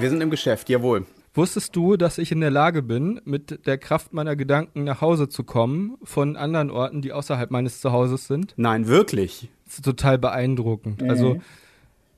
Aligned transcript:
Wir 0.00 0.10
sind 0.10 0.20
im 0.20 0.30
Geschäft, 0.30 0.68
jawohl. 0.68 1.06
Wusstest 1.34 1.76
du, 1.76 1.96
dass 1.96 2.18
ich 2.18 2.32
in 2.32 2.40
der 2.40 2.50
Lage 2.50 2.82
bin, 2.82 3.20
mit 3.24 3.66
der 3.66 3.78
Kraft 3.78 4.12
meiner 4.12 4.34
Gedanken 4.34 4.82
nach 4.84 5.00
Hause 5.00 5.28
zu 5.28 5.44
kommen, 5.44 5.96
von 6.02 6.36
anderen 6.36 6.70
Orten, 6.70 7.02
die 7.02 7.12
außerhalb 7.12 7.50
meines 7.52 7.80
Zuhauses 7.80 8.26
sind? 8.26 8.54
Nein, 8.56 8.88
wirklich. 8.88 9.48
Das 9.64 9.74
ist 9.76 9.84
total 9.84 10.18
beeindruckend. 10.18 11.02
Also, 11.04 11.38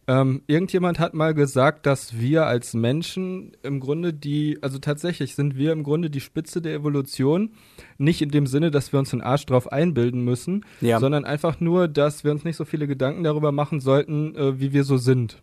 ähm, 0.08 0.42
irgendjemand 0.46 0.98
hat 0.98 1.12
mal 1.14 1.34
gesagt, 1.34 1.84
dass 1.86 2.18
wir 2.18 2.46
als 2.46 2.72
Menschen 2.74 3.52
im 3.62 3.80
Grunde 3.80 4.14
die, 4.14 4.58
also 4.62 4.78
tatsächlich 4.78 5.34
sind 5.34 5.56
wir 5.56 5.72
im 5.72 5.82
Grunde 5.84 6.08
die 6.08 6.20
Spitze 6.20 6.62
der 6.62 6.74
Evolution. 6.74 7.50
Nicht 7.98 8.22
in 8.22 8.30
dem 8.30 8.46
Sinne, 8.46 8.70
dass 8.70 8.92
wir 8.92 8.98
uns 8.98 9.10
den 9.10 9.20
Arsch 9.20 9.44
drauf 9.46 9.70
einbilden 9.70 10.24
müssen, 10.24 10.64
Ja. 10.80 10.98
sondern 10.98 11.24
einfach 11.26 11.60
nur, 11.60 11.86
dass 11.86 12.24
wir 12.24 12.32
uns 12.32 12.44
nicht 12.44 12.56
so 12.56 12.64
viele 12.64 12.86
Gedanken 12.88 13.22
darüber 13.24 13.52
machen 13.52 13.78
sollten, 13.80 14.34
äh, 14.34 14.58
wie 14.58 14.72
wir 14.72 14.84
so 14.84 14.96
sind. 14.96 15.42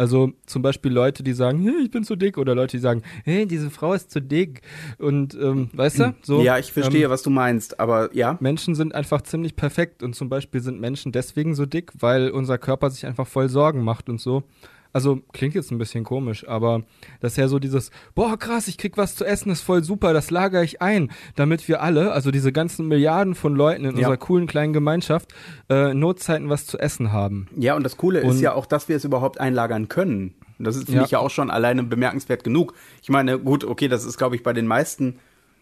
Also 0.00 0.32
zum 0.46 0.62
Beispiel 0.62 0.90
Leute, 0.90 1.22
die 1.22 1.34
sagen, 1.34 1.60
hey, 1.60 1.74
ich 1.82 1.90
bin 1.90 2.04
zu 2.04 2.16
dick, 2.16 2.38
oder 2.38 2.54
Leute, 2.54 2.78
die 2.78 2.80
sagen, 2.80 3.02
hey, 3.22 3.44
diese 3.44 3.68
Frau 3.68 3.92
ist 3.92 4.10
zu 4.10 4.22
dick. 4.22 4.62
Und 4.96 5.34
ähm, 5.34 5.68
weißt 5.74 5.98
du, 5.98 6.14
so. 6.22 6.40
ja, 6.40 6.58
ich 6.58 6.72
verstehe, 6.72 7.04
ähm, 7.04 7.10
was 7.10 7.22
du 7.22 7.28
meinst, 7.28 7.78
aber 7.78 8.08
ja. 8.16 8.38
Menschen 8.40 8.74
sind 8.74 8.94
einfach 8.94 9.20
ziemlich 9.20 9.56
perfekt 9.56 10.02
und 10.02 10.14
zum 10.14 10.30
Beispiel 10.30 10.62
sind 10.62 10.80
Menschen 10.80 11.12
deswegen 11.12 11.54
so 11.54 11.66
dick, 11.66 11.92
weil 11.98 12.30
unser 12.30 12.56
Körper 12.56 12.88
sich 12.88 13.04
einfach 13.04 13.26
voll 13.26 13.50
Sorgen 13.50 13.84
macht 13.84 14.08
und 14.08 14.22
so. 14.22 14.44
Also 14.92 15.20
klingt 15.32 15.54
jetzt 15.54 15.70
ein 15.70 15.78
bisschen 15.78 16.02
komisch, 16.04 16.48
aber 16.48 16.82
das 17.20 17.32
ist 17.32 17.36
ja 17.38 17.46
so 17.48 17.58
dieses, 17.58 17.90
boah 18.14 18.36
krass, 18.36 18.66
ich 18.68 18.76
krieg 18.76 18.96
was 18.96 19.14
zu 19.14 19.24
essen, 19.24 19.50
ist 19.52 19.60
voll 19.60 19.84
super, 19.84 20.12
das 20.12 20.30
lagere 20.30 20.64
ich 20.64 20.82
ein, 20.82 21.10
damit 21.36 21.68
wir 21.68 21.80
alle, 21.82 22.12
also 22.12 22.30
diese 22.32 22.50
ganzen 22.52 22.88
Milliarden 22.88 23.34
von 23.36 23.54
Leuten 23.54 23.84
in 23.84 23.92
Ja. 23.92 23.96
unserer 23.98 24.16
coolen 24.16 24.46
kleinen 24.48 24.72
Gemeinschaft, 24.72 25.32
äh, 25.68 25.92
in 25.92 26.00
Notzeiten 26.00 26.48
was 26.48 26.66
zu 26.66 26.78
essen 26.78 27.12
haben. 27.12 27.46
Ja, 27.56 27.76
und 27.76 27.84
das 27.84 27.96
Coole 27.96 28.20
ist 28.20 28.26
Und- 28.26 28.40
ja 28.40 28.52
auch, 28.54 28.66
dass 28.66 28.88
wir 28.88 28.96
es 28.96 29.04
überhaupt 29.04 29.38
einlagern 29.40 29.88
können. 29.88 30.34
Und 30.58 30.64
Das 30.66 30.74
ist, 30.76 30.84
finde 30.86 30.98
Ja. 30.98 31.04
ich, 31.04 31.10
ja 31.12 31.18
auch 31.20 31.30
schon 31.30 31.50
alleine 31.50 31.82
bemerkenswert 31.84 32.44
genug. 32.44 32.74
Ich 33.02 33.08
meine, 33.08 33.38
gut, 33.38 33.64
okay, 33.64 33.88
das 33.88 34.04
ist, 34.04 34.18
glaube 34.18 34.36
ich, 34.36 34.42
bei 34.42 34.52
den 34.52 34.66
meisten 34.66 35.18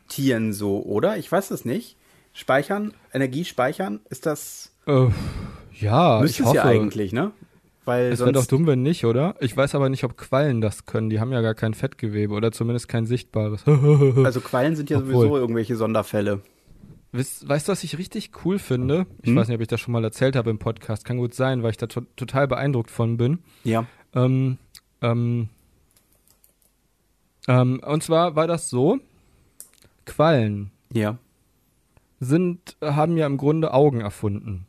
Tieren 0.08 0.52
so, 0.52 0.82
oder? 0.82 1.18
Ich 1.18 1.30
weiß 1.30 1.50
es 1.50 1.64
nicht. 1.64 1.96
Speichern, 2.32 2.94
Energie 3.12 3.44
speichern, 3.44 4.00
ist 4.10 4.24
das, 4.26 4.72
Äh, 4.86 5.06
ja, 5.78 6.20
müsste 6.20 6.42
ich 6.42 6.46
hoffe. 6.46 6.56
ja 6.56 6.64
eigentlich, 6.64 7.12
ne? 7.12 7.30
Weil 7.88 8.12
Es 8.12 8.20
wäre 8.20 8.32
doch 8.32 8.44
dumm, 8.44 8.66
wenn 8.66 8.82
nicht, 8.82 9.06
oder? 9.06 9.34
Ich 9.40 9.56
weiß 9.56 9.74
aber 9.74 9.88
nicht, 9.88 10.04
ob 10.04 10.18
Quallen 10.18 10.60
das 10.60 10.84
können. 10.84 11.08
Die 11.08 11.20
haben 11.20 11.32
ja 11.32 11.40
gar 11.40 11.54
kein 11.54 11.72
Fettgewebe 11.72 12.34
oder 12.34 12.52
zumindest 12.52 12.86
kein 12.86 13.06
sichtbares. 13.06 13.64
also 13.66 14.42
Quallen 14.42 14.76
sind 14.76 14.90
ja 14.90 14.98
Obwohl. 14.98 15.14
sowieso 15.14 15.36
irgendwelche 15.38 15.74
Sonderfälle. 15.74 16.42
Weißt, 17.12 17.48
weißt 17.48 17.66
du, 17.66 17.72
was 17.72 17.84
ich 17.84 17.96
richtig 17.96 18.32
cool 18.44 18.58
finde? 18.58 19.06
Ich 19.22 19.30
Hm? 19.30 19.36
weiß 19.36 19.48
nicht, 19.48 19.54
ob 19.54 19.62
ich 19.62 19.68
das 19.68 19.80
schon 19.80 19.92
mal 19.92 20.04
erzählt 20.04 20.36
habe 20.36 20.50
im 20.50 20.58
Podcast. 20.58 21.06
Kann 21.06 21.16
gut 21.16 21.32
sein, 21.32 21.62
weil 21.62 21.70
ich 21.70 21.78
da 21.78 21.86
to 21.86 22.02
total 22.16 22.46
beeindruckt 22.46 22.90
von 22.90 23.16
bin. 23.16 23.38
Ja. 23.64 23.86
Ähm, 24.14 24.58
ähm, 25.00 25.48
ähm, 27.48 27.80
und 27.86 28.02
zwar 28.02 28.36
war 28.36 28.46
das 28.46 28.68
so: 28.68 28.98
Quallen 30.04 30.70
Ja. 30.92 31.16
sind, 32.20 32.76
haben 32.82 33.16
ja 33.16 33.26
im 33.26 33.38
Grunde 33.38 33.72
Augen 33.72 34.02
erfunden. 34.02 34.66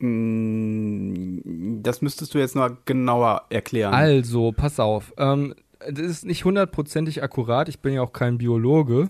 Mm, 0.00 1.82
Das 1.82 2.02
müsstest 2.02 2.34
du 2.34 2.38
jetzt 2.38 2.56
noch 2.56 2.70
genauer 2.84 3.44
erklären. 3.50 3.94
Also, 3.94 4.52
pass 4.52 4.80
auf. 4.80 5.12
Ähm, 5.16 5.54
das 5.80 6.06
ist 6.06 6.26
nicht 6.26 6.44
hundertprozentig 6.44 7.22
akkurat. 7.22 7.68
Ich 7.68 7.80
bin 7.80 7.94
ja 7.94 8.02
auch 8.02 8.12
kein 8.12 8.38
Biologe, 8.38 9.08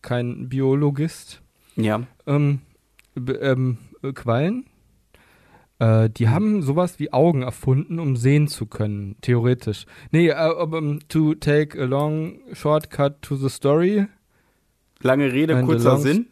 kein 0.00 0.48
Biologist. 0.48 1.42
ja. 1.76 2.02
ähm, 2.26 2.60
ähm, 3.16 3.78
äh, 4.02 4.12
Quallen, 4.12 4.64
äh, 5.78 6.08
die 6.08 6.28
haben 6.30 6.62
sowas 6.62 6.98
wie 6.98 7.12
Augen 7.12 7.42
erfunden, 7.42 7.98
um 7.98 8.16
sehen 8.16 8.48
zu 8.48 8.64
können, 8.66 9.16
theoretisch. 9.20 9.84
Nee, 10.10 10.28
äh, 10.28 10.48
um, 10.50 11.00
to 11.08 11.34
take 11.34 11.78
a 11.80 11.84
long 11.84 12.38
shortcut 12.54 13.20
to 13.20 13.36
the 13.36 13.50
story. 13.50 14.06
Lange 15.02 15.30
Rede, 15.32 15.62
kurzer 15.62 15.98
Sinn. 15.98 16.26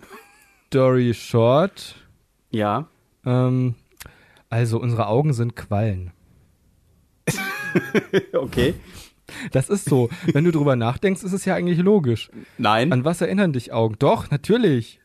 Story 0.69 1.13
short. 1.13 1.97
Ja. 2.51 2.87
Ähm, 3.25 3.75
also, 4.49 4.81
unsere 4.81 5.07
Augen 5.07 5.33
sind 5.33 5.57
Quallen. 5.57 6.13
okay. 8.33 8.75
Das 9.53 9.69
ist 9.69 9.85
so. 9.85 10.11
Wenn 10.33 10.45
du 10.45 10.51
drüber 10.51 10.77
nachdenkst, 10.77 11.23
ist 11.23 11.33
es 11.33 11.45
ja 11.45 11.55
eigentlich 11.55 11.79
logisch. 11.79 12.31
Nein. 12.59 12.93
An 12.93 13.05
was 13.05 13.21
erinnern 13.21 13.53
dich 13.53 13.73
Augen? 13.73 13.97
Doch, 13.99 14.31
natürlich. 14.31 15.01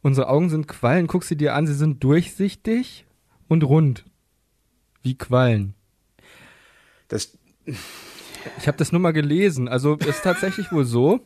Unsere 0.00 0.28
Augen 0.28 0.48
sind 0.48 0.68
Quallen. 0.68 1.06
Guck 1.06 1.24
sie 1.24 1.36
dir 1.36 1.54
an, 1.54 1.66
sie 1.66 1.74
sind 1.74 2.02
durchsichtig 2.02 3.06
und 3.48 3.64
rund. 3.64 4.04
Wie 5.02 5.18
Quallen. 5.18 5.74
Das, 7.08 7.36
Ich 8.58 8.66
habe 8.66 8.78
das 8.78 8.92
nur 8.92 9.00
mal 9.00 9.12
gelesen. 9.12 9.68
Also 9.68 9.96
es 10.00 10.06
ist 10.06 10.22
tatsächlich 10.22 10.72
wohl 10.72 10.84
so. 10.84 11.20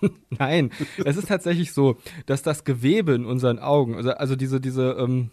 Nein, 0.30 0.70
es 1.04 1.16
ist 1.16 1.28
tatsächlich 1.28 1.72
so, 1.72 1.96
dass 2.26 2.42
das 2.42 2.64
Gewebe 2.64 3.14
in 3.14 3.24
unseren 3.24 3.58
Augen, 3.58 3.94
also, 3.94 4.10
also 4.12 4.36
diese, 4.36 4.60
diese, 4.60 4.96
ähm, 4.98 5.30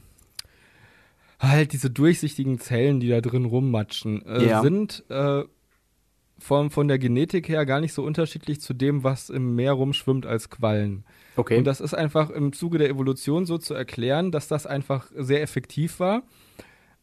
halt 1.52 1.74
diese 1.74 1.90
durchsichtigen 1.90 2.59
Zellen, 2.59 3.00
die 3.00 3.09
da 3.09 3.22
drin 3.22 3.46
rummatschen, 3.46 4.26
äh, 4.26 4.48
Ja. 4.48 4.62
sind 4.62 5.04
äh, 5.09 5.44
von, 6.40 6.70
von 6.72 6.88
der 6.88 7.00
Genetik 7.00 7.48
her 7.48 7.66
gar 7.66 7.80
nicht 7.80 7.94
so 7.94 8.04
unterschiedlich 8.04 8.59
zu 8.59 8.74
dem, 8.74 9.04
was 9.04 9.30
im 9.30 9.56
Meer 9.56 9.74
rumschwimmt 9.74 10.26
als 10.26 10.50
Quallen. 10.50 11.06
okay. 11.36 11.58
Und 11.58 11.66
das 11.66 11.80
ist 11.80 11.94
einfach 11.94 12.30
im 12.30 12.52
Zuge 12.54 12.78
der 12.80 12.90
Evolution 12.90 13.46
so 13.46 13.58
zu 13.58 13.74
erklären, 13.74 14.31
dass 14.31 14.48
das 14.48 14.66
einfach 14.66 15.08
sehr 15.16 15.42
effektiv 15.42 16.00
war. 16.00 16.24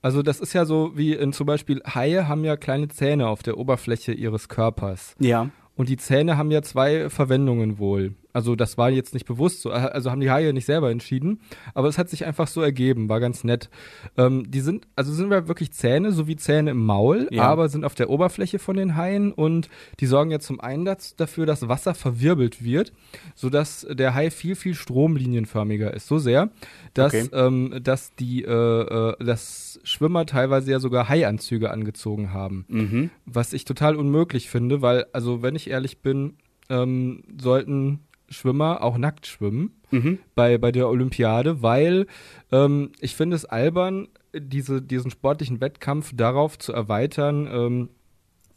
Also 0.02 0.22
das 0.22 0.40
ist 0.40 0.52
ja 0.54 0.64
so 0.64 0.92
wie 0.96 1.12
in 1.14 1.32
zum 1.32 1.46
Beispiel 1.46 1.82
Haie 1.86 2.26
haben 2.26 2.44
ja 2.44 2.56
kleine 2.56 2.88
Zähne 2.88 3.28
auf 3.28 3.42
der 3.42 3.58
Oberfläche 3.58 4.12
ihres 4.12 4.48
Körpers. 4.48 5.14
ja. 5.20 5.50
Und 5.76 5.88
die 5.88 5.96
Zähne 5.96 6.36
haben 6.36 6.50
ja 6.50 6.60
zwei 6.60 7.08
Verwendungen 7.08 7.78
wohl. 7.78 8.14
Also 8.32 8.54
das 8.56 8.78
war 8.78 8.90
jetzt 8.90 9.14
nicht 9.14 9.26
bewusst 9.26 9.62
so, 9.62 9.70
also 9.70 10.10
haben 10.10 10.20
die 10.20 10.30
Haie 10.30 10.52
nicht 10.52 10.66
selber 10.66 10.90
entschieden, 10.90 11.40
aber 11.74 11.88
es 11.88 11.98
hat 11.98 12.08
sich 12.08 12.24
einfach 12.26 12.46
so 12.48 12.60
ergeben, 12.62 13.08
war 13.08 13.20
ganz 13.20 13.44
nett. 13.44 13.70
Ähm, 14.16 14.50
die 14.50 14.60
sind, 14.60 14.86
also 14.96 15.12
sind 15.12 15.30
wir 15.30 15.48
wirklich 15.48 15.72
Zähne, 15.72 16.12
so 16.12 16.26
wie 16.26 16.36
Zähne 16.36 16.70
im 16.70 16.84
Maul, 16.84 17.28
Ja. 17.30 17.44
aber 17.48 17.68
sind 17.68 17.84
auf 17.84 17.94
der 17.94 18.08
Oberfläche 18.10 18.58
von 18.58 18.76
den 18.76 18.96
Haien 18.96 19.32
und 19.32 19.68
die 20.00 20.06
sorgen 20.06 20.30
ja 20.30 20.38
zum 20.40 20.60
einen 20.60 20.84
dafür, 21.16 21.46
dass 21.46 21.68
Wasser 21.68 21.94
verwirbelt 21.94 22.62
wird, 22.64 22.92
sodass 23.34 23.86
der 23.90 24.14
Hai 24.14 24.30
viel, 24.30 24.54
viel 24.54 24.74
stromlinienförmiger 24.74 25.92
ist. 25.94 26.06
So 26.06 26.18
sehr, 26.18 26.50
dass, 26.94 27.14
Okay. 27.14 27.28
ähm, 27.32 27.74
dass 27.82 28.14
die, 28.14 28.44
äh, 28.44 28.50
äh, 28.50 29.24
dass 29.24 29.80
Schwimmer 29.84 30.26
teilweise 30.26 30.70
ja 30.70 30.80
sogar 30.80 31.08
Haianzüge 31.08 31.70
angezogen 31.70 32.32
haben 32.32 32.64
Mhm. 32.68 33.10
was 33.26 33.52
ich 33.52 33.64
total 33.64 33.96
unmöglich 33.96 34.48
finde, 34.50 34.82
weil, 34.82 35.06
also 35.12 35.42
wenn 35.42 35.54
ich 35.54 35.70
ehrlich 35.70 36.00
bin, 36.02 36.34
ähm, 36.68 37.22
sollten 37.40 38.00
Schwimmer 38.30 38.82
auch 38.82 38.96
nackt 38.98 39.26
schwimmen 39.26 39.72
Mhm. 39.90 40.20
bei, 40.36 40.56
bei 40.56 40.70
der 40.70 40.88
Olympiade, 40.88 41.62
weil 41.62 42.06
ähm, 42.52 42.92
ich 43.00 43.16
finde 43.16 43.34
es 43.36 43.44
albern, 43.44 44.06
diese, 44.32 44.80
diesen 44.80 45.10
sportlichen 45.10 45.60
Wettkampf 45.60 46.12
darauf 46.14 46.56
zu 46.58 46.72
erweitern, 46.72 47.48
ähm, 47.52 47.88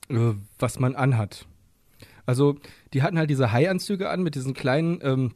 äh, 0.10 0.36
was 0.60 0.80
man 0.80 0.96
anhat. 0.96 1.48
Also, 2.28 2.58
die 2.94 3.02
hatten 3.02 3.18
halt 3.18 3.30
diese 3.32 3.52
Haianzüge 3.52 4.10
an 4.10 4.22
mit 4.22 4.36
diesen 4.36 4.54
kleinen, 4.54 5.00
ähm, 5.02 5.32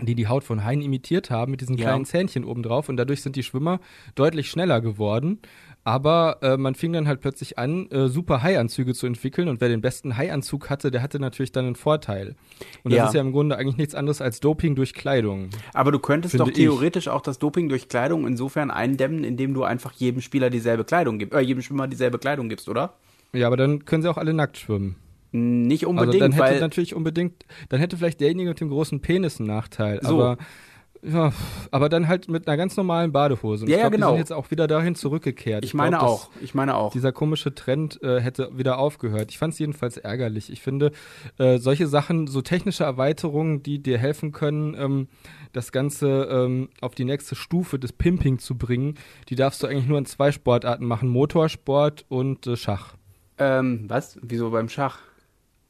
die 0.00 0.14
die 0.14 0.26
Haut 0.26 0.42
von 0.44 0.64
Haien 0.64 0.80
imitiert 0.80 1.30
haben, 1.30 1.50
mit 1.52 1.60
diesen 1.60 1.76
Ja. 1.76 1.84
kleinen 1.84 2.04
Zähnchen 2.06 2.44
oben 2.44 2.62
drauf 2.62 2.88
und 2.88 2.96
dadurch 2.96 3.20
sind 3.22 3.36
die 3.36 3.42
Schwimmer 3.44 3.78
deutlich 4.14 4.50
schneller 4.50 4.80
geworden. 4.80 5.38
Aber 5.86 6.38
äh, 6.40 6.56
man 6.56 6.74
fing 6.74 6.94
dann 6.94 7.06
halt 7.06 7.20
plötzlich 7.20 7.58
an, 7.58 7.90
äh, 7.90 8.08
super 8.08 8.42
Haianzüge 8.42 8.94
zu 8.94 9.06
entwickeln 9.06 9.48
und 9.48 9.60
wer 9.60 9.68
den 9.68 9.82
besten 9.82 10.16
Haianzug 10.16 10.70
hatte, 10.70 10.90
der 10.90 11.02
hatte 11.02 11.18
natürlich 11.20 11.52
dann 11.52 11.66
einen 11.66 11.76
Vorteil. 11.76 12.36
Und 12.84 12.92
das 12.92 12.96
Ja. 12.98 13.06
ist 13.08 13.14
ja 13.14 13.20
im 13.20 13.32
Grunde 13.32 13.58
eigentlich 13.58 13.76
nichts 13.76 13.94
anderes 13.94 14.22
als 14.22 14.40
Doping 14.40 14.74
durch 14.76 14.94
Kleidung. 14.94 15.50
Aber 15.74 15.92
du 15.92 15.98
könntest 15.98 16.40
doch 16.40 16.48
ich. 16.48 16.54
theoretisch 16.54 17.08
auch 17.08 17.20
das 17.20 17.38
Doping 17.38 17.68
durch 17.68 17.88
Kleidung 17.88 18.26
insofern 18.26 18.70
eindämmen, 18.70 19.24
indem 19.24 19.52
du 19.52 19.62
einfach 19.64 19.92
jedem 19.92 20.22
Spieler 20.22 20.48
dieselbe 20.48 20.84
Kleidung 20.84 21.18
gibst, 21.18 21.34
äh, 21.34 21.40
jedem 21.40 21.60
Schwimmer 21.62 21.86
dieselbe 21.86 22.18
Kleidung 22.18 22.48
gibst, 22.48 22.68
oder? 22.70 22.94
Ja, 23.34 23.46
aber 23.48 23.58
dann 23.58 23.84
können 23.84 24.02
sie 24.02 24.08
auch 24.10 24.16
alle 24.16 24.32
nackt 24.32 24.56
schwimmen. 24.56 24.96
Nicht 25.32 25.82
Also 25.84 25.90
unbedingt, 25.90 26.22
dann 26.22 26.32
hätte 26.32 26.44
weil 26.44 26.60
natürlich 26.60 26.94
unbedingt, 26.94 27.44
dann 27.68 27.80
hätte 27.80 27.96
vielleicht 27.96 28.20
derjenige 28.20 28.50
mit 28.50 28.60
dem 28.60 28.68
großen 28.70 29.00
Penis 29.00 29.38
einen 29.40 29.48
Nachteil. 29.48 29.98
So. 30.00 30.14
Aber 30.22 30.38
ja, 31.04 31.32
aber 31.70 31.88
dann 31.88 32.08
halt 32.08 32.28
mit 32.28 32.48
einer 32.48 32.56
ganz 32.56 32.76
normalen 32.76 33.12
Badehose. 33.12 33.64
Und 33.64 33.70
Ja, 33.70 33.76
ich 33.76 33.82
ja, 33.82 33.88
glaub, 33.88 33.92
die 33.92 33.96
genau. 33.96 34.08
sind 34.10 34.18
jetzt 34.18 34.32
auch 34.32 34.50
wieder 34.50 34.66
dahin 34.66 34.94
zurückgekehrt. 34.94 35.64
ich 35.64 35.74
meine 35.74 35.98
glaub, 35.98 36.08
auch, 36.08 36.30
ich 36.40 36.54
meine 36.54 36.76
auch. 36.76 36.92
Dieser 36.92 37.12
komische 37.12 37.54
Trend 37.54 38.02
äh, 38.02 38.20
hätte 38.20 38.56
wieder 38.56 38.78
aufgehört. 38.78 39.30
Ich 39.30 39.38
fand 39.38 39.52
es 39.52 39.58
jedenfalls 39.58 39.96
ärgerlich. 39.96 40.50
Ich 40.50 40.62
finde, 40.62 40.92
äh, 41.38 41.58
solche 41.58 41.86
Sachen, 41.86 42.26
so 42.26 42.40
technische 42.42 42.84
Erweiterungen, 42.84 43.62
die 43.62 43.82
dir 43.82 43.98
helfen 43.98 44.32
können, 44.32 44.74
ähm, 44.78 45.08
das 45.52 45.72
Ganze 45.72 46.28
ähm, 46.30 46.68
auf 46.80 46.94
die 46.94 47.04
nächste 47.04 47.34
Stufe 47.34 47.78
des 47.78 47.92
Pimping 47.92 48.38
zu 48.38 48.56
bringen, 48.56 48.94
die 49.28 49.36
darfst 49.36 49.62
du 49.62 49.66
eigentlich 49.66 49.86
nur 49.86 49.98
in 49.98 50.06
zwei 50.06 50.32
Sportarten 50.32 50.86
machen: 50.86 51.08
Motorsport 51.08 52.04
und 52.08 52.46
äh, 52.46 52.56
Schach. 52.56 52.94
Ähm, 53.38 53.84
was? 53.88 54.18
Wieso 54.22 54.50
beim 54.50 54.68
Schach? 54.68 54.98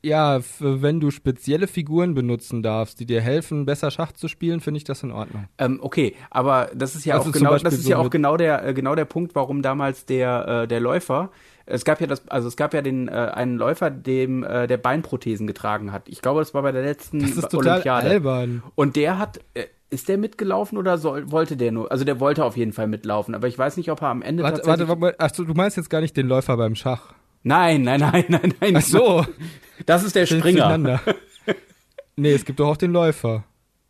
Ja, 0.04 0.40
wenn 0.60 1.00
du 1.00 1.10
spezielle 1.10 1.66
Figuren 1.66 2.14
benutzen 2.14 2.62
darfst, 2.62 3.00
die 3.00 3.06
dir 3.06 3.20
helfen, 3.20 3.64
besser 3.64 3.90
Schach 3.90 4.12
zu 4.12 4.28
spielen, 4.28 4.60
finde 4.60 4.78
ich 4.78 4.84
das 4.84 5.02
in 5.02 5.10
Ordnung. 5.10 5.46
Ähm, 5.58 5.78
okay, 5.82 6.14
aber 6.30 6.70
das 6.74 6.94
ist 6.94 7.04
ja 7.06 7.14
Also 7.14 7.30
auch 7.30 7.32
genau, 7.32 7.56
das 7.56 7.72
ist 7.74 7.84
so 7.84 7.90
ja 7.90 7.98
auch 7.98 8.10
genau 8.10 8.36
der, 8.36 8.66
äh, 8.66 8.74
genau 8.74 8.94
der 8.94 9.06
Punkt, 9.06 9.34
warum 9.34 9.62
damals 9.62 10.04
der, 10.06 10.62
äh, 10.64 10.68
der 10.68 10.80
Läufer 10.80 11.30
Es 11.66 11.84
gab 11.86 12.00
ja 12.02 12.06
das, 12.06 12.28
also 12.28 12.48
es 12.48 12.56
gab 12.56 12.74
ja 12.74 12.82
den 12.82 13.08
äh, 13.08 13.12
einen 13.12 13.56
Läufer, 13.56 13.90
dem 13.90 14.44
äh, 14.44 14.66
der 14.66 14.76
Beinprothesen 14.76 15.46
getragen 15.46 15.92
hat. 15.92 16.02
Ich 16.08 16.20
glaube, 16.20 16.40
das 16.40 16.52
war 16.52 16.60
bei 16.62 16.72
der 16.72 16.82
letzten 16.82 17.20
Das 17.20 17.30
ist 17.30 17.48
total 17.50 17.72
Olympiade. 17.72 18.06
albern. 18.08 18.62
Und 18.74 18.96
der 18.96 19.18
hat, 19.18 19.40
äh, 19.54 19.64
ist 19.88 20.08
der 20.10 20.18
mitgelaufen 20.18 20.76
oder 20.76 20.98
soll, 20.98 21.30
wollte 21.30 21.56
der 21.56 21.72
nur? 21.72 21.90
Also 21.90 22.04
der 22.04 22.20
wollte 22.20 22.44
auf 22.44 22.56
jeden 22.58 22.72
Fall 22.74 22.88
mitlaufen, 22.88 23.34
aber 23.34 23.46
ich 23.48 23.56
weiß 23.58 23.78
nicht, 23.78 23.90
ob 23.90 24.02
er 24.02 24.08
am 24.08 24.20
Ende 24.20 24.42
Warte, 24.42 24.56
tatsächlich. 24.58 24.88
warte, 24.88 25.00
warte, 25.00 25.20
achso, 25.20 25.44
du 25.44 25.54
meinst 25.54 25.76
jetzt 25.78 25.88
gar 25.88 26.02
nicht 26.02 26.14
den 26.16 26.26
Läufer 26.28 26.56
beim 26.58 26.74
Schach. 26.74 27.14
Nein, 27.44 27.82
nein, 27.82 28.00
nein, 28.00 28.24
nein, 28.28 28.54
nein. 28.60 28.76
Ach 28.76 28.82
so, 28.82 29.24
Das 29.86 30.02
ist 30.02 30.16
der 30.16 30.26
Springer. 30.26 31.00
nee, 32.16 32.32
es 32.32 32.44
gibt 32.44 32.58
doch 32.60 32.68
auch 32.68 32.76
den 32.76 32.92
Läufer. 32.92 33.44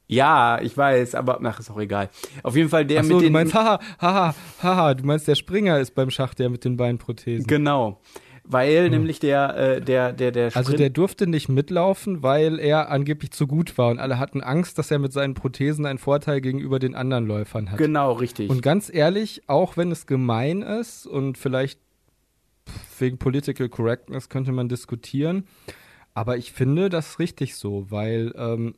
Ja, 0.06 0.60
ich 0.60 0.76
weiß, 0.76 1.14
aber 1.14 1.40
ach, 1.42 1.60
ist 1.60 1.70
auch 1.70 1.78
egal. 1.80 2.10
Auf 2.42 2.56
jeden 2.56 2.68
Fall 2.68 2.84
der 2.84 3.00
Ach 3.00 3.04
so, 3.04 3.14
mit 3.14 3.20
du 3.22 3.24
den 3.26 3.32
meinst, 3.32 3.54
haha, 3.54 3.80
haha, 3.98 4.34
haha, 4.62 4.94
du 4.94 5.04
meinst, 5.06 5.26
der 5.26 5.34
Springer 5.34 5.78
ist 5.78 5.94
beim 5.94 6.10
Schach 6.10 6.34
der 6.34 6.50
mit 6.50 6.64
den 6.64 6.76
Beinprothesen. 6.76 7.46
genau, 7.46 8.00
weil 8.46 8.90
nämlich 8.90 9.18
der 9.20 9.56
äh, 9.56 9.80
der 9.80 10.12
der 10.12 10.30
der 10.30 10.44
Also 10.54 10.64
Sprint- 10.64 10.80
der 10.80 10.90
durfte 10.90 11.26
nicht 11.26 11.48
mitlaufen, 11.48 12.22
weil 12.22 12.58
er 12.58 12.90
angeblich 12.90 13.30
zu 13.30 13.46
gut 13.46 13.78
war 13.78 13.88
und 13.88 13.98
alle 13.98 14.18
hatten 14.18 14.42
Angst, 14.42 14.76
dass 14.78 14.90
er 14.90 14.98
mit 14.98 15.14
seinen 15.14 15.32
Prothesen 15.32 15.86
einen 15.86 15.98
Vorteil 15.98 16.42
gegenüber 16.42 16.78
den 16.78 16.94
anderen 16.94 17.26
Läufern 17.26 17.70
hat. 17.70 17.78
genau 17.78 18.12
richtig. 18.12 18.50
Und 18.50 18.60
ganz 18.62 18.92
ehrlich, 18.92 19.42
auch 19.46 19.78
wenn 19.78 19.90
es 19.90 20.06
gemein 20.06 20.60
ist 20.60 21.06
und 21.06 21.38
vielleicht 21.38 21.80
wegen 22.98 23.18
Political 23.18 23.68
Correctness 23.68 24.28
könnte 24.28 24.52
man 24.52 24.68
diskutieren, 24.68 25.46
aber 26.14 26.36
ich 26.36 26.52
finde 26.52 26.88
das 26.88 27.18
richtig 27.18 27.56
so, 27.56 27.90
weil 27.90 28.32
ähm, 28.36 28.74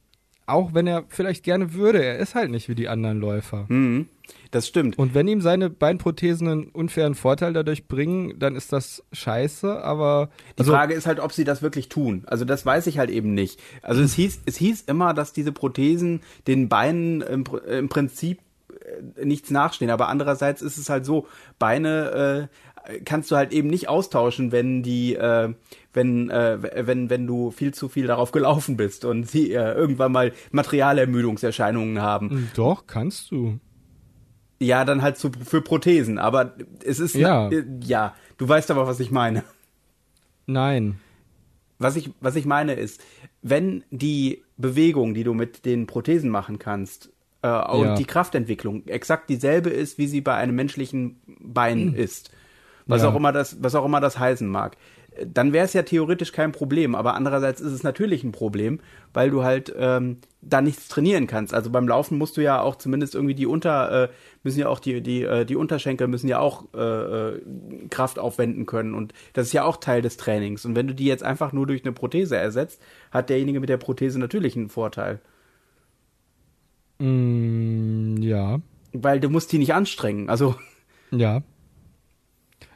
auch 0.47 0.75
wenn 0.75 0.87
er 0.87 1.05
vielleicht 1.09 1.43
gerne 1.43 1.75
würde, 1.75 2.03
er 2.05 2.19
ist 2.19 2.35
halt 2.35 2.51
nicht 2.51 2.69
wie 2.69 2.77
die 2.77 2.89
anderen 2.89 3.19
Läufer. 3.21 3.67
mhm, 3.69 4.07
das 4.53 4.67
stimmt. 4.67 4.99
Und 4.99 5.15
wenn 5.15 5.27
ihm 5.29 5.41
seine 5.41 5.71
Beinprothesen 5.71 6.49
einen 6.49 6.69
unfairen 6.69 7.15
Vorteil 7.15 7.53
dadurch 7.53 7.89
bringen, 7.89 8.39
dann 8.39 8.55
ist 8.57 8.73
das 8.73 9.05
scheiße, 9.13 9.83
aber 9.83 10.31
Die 10.57 10.61
also, 10.61 10.73
Frage 10.73 10.95
ist 10.95 11.07
halt, 11.07 11.21
ob 11.21 11.33
sie 11.33 11.45
das 11.45 11.63
wirklich 11.63 11.89
tun. 11.89 12.23
Also 12.27 12.45
das 12.45 12.65
weiß 12.65 12.87
ich 12.87 12.99
halt 12.99 13.11
eben 13.11 13.35
nicht. 13.35 13.61
Also 13.83 14.03
es 14.03 14.15
hieß, 14.15 14.43
es 14.47 14.57
hieß 14.57 14.83
immer, 14.83 15.15
dass 15.15 15.33
diese 15.33 15.53
Prothesen 15.53 16.21
den 16.47 16.69
Beinen 16.69 17.23
im, 17.23 17.45
im 17.69 17.89
Prinzip 17.89 18.39
äh, 18.71 19.25
nichts 19.25 19.51
nachstehen. 19.51 19.91
Aber 19.91 20.09
andererseits 20.09 20.63
ist 20.63 20.77
es 20.79 20.89
halt 20.89 21.05
so, 21.05 21.27
Beine 21.59 22.49
äh, 22.51 22.66
kannst 23.05 23.31
du 23.31 23.37
halt 23.37 23.53
eben 23.53 23.69
nicht 23.69 23.89
austauschen, 23.89 24.53
wenn 24.53 24.83
die, 24.83 25.15
äh, 25.15 25.53
wenn, 25.93 26.31
äh, 26.31 26.87
wenn, 26.87 27.11
wenn 27.11 27.27
du 27.27 27.51
viel 27.51 27.73
zu 27.75 27.89
viel 27.89 28.07
darauf 28.07 28.33
gelaufen 28.33 28.77
bist 28.77 29.05
und 29.05 29.29
sie 29.29 29.53
äh, 29.53 29.73
irgendwann 29.75 30.13
mal 30.13 30.33
Materialermüdungserscheinungen 30.53 32.01
haben. 32.01 32.51
doch, 32.55 32.87
kannst 32.87 33.31
du. 33.31 33.59
Ja, 34.59 34.85
dann 34.85 35.03
halt 35.03 35.19
zu, 35.19 35.31
für 35.45 35.61
Prothesen. 35.61 36.19
Aber 36.19 36.55
es 36.85 36.99
ist 36.99 37.15
Ja. 37.15 37.51
äh, 37.51 37.65
ja, 37.85 38.15
du 38.39 38.49
weißt 38.49 38.71
aber, 38.71 38.87
was 38.87 39.01
ich 39.01 39.11
meine. 39.11 39.45
Nein. 40.47 40.99
Was 41.79 41.97
ich, 41.97 42.11
was 42.21 42.37
ich 42.37 42.47
meine 42.47 42.73
ist, 42.75 43.03
wenn 43.43 43.85
die 43.91 44.43
Bewegung, 44.57 45.13
die 45.13 45.25
du 45.25 45.35
mit 45.35 45.67
den 45.67 45.87
Prothesen 45.87 46.31
machen 46.31 46.59
kannst, 46.59 47.11
äh, 47.43 47.49
und 47.49 47.85
Ja. 47.85 47.95
die 47.97 48.05
Kraftentwicklung 48.07 48.87
exakt 48.87 49.29
dieselbe 49.29 49.69
ist, 49.69 49.99
wie 49.99 50.07
sie 50.07 50.23
bei 50.23 50.35
einem 50.35 50.55
menschlichen 50.55 51.21
Bein 51.39 51.93
ist, 51.95 52.31
was 52.87 53.03
Ja. 53.03 53.09
auch 53.11 53.15
immer 53.17 53.33
das, 53.33 53.57
was 53.63 53.75
auch 53.75 53.85
immer 53.85 54.01
das 54.01 54.19
heißen 54.19 54.49
mag, 54.49 54.77
äh, 55.17 55.27
dann 55.27 55.53
wäre 55.53 55.65
es 55.65 55.73
ja 55.73 55.83
theoretisch 55.83 56.33
kein 56.33 56.53
Problem. 56.53 56.95
Aber 56.95 57.15
andererseits 57.15 57.61
ist 57.61 57.73
es 57.73 57.83
natürlich 57.83 58.23
ein 58.25 58.33
Problem, 58.33 58.81
weil 59.13 59.31
du 59.31 59.43
halt 59.43 59.75
ähm, 59.77 60.19
da 60.43 60.61
nichts 60.61 60.87
trainieren 60.89 61.27
kannst. 61.27 61.53
Also 61.53 61.71
beim 61.71 61.89
Laufen 61.89 62.17
musst 62.19 62.37
du 62.37 62.43
ja 62.43 62.61
auch 62.61 62.77
zumindest 62.77 63.15
irgendwie 63.17 63.35
die 63.35 63.47
Unter, 63.47 64.05
äh, 64.05 64.09
müssen 64.45 64.61
ja 64.61 64.69
auch 64.69 64.79
die, 64.79 65.01
die, 65.01 65.23
äh, 65.23 65.45
die 65.45 65.57
Unterschenkel 65.57 66.07
müssen 66.07 66.29
ja 66.29 66.39
auch 66.39 66.67
äh, 66.75 66.79
äh, 66.81 67.41
Kraft 67.91 68.19
aufwenden 68.21 68.67
können. 68.67 68.95
Und 68.95 69.13
das 69.33 69.49
ist 69.49 69.53
ja 69.53 69.65
auch 69.65 69.79
Teil 69.79 70.03
des 70.03 70.17
Trainings. 70.17 70.65
Und 70.65 70.77
wenn 70.77 70.87
du 70.87 70.95
die 70.95 71.07
jetzt 71.07 71.25
einfach 71.25 71.53
nur 71.53 71.67
durch 71.67 71.83
eine 71.85 71.93
Prothese 71.93 72.37
ersetzt, 72.37 72.81
hat 73.11 73.29
derjenige 73.31 73.59
mit 73.59 73.69
der 73.69 73.79
Prothese 73.79 74.21
natürlich 74.21 74.55
einen 74.57 74.69
Vorteil. 74.69 75.21
Mm, 76.99 78.17
ja. 78.23 78.61
Weil 78.93 79.21
du 79.21 79.29
musst 79.29 79.53
die 79.53 79.59
nicht 79.59 79.75
anstrengen. 79.75 80.31
Also, 80.31 80.55
Ja. 81.11 81.43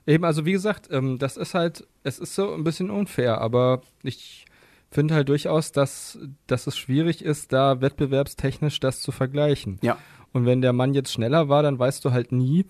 Eben, 0.07 0.25
also 0.25 0.45
wie 0.47 0.53
gesagt, 0.53 0.89
ähm, 0.91 1.19
das 1.19 1.37
ist 1.37 1.55
halt, 1.55 1.87
es 2.03 2.19
ist 2.19 2.35
so 2.35 2.55
ein 2.55 2.65
bisschen 2.65 2.91
unfair, 2.91 3.41
aber 3.41 3.83
ich 4.03 4.47
finde 4.91 5.15
halt 5.15 5.29
durchaus, 5.29 5.73
dass, 5.73 6.19
dass 6.47 6.67
es 6.67 6.77
schwierig 6.77 7.25
ist, 7.25 7.53
da 7.53 7.81
wettbewerbstechnisch 7.81 8.81
das 8.81 9.01
zu 9.01 9.13
vergleichen. 9.13 9.79
ja. 9.83 9.99
Und 10.33 10.47
wenn 10.47 10.63
der 10.63 10.73
Mann 10.73 10.95
jetzt 10.95 11.13
schneller 11.13 11.49
war, 11.49 11.65
dann 11.65 11.77
weißt 11.77 12.05
du 12.05 12.13
halt 12.13 12.31
nie. 12.31 12.65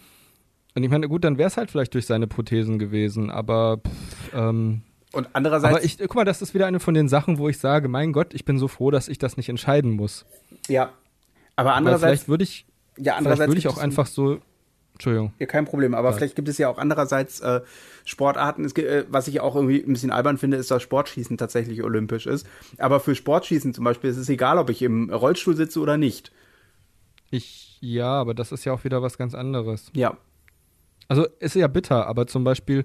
Und 0.75 0.83
ich 0.83 0.89
meine, 0.89 1.09
gut, 1.09 1.25
dann 1.25 1.37
wäre 1.37 1.49
es 1.49 1.59
halt 1.59 1.71
vielleicht 1.71 1.93
durch 1.93 2.07
seine 2.07 2.27
Prothesen 2.27 2.79
gewesen, 2.79 3.31
aber 3.31 3.83
pff, 3.87 4.35
ähm, 4.35 4.81
Und 5.13 5.29
andererseits, 5.35 5.75
aber 5.75 5.85
ich, 5.85 5.99
guck 5.99 6.15
mal, 6.15 6.25
das 6.25 6.41
ist 6.41 6.55
wieder 6.55 6.67
eine 6.67 6.81
von 6.81 6.95
den 6.95 7.09
Sachen, 7.09 7.37
wo 7.37 7.51
ich 7.51 7.59
sage, 7.59 7.89
mein 7.89 8.15
Gott, 8.15 8.33
ich 8.33 8.47
bin 8.47 8.57
so 8.57 8.67
froh, 8.67 8.91
dass 8.91 9.09
ich 9.09 9.19
das 9.19 9.37
nicht 9.37 9.51
entscheiden 9.51 9.91
muss. 9.91 10.25
ja. 10.69 10.91
Aber 11.57 11.75
andererseits, 11.75 12.23
vielleicht 12.23 12.29
würde 12.29 12.45
ich, 12.45 12.65
ja, 12.97 13.17
andererseits 13.17 13.49
würde 13.49 13.59
ich 13.59 13.69
auch 13.69 13.77
einfach 13.77 14.07
so, 14.07 14.39
Entschuldigung. 15.01 15.33
Ja, 15.39 15.47
kein 15.47 15.65
Problem. 15.65 15.95
Aber 15.95 16.11
Ja. 16.11 16.17
vielleicht 16.17 16.37
gibt 16.37 16.49
es 16.51 16.59
ja 16.59 16.69
auch 16.69 16.77
andererseits 16.77 17.41
äh, 17.41 17.63
Sportarten. 18.05 18.67
Es, 18.67 18.75
gibt, 18.75 18.87
äh, 18.87 19.07
was 19.09 19.29
ich 19.29 19.41
auch 19.41 19.57
irgendwie 19.57 19.83
ein 19.83 19.93
bisschen 19.95 20.11
albern 20.11 20.37
finde, 20.37 20.59
ist, 20.59 20.71
dass 20.71 20.83
Sportschießen 20.83 21.39
tatsächlich 21.39 21.83
olympisch 21.83 22.27
ist. 22.27 22.47
Aber 22.77 23.01
für 23.01 23.15
Sportschießen 23.15 23.73
zum 23.73 23.85
Beispiel 23.85 24.11
ist 24.11 24.19
es 24.19 24.29
egal, 24.29 24.59
ob 24.59 24.69
ich 24.69 24.83
im 24.83 25.09
Rollstuhl 25.11 25.57
sitze 25.57 25.81
oder 25.81 25.97
nicht. 25.97 26.33
Ich, 27.31 27.79
ja, 27.81 28.09
aber 28.13 28.35
das 28.35 28.53
ist 28.53 28.67
ja 28.67 28.75
auch 28.75 28.85
wieder 28.85 29.01
was 29.01 29.17
ganz 29.17 29.35
anderes. 29.35 29.91
Ja. 29.95 30.19
Also 31.09 31.27
ist 31.39 31.55
ja 31.57 31.67
bitter, 31.67 32.07
aber 32.07 32.27
zum 32.27 32.45
Beispiel 32.45 32.85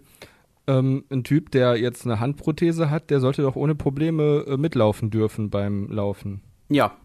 ähm, 0.68 1.04
ein 1.12 1.24
Typ, 1.26 1.52
der 1.52 1.76
jetzt 1.78 2.06
eine 2.06 2.22
Handprothese 2.22 2.90
hat, 2.90 3.10
der 3.10 3.20
sollte 3.20 3.42
doch 3.42 3.58
ohne 3.58 3.76
Probleme 3.76 4.46
äh, 4.48 4.56
mitlaufen 4.58 5.10
dürfen 5.12 5.50
beim 5.50 5.90
Laufen. 5.92 6.42
Ja. 6.70 6.96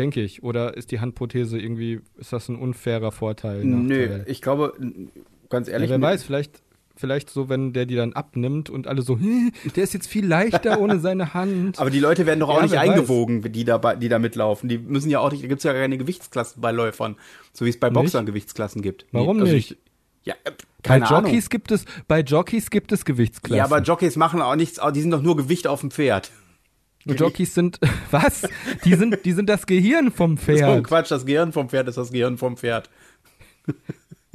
Denke 0.00 0.20
ich. 0.22 0.42
Oder 0.42 0.76
ist 0.76 0.90
die 0.90 0.98
Handprothese 1.00 1.58
irgendwie, 1.60 2.00
ist 2.16 2.32
das 2.32 2.48
ein 2.48 2.56
unfairer 2.56 3.12
Vorteil? 3.12 3.64
Nö, 3.64 4.06
Nachteil? 4.08 4.24
ich 4.26 4.40
glaube, 4.42 4.72
ganz 5.50 5.68
Ja, 5.68 5.74
ehrlich. 5.74 5.90
wer 5.90 5.98
ne- 5.98 6.06
weiß, 6.06 6.22
vielleicht, 6.24 6.62
vielleicht 6.96 7.28
so, 7.30 7.48
wenn 7.48 7.72
der 7.74 7.84
die 7.86 7.94
dann 7.96 8.14
abnimmt 8.14 8.70
und 8.70 8.86
alle 8.86 9.02
so, 9.02 9.18
"Hm, 9.18 9.52
der 9.76 9.84
ist 9.84 9.92
jetzt 9.94 10.06
viel 10.08 10.26
leichter 10.26 10.80
ohne 10.80 10.98
seine 11.00 11.34
Hand. 11.34 11.78
Aber 11.78 11.90
die 11.90 12.00
Leute 12.00 12.24
werden 12.26 12.40
doch 12.40 12.48
auch 12.48 12.56
Ja, 12.56 12.62
nicht 12.62 12.72
wer 12.72 12.80
weiß. 12.80 12.88
eingewogen, 12.90 13.52
die 13.52 13.64
da, 13.64 13.76
bei- 13.78 13.94
die 13.96 14.08
da 14.08 14.18
mitlaufen. 14.18 14.68
Die 14.70 14.78
müssen 14.78 15.10
ja 15.10 15.20
auch 15.20 15.30
nicht, 15.32 15.44
da 15.44 15.48
gibt's 15.48 15.64
ja 15.64 15.72
keine 15.74 15.98
Gewichtsklassen 15.98 16.60
bei 16.62 16.72
Läufern. 16.72 17.16
So 17.52 17.64
wie 17.66 17.70
es 17.70 17.78
bei 17.78 17.90
Boxern 17.90 18.24
Gewichtsklassen 18.26 18.80
gibt. 18.82 19.04
Warum 19.12 19.38
also 19.40 19.52
nicht? 19.52 19.72
Ich, 19.72 19.78
ja, 20.24 20.34
äh, 20.44 20.50
bei 20.50 20.54
keine 20.82 21.08
Ahnung. 21.08 21.26
Jockeys 21.30 21.50
gibt 21.50 21.72
es, 21.72 21.84
bei 22.08 22.20
Jockeys 22.20 22.70
gibt 22.70 22.92
es 22.92 23.04
Gewichtsklassen. 23.04 23.56
Ja, 23.56 23.64
aber 23.64 23.80
Jockeys 23.82 24.16
machen 24.16 24.40
auch 24.40 24.56
nichts, 24.56 24.80
die 24.94 25.00
sind 25.02 25.10
doch 25.10 25.22
nur 25.22 25.36
Gewicht 25.36 25.66
auf 25.66 25.80
dem 25.80 25.90
Pferd. 25.90 26.30
Jockeys 27.06 27.54
sind, 27.54 27.78
was? 28.10 28.48
Die 28.84 28.94
sind, 28.94 29.24
die 29.24 29.32
sind 29.32 29.48
das 29.48 29.66
Gehirn 29.66 30.10
vom 30.12 30.36
So 30.36 30.42
Pferd. 30.44 30.84
Quatsch, 30.84 31.10
das 31.10 31.24
Gehirn 31.26 31.52
vom 31.52 31.68
Pferd 31.68 31.88
ist 31.88 31.96
das 31.98 32.10
Gehirn 32.12 32.38
vom 32.38 32.56
Pferd. 32.56 32.90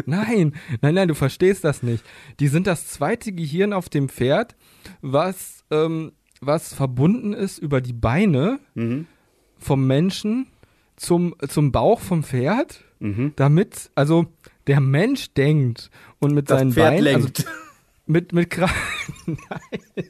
Nein, 0.05 0.53
nein, 0.81 0.93
nein, 0.95 1.07
du 1.07 1.15
verstehst 1.15 1.63
das 1.63 1.81
nicht. 1.81 2.03
Die 2.41 2.49
sind 2.49 2.67
das 2.67 2.87
zweite 2.87 3.31
Gehirn 3.31 3.71
auf 3.71 3.87
dem 3.87 4.09
Pferd, 4.09 4.55
was, 5.01 5.63
ähm, 5.71 6.11
was 6.41 6.73
verbunden 6.73 7.31
ist 7.31 7.59
über 7.59 7.79
die 7.79 7.93
Beine 7.93 8.59
Mhm. 8.73 9.07
vom 9.57 9.87
Menschen 9.87 10.47
zum, 10.97 11.33
zum 11.47 11.71
Bauch 11.71 12.01
vom 12.01 12.23
Pferd, 12.23 12.81
Mhm. 12.99 13.33
damit, 13.37 13.89
also 13.95 14.25
der 14.67 14.81
Mensch 14.81 15.33
denkt 15.33 15.89
und 16.19 16.33
mit 16.33 16.49
Das 16.49 16.59
seinen 16.59 16.73
Pferd 16.73 16.89
Beinen, 16.91 17.03
lenkt. 17.03 17.37
also 17.47 17.49
mit, 18.05 18.33
mit 18.33 18.49
Kra 18.49 18.69
Nein. 19.25 20.09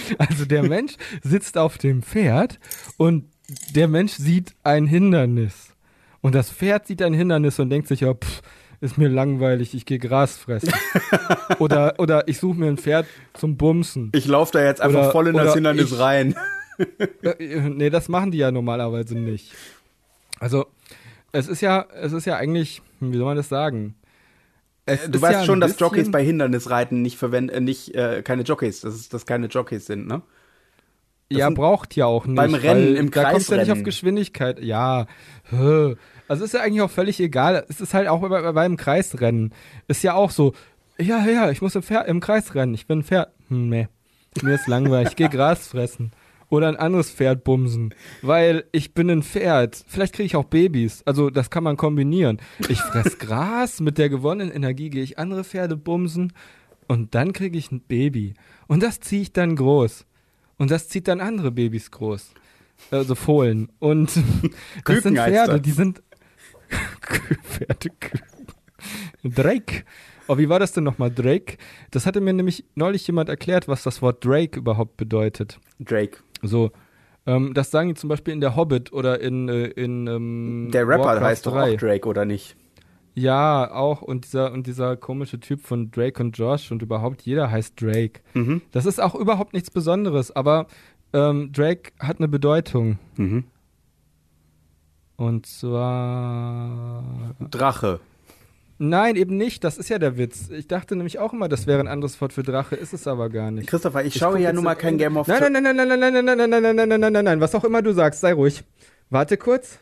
Also 0.18 0.44
der 0.44 0.62
Mensch 0.62 0.94
sitzt 1.22 1.56
auf 1.58 1.78
dem 1.78 2.02
Pferd 2.02 2.58
und 2.96 3.24
der 3.74 3.88
Mensch 3.88 4.12
sieht 4.12 4.54
ein 4.62 4.86
Hindernis. 4.86 5.74
Und 6.20 6.34
das 6.34 6.50
Pferd 6.50 6.86
sieht 6.86 7.02
ein 7.02 7.14
Hindernis 7.14 7.58
und 7.58 7.70
denkt 7.70 7.88
sich, 7.88 8.00
ja, 8.00 8.14
pff, 8.14 8.42
ist 8.80 8.98
mir 8.98 9.08
langweilig, 9.08 9.74
ich 9.74 9.86
gehe 9.86 9.98
Gras 9.98 10.36
fressen. 10.36 10.72
oder, 11.58 11.94
oder 11.98 12.26
ich 12.28 12.38
suche 12.38 12.58
mir 12.58 12.66
ein 12.68 12.78
Pferd 12.78 13.06
zum 13.34 13.56
Bumsen. 13.56 14.10
Ich 14.14 14.26
laufe 14.26 14.52
da 14.52 14.64
jetzt 14.64 14.80
einfach 14.80 15.02
Oder- 15.02 15.12
voll 15.12 15.28
in 15.28 15.34
das 15.36 15.54
Hindernis 15.54 15.92
ich- 15.92 15.98
rein. 15.98 16.34
Äh, 17.22 17.60
nee, 17.68 17.90
das 17.90 18.08
machen 18.08 18.30
die 18.32 18.38
ja 18.38 18.50
normalerweise 18.50 19.14
nicht. 19.16 19.52
Also, 20.40 20.66
es 21.30 21.46
ist 21.46 21.60
ja, 21.60 21.86
es 22.00 22.12
ist 22.12 22.24
ja 22.24 22.36
eigentlich, 22.36 22.80
wie 22.98 23.16
soll 23.16 23.26
man 23.26 23.36
das 23.36 23.48
sagen? 23.50 23.94
Es 24.84 25.04
Du 25.08 25.16
ist 25.18 25.22
weißt 25.22 25.32
ja 25.40 25.44
schon, 25.44 25.60
dass 25.60 25.78
Jockeys 25.78 26.10
bei 26.10 26.24
Hindernisreiten 26.24 27.02
nicht 27.02 27.16
verwenden, 27.16 27.54
äh, 27.54 27.60
nicht 27.60 27.94
äh, 27.94 28.22
keine 28.22 28.42
Jockeys, 28.42 28.80
dass 28.80 28.94
es 28.94 29.08
das 29.08 29.26
keine 29.26 29.46
Jockeys 29.46 29.86
sind, 29.86 30.06
ne? 30.08 30.22
Das 31.28 31.38
ja, 31.38 31.46
sind- 31.46 31.54
braucht 31.54 31.94
ja 31.96 32.06
auch 32.06 32.26
nicht. 32.26 32.36
Beim 32.36 32.54
Rennen, 32.54 32.96
im 32.96 33.10
Da 33.10 33.30
kommst 33.30 33.50
du 33.50 33.54
ja 33.54 33.62
nicht 33.62 33.70
auf 33.72 33.82
Geschwindigkeit. 33.84 34.60
Ja, 34.60 35.06
also 36.28 36.44
ist 36.44 36.52
ja 36.54 36.60
eigentlich 36.60 36.82
auch 36.82 36.90
völlig 36.90 37.20
egal. 37.20 37.64
Es 37.68 37.80
ist 37.80 37.94
halt 37.94 38.08
auch 38.08 38.20
bei, 38.20 38.52
beim 38.52 38.76
Kreisrennen. 38.76 39.54
Ist 39.88 40.02
ja 40.02 40.14
auch 40.14 40.30
so, 40.30 40.52
ja, 40.98 41.24
ja, 41.26 41.50
ich 41.50 41.62
muss 41.62 41.74
im, 41.74 41.82
Pferd, 41.82 42.08
im 42.08 42.20
Kreis 42.20 42.54
rennen. 42.54 42.74
Ich 42.74 42.86
bin 42.86 42.98
ein 42.98 43.04
Pferd. 43.04 43.30
Hm, 43.48 43.68
nee, 43.68 43.88
mir 44.42 44.54
ist 44.54 44.66
langweilig. 44.68 45.10
Ich 45.10 45.16
gehe 45.16 45.28
Gras 45.30 45.68
fressen. 45.68 46.12
Oder 46.52 46.68
ein 46.68 46.76
anderes 46.76 47.10
Pferd 47.10 47.44
bumsen. 47.44 47.94
Weil 48.20 48.64
ich 48.72 48.92
bin 48.92 49.08
ein 49.08 49.22
Pferd. 49.22 49.82
Vielleicht 49.88 50.12
kriege 50.12 50.26
ich 50.26 50.36
auch 50.36 50.44
Babys. 50.44 51.02
Also 51.06 51.30
das 51.30 51.48
kann 51.48 51.64
man 51.64 51.78
kombinieren. 51.78 52.42
Ich 52.68 52.78
fress 52.78 53.18
Gras, 53.18 53.80
mit 53.80 53.96
der 53.96 54.10
gewonnenen 54.10 54.54
Energie 54.54 54.90
gehe 54.90 55.02
ich 55.02 55.18
andere 55.18 55.44
Pferde 55.44 55.78
bumsen. 55.78 56.34
Und 56.88 57.14
dann 57.14 57.32
kriege 57.32 57.56
ich 57.56 57.72
ein 57.72 57.80
Baby. 57.80 58.34
Und 58.66 58.82
das 58.82 59.00
ziehe 59.00 59.22
ich 59.22 59.32
dann 59.32 59.56
groß. 59.56 60.04
Und 60.58 60.70
das 60.70 60.90
zieht 60.90 61.08
dann 61.08 61.22
andere 61.22 61.52
Babys 61.52 61.90
groß. 61.90 62.34
Also 62.90 63.14
Fohlen. 63.14 63.70
Und 63.78 64.12
das 64.84 65.02
sind 65.04 65.16
Pferde, 65.16 65.58
die 65.58 65.70
sind 65.70 66.02
Pferde, 67.44 67.92
Drake. 69.24 69.84
Oh, 70.28 70.36
wie 70.36 70.50
war 70.50 70.58
das 70.58 70.72
denn 70.72 70.84
nochmal, 70.84 71.10
Drake? 71.10 71.56
Das 71.92 72.04
hatte 72.04 72.20
mir 72.20 72.34
nämlich 72.34 72.66
neulich 72.74 73.06
jemand 73.06 73.30
erklärt, 73.30 73.68
was 73.68 73.84
das 73.84 74.02
Wort 74.02 74.22
Drake 74.22 74.58
überhaupt 74.58 74.98
bedeutet. 74.98 75.58
Drake. 75.80 76.18
So, 76.42 76.70
ähm, 77.26 77.54
das 77.54 77.70
sagen 77.70 77.88
die 77.88 77.94
zum 77.94 78.08
Beispiel 78.08 78.34
in 78.34 78.40
der 78.40 78.56
Hobbit 78.56 78.92
oder 78.92 79.20
in, 79.20 79.48
äh, 79.48 79.66
in 79.66 80.06
ähm, 80.06 80.70
Der 80.72 80.86
Rapper 80.86 81.04
Warcraft 81.04 81.24
heißt 81.24 81.46
3. 81.46 81.50
doch 81.50 81.56
auch 81.56 81.76
Drake, 81.76 82.08
oder 82.08 82.24
nicht? 82.24 82.56
Ja, 83.14 83.70
auch. 83.70 84.02
Und 84.02 84.24
dieser, 84.24 84.52
und 84.52 84.66
dieser 84.66 84.96
komische 84.96 85.38
Typ 85.38 85.60
von 85.60 85.90
Drake 85.90 86.22
und 86.22 86.36
Josh 86.36 86.72
und 86.72 86.82
überhaupt 86.82 87.22
jeder 87.22 87.50
heißt 87.50 87.80
Drake. 87.80 88.20
Mhm. 88.34 88.62
Das 88.72 88.86
ist 88.86 89.00
auch 89.00 89.14
überhaupt 89.14 89.52
nichts 89.52 89.70
Besonderes, 89.70 90.34
aber 90.34 90.66
ähm, 91.12 91.52
Drake 91.52 91.92
hat 92.00 92.18
eine 92.18 92.28
Bedeutung. 92.28 92.98
Mhm. 93.16 93.44
Und 95.16 95.46
zwar. 95.46 97.04
Drache. 97.50 98.00
Nein, 98.84 99.14
eben 99.14 99.36
nicht. 99.36 99.62
Das 99.62 99.78
ist 99.78 99.90
ja 99.90 100.00
der 100.00 100.18
Witz. 100.18 100.50
Ich 100.50 100.66
dachte 100.66 100.96
nämlich 100.96 101.20
auch 101.20 101.32
immer, 101.32 101.48
das 101.48 101.68
wäre 101.68 101.78
ein 101.78 101.86
anderes 101.86 102.20
Wort 102.20 102.32
für 102.32 102.42
Drache, 102.42 102.74
ist 102.74 102.92
es 102.92 103.06
aber 103.06 103.30
gar 103.30 103.52
nicht. 103.52 103.68
Christopher, 103.68 104.00
ich, 104.00 104.16
ich 104.16 104.20
schaue 104.20 104.40
ja 104.40 104.52
nun 104.52 104.64
mal 104.64 104.74
kein 104.74 104.98
Game 104.98 105.16
of 105.16 105.28
Thrones. 105.28 105.40
Nein, 105.40 105.52
nein, 105.52 105.62
nein, 105.62 105.76
nein, 105.76 105.88
nein, 105.88 106.00
nein, 106.00 106.24
nein, 106.24 106.36
nein, 106.36 106.50
nein, 106.50 106.62
nein, 106.62 106.88
nein, 106.88 106.98
nein, 106.98 107.12
nein, 107.12 107.24
nein, 107.24 107.40
was 107.40 107.54
auch 107.54 107.62
immer 107.62 107.80
du 107.80 107.92
sagst, 107.92 108.22
sei 108.22 108.32
ruhig. 108.32 108.64
Warte 109.08 109.36
kurz. 109.36 109.78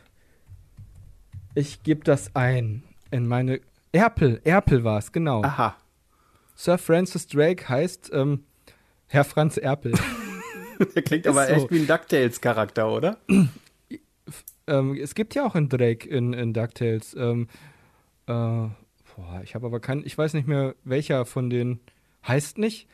Ich 1.55 1.81
gebe 1.81 2.03
das 2.03 2.35
ein 2.35 2.83
in 3.09 3.27
meine. 3.27 3.61
Erpel, 3.91 4.39
Erpel 4.43 4.83
war 4.83 4.99
es, 4.99 5.11
genau. 5.11 5.43
Aha. 5.43 5.75
Sir 6.55 6.77
Francis 6.77 7.25
Drake 7.25 7.67
heißt 7.67 8.11
ähm, 8.13 8.43
Herr 9.07 9.23
Franz 9.23 9.57
Erpel. 9.57 9.93
Der 10.95 11.01
klingt 11.01 11.25
aber 11.25 11.47
so. 11.47 11.53
echt 11.53 11.71
wie 11.71 11.79
ein 11.79 11.87
DuckTales-Charakter, 11.87 12.87
oder? 12.87 13.17
ähm, 14.67 14.95
es 14.95 15.15
gibt 15.15 15.33
ja 15.33 15.43
auch 15.43 15.55
einen 15.55 15.69
Drake 15.69 16.07
in, 16.07 16.33
in 16.33 16.53
DuckTales. 16.53 17.15
Ähm, 17.15 17.47
äh, 18.27 18.67
boah, 19.15 19.41
ich 19.43 19.55
habe 19.55 19.65
aber 19.65 19.79
keinen, 19.79 20.05
ich 20.05 20.17
weiß 20.17 20.33
nicht 20.33 20.47
mehr, 20.47 20.75
welcher 20.83 21.25
von 21.25 21.49
den 21.49 21.79
heißt 22.27 22.57
nicht. 22.57 22.87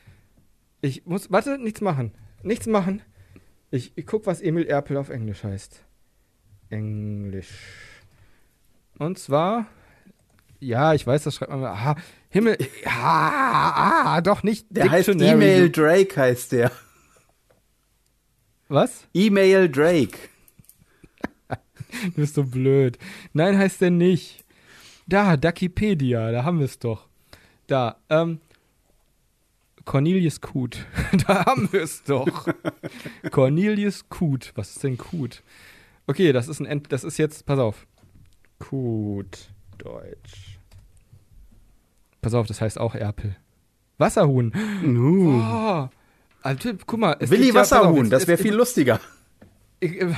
Ich 0.82 1.06
muss, 1.06 1.32
warte, 1.32 1.58
nichts 1.58 1.82
machen. 1.82 2.14
Nichts 2.44 2.68
machen. 2.68 3.02
Ich, 3.72 3.94
ich 3.96 4.06
guck, 4.06 4.26
was 4.26 4.42
Emil 4.42 4.66
Erpel 4.66 4.98
auf 4.98 5.10
Englisch 5.10 5.44
heißt. 5.44 5.84
Englisch. 6.70 7.50
Und 8.98 9.20
zwar 9.20 9.68
ja, 10.60 10.94
ich 10.94 11.06
weiß, 11.06 11.24
das 11.24 11.36
schreibt 11.36 11.52
man. 11.52 11.64
Ah, 11.64 11.96
Himmel. 12.30 12.58
Ah, 12.86 14.16
ah, 14.16 14.22
doch 14.22 14.44
nicht. 14.44 14.68
Der 14.70 14.90
heißt 14.90 15.10
E-Mail 15.10 15.70
Drake, 15.70 16.20
heißt 16.20 16.52
der. 16.52 16.72
Was? 18.68 19.08
E-Mail 19.14 19.70
Drake. 19.70 20.18
du 21.48 22.12
bist 22.16 22.36
so 22.36 22.44
blöd. 22.44 22.98
Nein, 23.34 23.58
heißt 23.58 23.82
der 23.82 23.92
nicht. 23.92 24.44
Da, 25.08 25.38
Duckipedia, 25.38 26.32
da 26.32 26.44
haben 26.44 26.60
wir 26.60 26.66
es 26.66 26.80
doch. 26.80 27.08
Da, 27.68 27.98
ähm. 28.10 28.40
Cornelius 29.86 30.42
Kut. 30.42 30.86
da 31.28 31.46
haben 31.46 31.72
wir 31.72 31.82
es 31.82 32.04
doch. 32.04 32.48
Cornelius 33.32 34.10
Kut. 34.10 34.52
Was 34.56 34.72
ist 34.72 34.84
denn 34.84 34.98
Kut? 34.98 35.44
Okay, 36.08 36.34
das 36.34 36.50
ist 36.50 36.60
ein 36.60 36.66
Ent 36.66 36.92
das 36.92 37.06
ist 37.06 37.18
jetzt, 37.18 37.46
pass 37.46 37.58
auf. 37.58 37.88
Kut. 38.60 39.50
Deutsch. 39.78 40.60
Pass 42.22 42.34
auf, 42.34 42.48
das 42.48 42.60
heißt 42.60 42.78
auch 42.78 42.94
Erpel. 42.94 43.38
Wasserhuhn. 43.98 44.52
Uh. 44.84 45.42
Oh. 45.42 45.90
Also, 46.42 46.74
guck 46.86 47.00
mal. 47.00 47.16
Willi 47.22 47.54
Wasserhuhn, 47.54 48.06
ja, 48.06 48.10
das 48.10 48.28
wäre 48.28 48.38
viel 48.38 48.54
lustiger. 48.54 49.00
Ich, 49.80 50.02
äh, 50.02 50.14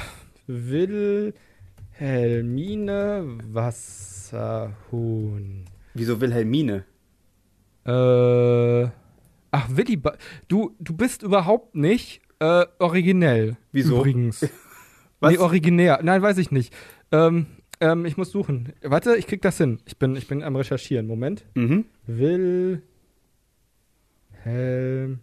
Wilhelmine 2.00 3.38
Wasserhuhn. 3.51 5.65
Wieso 5.94 6.22
Wilhelmine? 6.22 6.86
Äh. 7.86 8.88
Ach, 9.51 9.68
Willi. 9.70 9.98
Ba 9.98 10.15
du, 10.48 10.74
du 10.79 10.96
bist 10.96 11.24
überhaupt 11.24 11.75
nicht 11.75 12.22
äh, 12.39 12.65
originell. 12.79 13.58
Wieso? 13.74 13.98
Übrigens. 13.98 14.48
Was? 15.20 15.34
Nee, 15.34 15.39
originär. 15.39 16.00
Nein, 16.01 16.22
weiß 16.22 16.38
ich 16.38 16.51
nicht. 16.51 16.74
Ähm, 17.12 17.48
ähm, 17.82 18.06
ich 18.06 18.15
muss 18.15 18.32
suchen. 18.32 18.72
Warte, 18.82 19.18
ich 19.18 19.27
krieg 19.27 19.41
das 19.41 19.58
hin. 19.58 19.79
Ich 19.86 19.98
bin, 19.98 20.15
ich 20.15 20.27
bin 20.27 20.41
am 20.44 20.56
Recherchieren. 20.56 21.06
Moment. 21.08 21.44
Mhm. 21.56 21.84
Will. 22.08 22.82
Helm. 24.44 25.20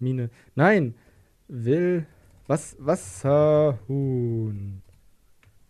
Mine. 0.00 0.30
Nein. 0.56 0.96
Will. 1.46 2.06
Was? 2.48 2.74
Wasserhuhn. 2.80 4.82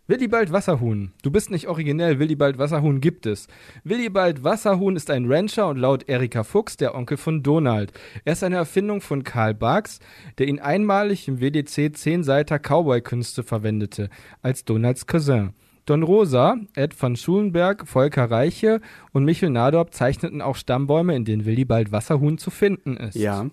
Willibald 0.07 0.51
Wasserhuhn. 0.51 1.13
Du 1.23 1.31
bist 1.31 1.49
nicht 1.49 1.67
originell, 1.67 2.19
Willibald 2.19 2.59
Wasserhuhn 2.59 3.01
gibt 3.01 3.25
es. 3.25 3.47
Willibald 3.83 4.43
Wasserhuhn 4.43 4.95
ist 4.95 5.09
ein 5.09 5.25
Rancher 5.25 5.67
und 5.67 5.77
laut 5.77 6.07
Erika 6.07 6.43
Fuchs 6.43 6.77
der 6.77 6.93
Onkel 6.93 7.17
von 7.17 7.41
Donald. 7.41 7.91
Er 8.23 8.33
ist 8.33 8.43
eine 8.43 8.57
Erfindung 8.57 9.01
von 9.01 9.23
Karl 9.23 9.55
Barks, 9.55 9.99
der 10.37 10.47
ihn 10.47 10.59
einmalig 10.59 11.27
im 11.27 11.41
WDC 11.41 11.97
10 11.97 12.23
Seiter 12.23 12.59
Cowboy-Künste 12.59 13.41
verwendete, 13.41 14.11
als 14.43 14.63
Donalds 14.63 15.07
Cousin. 15.07 15.53
Don 15.87 16.03
Rosa, 16.03 16.57
Ed 16.75 17.01
van 17.01 17.15
Schulenberg, 17.15 17.87
Volker 17.87 18.29
Reiche 18.29 18.81
und 19.11 19.25
Michel 19.25 19.49
Nadorp 19.49 19.91
zeichneten 19.91 20.43
auch 20.43 20.55
Stammbäume, 20.55 21.15
in 21.15 21.25
denen 21.25 21.45
Willibald 21.45 21.91
Wasserhuhn 21.91 22.37
zu 22.37 22.51
finden 22.51 22.95
ist. 22.95 23.15
Ja. 23.15 23.47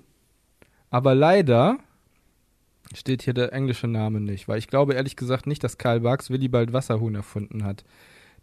Aber 0.91 1.15
leider 1.15 1.79
steht 2.95 3.23
hier 3.23 3.35
der 3.35 3.53
englische 3.53 3.89
Name 3.89 4.21
nicht, 4.21 4.49
weil 4.49 4.59
ich 4.59 4.69
glaube 4.69 4.95
ehrlich 4.95 5.17
gesagt 5.17 5.47
nicht, 5.47 5.63
dass 5.65 5.79
Karl 5.79 6.01
Barks 6.01 6.31
Willibald 6.31 6.73
Wasserhuhn 6.73 7.15
erfunden 7.15 7.65
hat. 7.65 7.85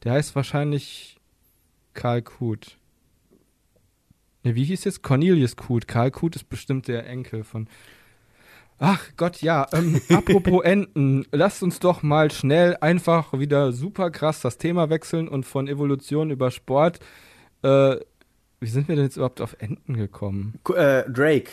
Der 0.03 0.13
heißt 0.13 0.35
wahrscheinlich 0.35 1.19
Karl 1.93 2.21
Kut. 2.21 2.77
Ne, 4.43 4.55
wie 4.55 4.63
hieß 4.63 4.85
es? 4.85 5.01
Cornelius 5.01 5.55
Kut. 5.55 5.87
Karl 5.87 6.11
Kut 6.11 6.35
ist 6.35 6.49
bestimmt 6.49 6.87
der 6.87 7.07
Enkel 7.07 7.43
von 7.43 7.67
Ach 8.79 9.09
Gott, 9.17 9.41
ja. 9.41 9.67
Ähm, 9.73 9.99
apropos 10.09 10.63
Enten, 10.63 11.25
lasst 11.31 11.61
uns 11.61 11.79
doch 11.79 12.01
mal 12.01 12.31
schnell 12.31 12.77
einfach 12.79 13.33
wieder 13.37 13.73
super 13.73 14.09
krass 14.09 14.39
das 14.39 14.57
Thema 14.57 14.89
wechseln 14.89 15.27
und 15.27 15.45
von 15.45 15.67
Evolution 15.67 16.31
über 16.31 16.49
Sport. 16.49 16.99
Äh, 17.61 17.97
wie 18.61 18.67
sind 18.67 18.87
wir 18.87 18.95
denn 18.95 19.05
jetzt 19.05 19.17
überhaupt 19.17 19.41
auf 19.41 19.55
Enten 19.59 19.95
gekommen? 19.95 20.59
Äh, 20.75 21.03
Drake. 21.09 21.49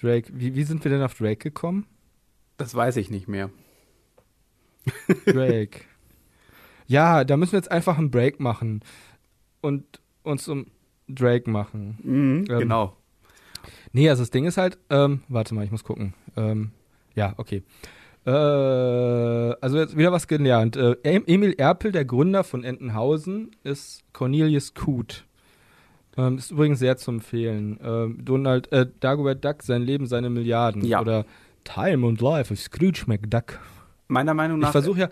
Drake. 0.00 0.30
Wie, 0.34 0.54
wie 0.54 0.64
sind 0.64 0.84
wir 0.84 0.90
denn 0.90 1.02
auf 1.02 1.14
Drake 1.14 1.36
gekommen? 1.36 1.86
Das 2.56 2.74
weiß 2.74 2.96
ich 2.96 3.10
nicht 3.10 3.28
mehr. 3.28 3.50
Drake. 5.26 5.80
ja, 6.86 7.24
da 7.24 7.36
müssen 7.36 7.52
wir 7.52 7.58
jetzt 7.58 7.70
einfach 7.70 7.98
einen 7.98 8.10
Break 8.10 8.38
machen 8.38 8.82
und 9.60 10.00
uns 10.22 10.48
um 10.48 10.66
Drake 11.08 11.50
machen. 11.50 11.98
Mhm, 12.02 12.44
ähm, 12.48 12.58
genau. 12.58 12.96
Nee, 13.92 14.08
also 14.08 14.22
das 14.22 14.30
Ding 14.30 14.44
ist 14.44 14.58
halt, 14.58 14.78
ähm, 14.90 15.22
warte 15.28 15.54
mal, 15.54 15.64
ich 15.64 15.70
muss 15.70 15.84
gucken. 15.84 16.14
Ähm, 16.36 16.70
ja, 17.14 17.34
okay. 17.36 17.62
Äh, 18.26 18.30
also 18.30 19.78
jetzt 19.78 19.96
wieder 19.96 20.12
was 20.12 20.26
gelernt. 20.26 20.76
Äh, 20.76 20.96
Emil 21.02 21.54
Erpel, 21.54 21.92
der 21.92 22.04
Gründer 22.04 22.44
von 22.44 22.64
Entenhausen, 22.64 23.52
ist 23.62 24.02
Cornelius 24.12 24.74
Kut. 24.74 25.24
Ähm, 26.16 26.38
ist 26.38 26.50
übrigens 26.50 26.78
sehr 26.78 26.96
zu 26.96 27.10
empfehlen. 27.10 27.78
Ähm, 27.82 28.24
Donald, 28.24 28.72
äh, 28.72 28.86
Dagobert 29.00 29.44
Duck, 29.44 29.62
sein 29.62 29.82
Leben, 29.82 30.06
seine 30.06 30.30
Milliarden. 30.30 30.84
Ja. 30.84 31.00
Oder 31.00 31.26
Time 31.64 32.06
and 32.06 32.20
Life 32.20 32.52
of 32.52 32.58
Scrooge 32.58 33.04
McDuck. 33.06 33.58
Meiner 34.08 34.34
Meinung 34.34 34.58
nach. 34.58 34.68
Ich 34.68 34.72
versuche 34.72 35.00
ja, 35.00 35.08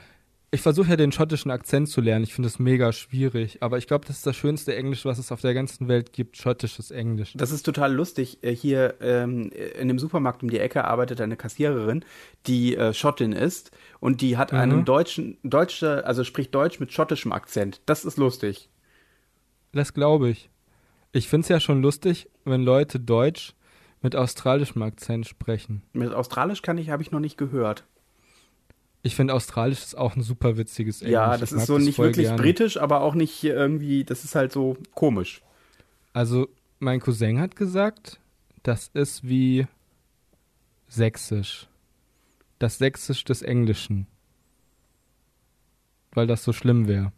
ich 0.55 0.63
versuche 0.63 0.91
ja 0.91 0.97
den 0.97 1.11
schottischen 1.11 1.51
Akzent 1.51 1.89
zu 1.89 2.01
lernen. 2.01 2.23
Ich 2.23 2.33
finde 2.33 2.47
es 2.47 2.61
mega 2.61 2.93
schwierig. 2.93 3.59
Aber 3.61 3.77
ich 3.77 3.89
glaube, 3.89 4.07
das 4.07 4.19
ist 4.19 4.27
das 4.27 4.37
schönste 4.37 4.75
Englisch, 4.77 5.05
was 5.05 5.19
es 5.19 5.33
auf 5.33 5.41
der 5.41 5.53
ganzen 5.53 5.89
Welt 5.89 6.13
gibt. 6.13 6.37
Schottisches 6.37 6.93
Englisch. 6.93 7.33
Das 7.35 7.51
ist 7.51 7.65
total 7.65 7.93
lustig. 7.93 8.39
Äh, 8.43 8.55
hier 8.55 8.95
ähm, 9.01 9.51
in 9.51 9.89
dem 9.89 9.99
Supermarkt 9.99 10.45
um 10.45 10.51
die 10.51 10.61
Ecke 10.61 10.85
arbeitet 10.85 11.21
eine 11.21 11.37
Kassiererin, 11.37 12.05
die 12.47 12.77
äh, 12.77 12.95
Schottin 12.95 13.33
ist. 13.33 13.73
Und 13.99 14.21
die 14.21 14.37
hat 14.37 14.53
mhm. 14.53 14.59
einen 14.59 14.85
deutschen, 14.85 15.39
deutsche, 15.43 16.07
also 16.07 16.23
spricht 16.23 16.55
Deutsch 16.55 16.79
mit 16.79 16.93
schottischem 16.93 17.33
Akzent. 17.33 17.81
Das 17.85 18.05
ist 18.05 18.17
lustig. 18.17 18.71
Das 19.73 19.93
glaube 19.93 20.31
ich. 20.31 20.51
Ich 21.15 21.29
finde 21.29 21.45
es 21.45 21.49
ja 21.49 21.61
schon 21.61 21.81
lustig, 21.81 22.29
wenn 22.45 22.65
Leute 22.65 22.99
Deutsch 22.99 23.55
mit 24.03 24.17
australischem 24.17 24.83
Akzent 24.83 25.29
sprechen. 25.29 25.83
Mit 25.93 26.13
australisch 26.13 26.61
kann 26.61 26.77
ich, 26.77 26.91
habe 26.91 27.05
ich 27.05 27.13
noch 27.13 27.21
nicht 27.21 27.39
gehört. 27.39 27.85
Ich 29.03 29.15
finde 29.15 29.33
Australisch 29.33 29.79
ist 29.79 29.97
auch 29.97 30.17
ein 30.17 30.23
super 30.23 30.57
witziges 30.57 31.03
Englisch. 31.03 31.13
Ja, 31.13 31.37
das 31.37 31.53
ist 31.53 31.67
so 31.67 31.77
das 31.77 31.85
nicht 31.85 31.99
wirklich 32.01 32.27
gerne. 32.27 32.43
britisch, 32.43 32.79
aber 32.79 33.03
auch 33.03 33.15
nicht 33.15 33.45
irgendwie, 33.45 34.03
das 34.03 34.25
ist 34.25 34.35
halt 34.35 34.51
so 34.51 34.77
komisch. 34.95 35.41
Also, 36.13 36.49
mein 36.81 36.99
Cousin 36.99 37.39
hat 37.39 37.55
gesagt, 37.55 38.19
das 38.65 38.91
ist 38.93 39.23
wie 39.23 39.69
Sächsisch. 40.89 41.69
Das 42.59 42.79
Sächsisch 42.79 43.23
des 43.23 43.43
Englischen. 43.43 44.09
Weil 46.11 46.27
das 46.27 46.43
so 46.43 46.53
schlimm 46.53 46.89
wäre. 46.89 47.13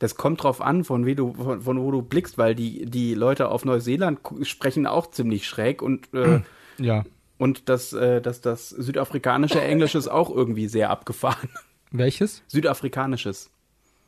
Das 0.00 0.14
kommt 0.16 0.42
drauf 0.42 0.62
an, 0.62 0.82
von, 0.82 1.04
wie 1.04 1.14
du, 1.14 1.34
von, 1.34 1.60
von 1.60 1.78
wo 1.78 1.90
du 1.90 2.00
blickst, 2.00 2.38
weil 2.38 2.54
die, 2.54 2.86
die 2.86 3.12
Leute 3.14 3.48
auf 3.48 3.66
Neuseeland 3.66 4.20
sprechen 4.42 4.86
auch 4.86 5.10
ziemlich 5.10 5.46
schräg 5.46 5.82
und, 5.82 6.12
äh, 6.14 6.40
ja. 6.78 7.04
und 7.36 7.68
das, 7.68 7.92
äh, 7.92 8.22
das, 8.22 8.40
das 8.40 8.70
südafrikanische 8.70 9.60
Englisch 9.60 9.94
ist 9.94 10.08
auch 10.08 10.30
irgendwie 10.30 10.68
sehr 10.68 10.88
abgefahren. 10.88 11.50
Welches? 11.90 12.42
Südafrikanisches. 12.48 13.50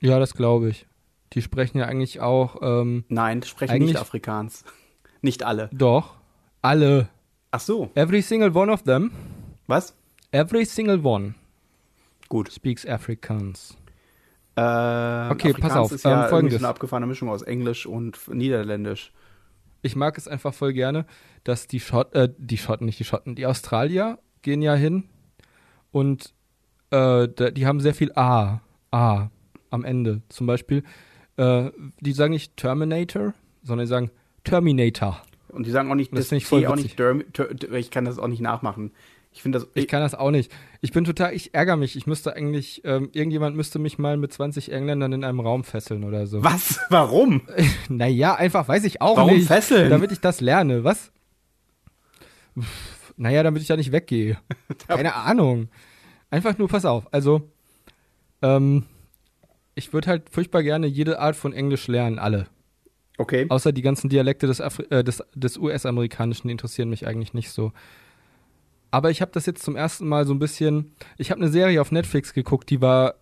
Ja, 0.01 0.19
das 0.19 0.35
glaube 0.35 0.71
ich. 0.71 0.87
Die 1.35 1.43
sprechen 1.43 1.79
ja 1.79 1.85
eigentlich 1.85 2.21
auch. 2.21 2.57
Ähm, 2.63 3.05
Nein, 3.09 3.43
sprechen 3.43 3.79
nicht 3.79 3.97
Afrikaans. 3.97 4.65
Nicht 5.25 5.45
alle. 5.45 5.71
doch. 5.73 6.17
Alle. 6.63 7.09
Ach 7.53 7.61
so. 7.61 7.91
Every 7.95 8.23
single 8.23 8.57
one 8.57 8.73
of 8.73 8.83
them. 8.83 9.13
Was? 9.67 9.95
Every 10.33 10.65
single 10.65 11.05
one 11.05 11.35
Gut. 12.29 12.51
speaks 12.51 12.87
Afrikaans. 12.87 13.77
Äh, 14.57 15.31
Okay, 15.31 15.55
pass 15.55 15.73
auf, 15.77 15.93
Ist 15.93 16.05
ja 16.05 16.25
ähm, 16.25 16.31
folgendes. 16.31 16.59
eine 16.59 16.69
abgefahrene 16.69 17.07
Mischung 17.07 17.29
aus 17.31 17.43
Englisch 17.43 17.87
und 17.87 18.19
Niederländisch. 18.29 19.13
Ich 19.83 19.97
mag 19.97 20.17
es 20.19 20.29
einfach 20.29 20.55
voll 20.55 20.73
gerne, 20.73 21.07
dass 21.45 21.67
die 21.67 21.81
Schott, 21.81 22.15
äh, 22.15 22.29
die 22.39 22.59
Schotten, 22.59 22.85
nicht 22.87 22.99
die 22.99 23.05
Schotten, 23.05 23.35
die 23.35 23.47
Australier 23.47 24.19
gehen 24.43 24.63
ja 24.63 24.75
hin 24.75 25.05
und 25.91 26.33
äh, 26.91 27.29
die 27.53 27.67
haben 27.67 27.81
sehr 27.81 27.95
viel 27.95 28.13
A, 28.15 28.61
A 28.91 29.29
am 29.71 29.85
Ende. 29.85 30.23
Zum 30.29 30.47
Beispiel, 30.47 30.85
äh, 31.37 31.71
die 32.01 32.13
sagen 32.13 32.33
nicht 32.35 32.57
Terminator, 32.57 33.33
sondern 33.63 33.87
die 33.87 33.91
sagen 33.91 34.11
Terminator. 34.45 35.23
Und 35.49 35.67
die 35.67 35.71
sagen 35.71 35.91
auch 35.91 35.95
nicht, 35.95 36.13
Das 36.13 36.21
das, 36.21 36.29
finde 36.29 36.39
ich 36.43 36.47
voll 36.47 36.67
auch 36.67 36.77
nicht 36.77 36.99
Derm, 36.99 37.25
Ter- 37.33 37.51
ich 37.73 37.91
kann 37.91 38.05
das 38.05 38.19
auch 38.19 38.29
nicht 38.29 38.41
nachmachen. 38.41 38.93
Ich 39.35 39.43
finde 39.43 39.59
das. 39.61 39.69
Ich 39.75 39.89
kann 39.89 40.03
das 40.03 40.15
auch 40.15 40.31
nicht. 40.31 40.53
Ich 40.83 40.93
bin 40.93 41.05
total, 41.05 41.33
ich 41.35 41.55
ärgere 41.55 41.77
mich. 41.77 41.97
Ich 41.97 42.07
müsste 42.07 42.35
eigentlich, 42.37 42.83
ähm, 42.85 43.09
irgendjemand 43.13 43.57
müsste 43.57 43.79
mich 43.79 43.99
mal 43.99 44.17
mit 44.17 44.33
20 44.33 44.71
Engländern 44.73 45.13
in 45.13 45.25
einem 45.25 45.41
Raum 45.41 45.65
fesseln 45.65 46.05
oder 46.05 46.27
so. 46.27 46.45
was? 46.45 46.79
Warum? 46.91 47.43
Naja, 47.89 48.35
einfach 48.35 48.69
weiß 48.69 48.85
ich 48.85 49.01
auch 49.01 49.17
Warum 49.17 49.35
nicht. 49.35 49.47
fesseln? 49.47 49.89
Damit 49.91 50.13
ich 50.13 50.21
das 50.21 50.41
lerne. 50.41 50.85
Was? 50.85 51.13
Pff, 52.59 53.13
Naja, 53.17 53.43
damit 53.43 53.63
ich 53.63 53.69
da 53.69 53.77
nicht 53.77 53.93
weggehe. 53.93 54.39
Keine 54.89 55.15
Ahnung. 55.15 55.69
Einfach 56.31 56.59
nur, 56.59 56.69
pass 56.69 56.85
auf. 56.85 57.13
Also, 57.13 57.49
ähm, 58.43 58.85
ich 59.75 59.93
würde 59.93 60.09
halt 60.09 60.29
furchtbar 60.31 60.63
gerne 60.63 60.87
jede 60.87 61.19
Art 61.19 61.37
von 61.37 61.53
Englisch 61.53 61.89
lernen, 61.89 62.19
alle. 62.19 62.47
Okay. 63.19 63.47
Außer 63.49 63.73
die 63.73 63.83
ganzen 63.83 64.09
Dialekte 64.11 64.47
des, 64.47 64.61
Afri 64.61 64.85
äh, 64.91 65.05
des, 65.05 65.23
des 65.35 65.57
US-Amerikanischen 65.59 66.49
interessieren 66.49 66.91
mich 66.91 67.07
eigentlich 67.07 67.35
nicht 67.35 67.51
so. 67.51 67.73
Aber 68.93 69.11
ich 69.11 69.21
habe 69.21 69.33
das 69.33 69.47
jetzt 69.47 69.65
zum 69.65 69.75
ersten 69.75 70.07
Mal 70.07 70.25
so 70.27 70.33
ein 70.35 70.39
bisschen. 70.39 70.93
Ich 71.19 71.31
habe 71.33 71.41
eine 71.41 71.51
Serie 71.51 71.81
auf 71.81 71.91
Netflix 71.91 72.33
geguckt, 72.35 72.71
die 72.71 72.81
war, 72.81 73.15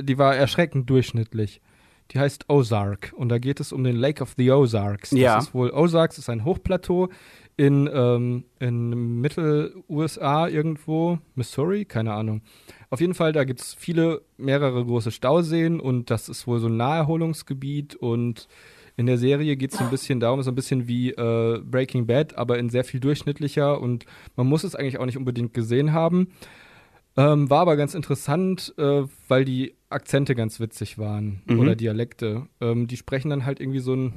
die 0.00 0.18
war 0.18 0.36
erschreckend 0.36 0.88
durchschnittlich. 0.88 1.60
Die 2.12 2.18
heißt 2.18 2.48
Ozark 2.48 3.12
und 3.16 3.28
da 3.28 3.38
geht 3.38 3.60
es 3.60 3.70
um 3.72 3.84
den 3.84 3.96
Lake 3.96 4.22
of 4.22 4.34
the 4.38 4.50
Ozarks. 4.50 5.10
Das 5.10 5.18
Ja. 5.18 5.38
ist 5.38 5.52
wohl 5.52 5.70
Ozarks 5.70 6.16
ist 6.16 6.30
ein 6.30 6.44
Hochplateau 6.44 7.08
in, 7.58 7.88
ähm, 7.92 8.44
in 8.60 9.20
Mittel-USA 9.20 10.48
irgendwo, 10.48 11.18
Missouri, 11.34 11.84
keine 11.84 12.14
Ahnung. 12.14 12.40
Auf 12.88 13.00
jeden 13.00 13.12
Fall, 13.14 13.32
da 13.32 13.44
gibt 13.44 13.60
es 13.60 13.74
viele, 13.74 14.22
mehrere 14.38 14.84
große 14.86 15.10
Stauseen 15.10 15.80
und 15.80 16.10
das 16.10 16.28
ist 16.30 16.46
wohl 16.46 16.60
so 16.60 16.68
ein 16.68 16.76
Naherholungsgebiet 16.78 17.94
und 17.96 18.48
in 18.98 19.06
der 19.06 19.16
Serie 19.16 19.56
geht 19.56 19.72
es 19.72 19.78
so 19.78 19.84
ein 19.84 19.90
bisschen 19.90 20.20
darum, 20.20 20.42
so 20.42 20.50
ein 20.50 20.54
bisschen 20.54 20.86
wie 20.88 21.10
äh, 21.12 21.60
Breaking 21.64 22.06
Bad, 22.06 22.36
aber 22.36 22.58
in 22.58 22.68
sehr 22.68 22.84
viel 22.84 23.00
durchschnittlicher 23.00 23.80
und 23.80 24.04
man 24.36 24.46
muss 24.46 24.64
es 24.64 24.74
eigentlich 24.74 24.98
auch 24.98 25.06
nicht 25.06 25.16
unbedingt 25.16 25.54
gesehen 25.54 25.92
haben. 25.92 26.28
Ähm, 27.16 27.48
war 27.48 27.60
aber 27.60 27.76
ganz 27.76 27.94
interessant, 27.94 28.74
äh, 28.76 29.02
weil 29.28 29.44
die 29.44 29.74
Akzente 29.88 30.34
ganz 30.34 30.60
witzig 30.60 30.98
waren 30.98 31.42
Mhm. 31.46 31.58
oder 31.60 31.74
Dialekte. 31.76 32.46
Ähm, 32.60 32.86
die 32.86 32.96
sprechen 32.96 33.30
dann 33.30 33.44
halt 33.46 33.60
irgendwie 33.60 33.80
so 33.80 33.94
ein, 33.94 34.12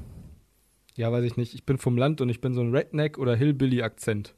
ja, 0.96 1.12
weiß 1.12 1.24
ich 1.24 1.38
nicht, 1.38 1.54
ich 1.54 1.63
bin 1.65 1.78
vom 1.78 1.98
Land 1.98 2.20
und 2.22 2.30
ich 2.30 2.41
bin 2.41 2.54
so 2.54 2.62
ein 2.62 2.76
Redneck 2.76 3.17
oder 3.17 3.36
Hillbilly-Akzent. 3.36 4.34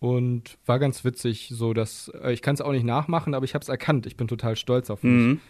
Und 0.00 0.58
war 0.66 0.78
ganz 0.78 1.04
witzig, 1.04 1.48
so 1.52 1.72
dass 1.72 2.10
äh, 2.22 2.32
ich 2.32 2.42
kann 2.42 2.54
es 2.54 2.60
auch 2.60 2.72
nicht 2.72 2.84
nachmachen, 2.84 3.34
aber 3.34 3.44
ich 3.44 3.54
habe 3.54 3.62
es 3.62 3.68
erkannt. 3.68 4.06
Ich 4.06 4.16
bin 4.16 4.28
total 4.28 4.56
stolz 4.56 4.90
auf 4.90 5.02
mich. 5.02 5.12
Mhm. 5.12 5.40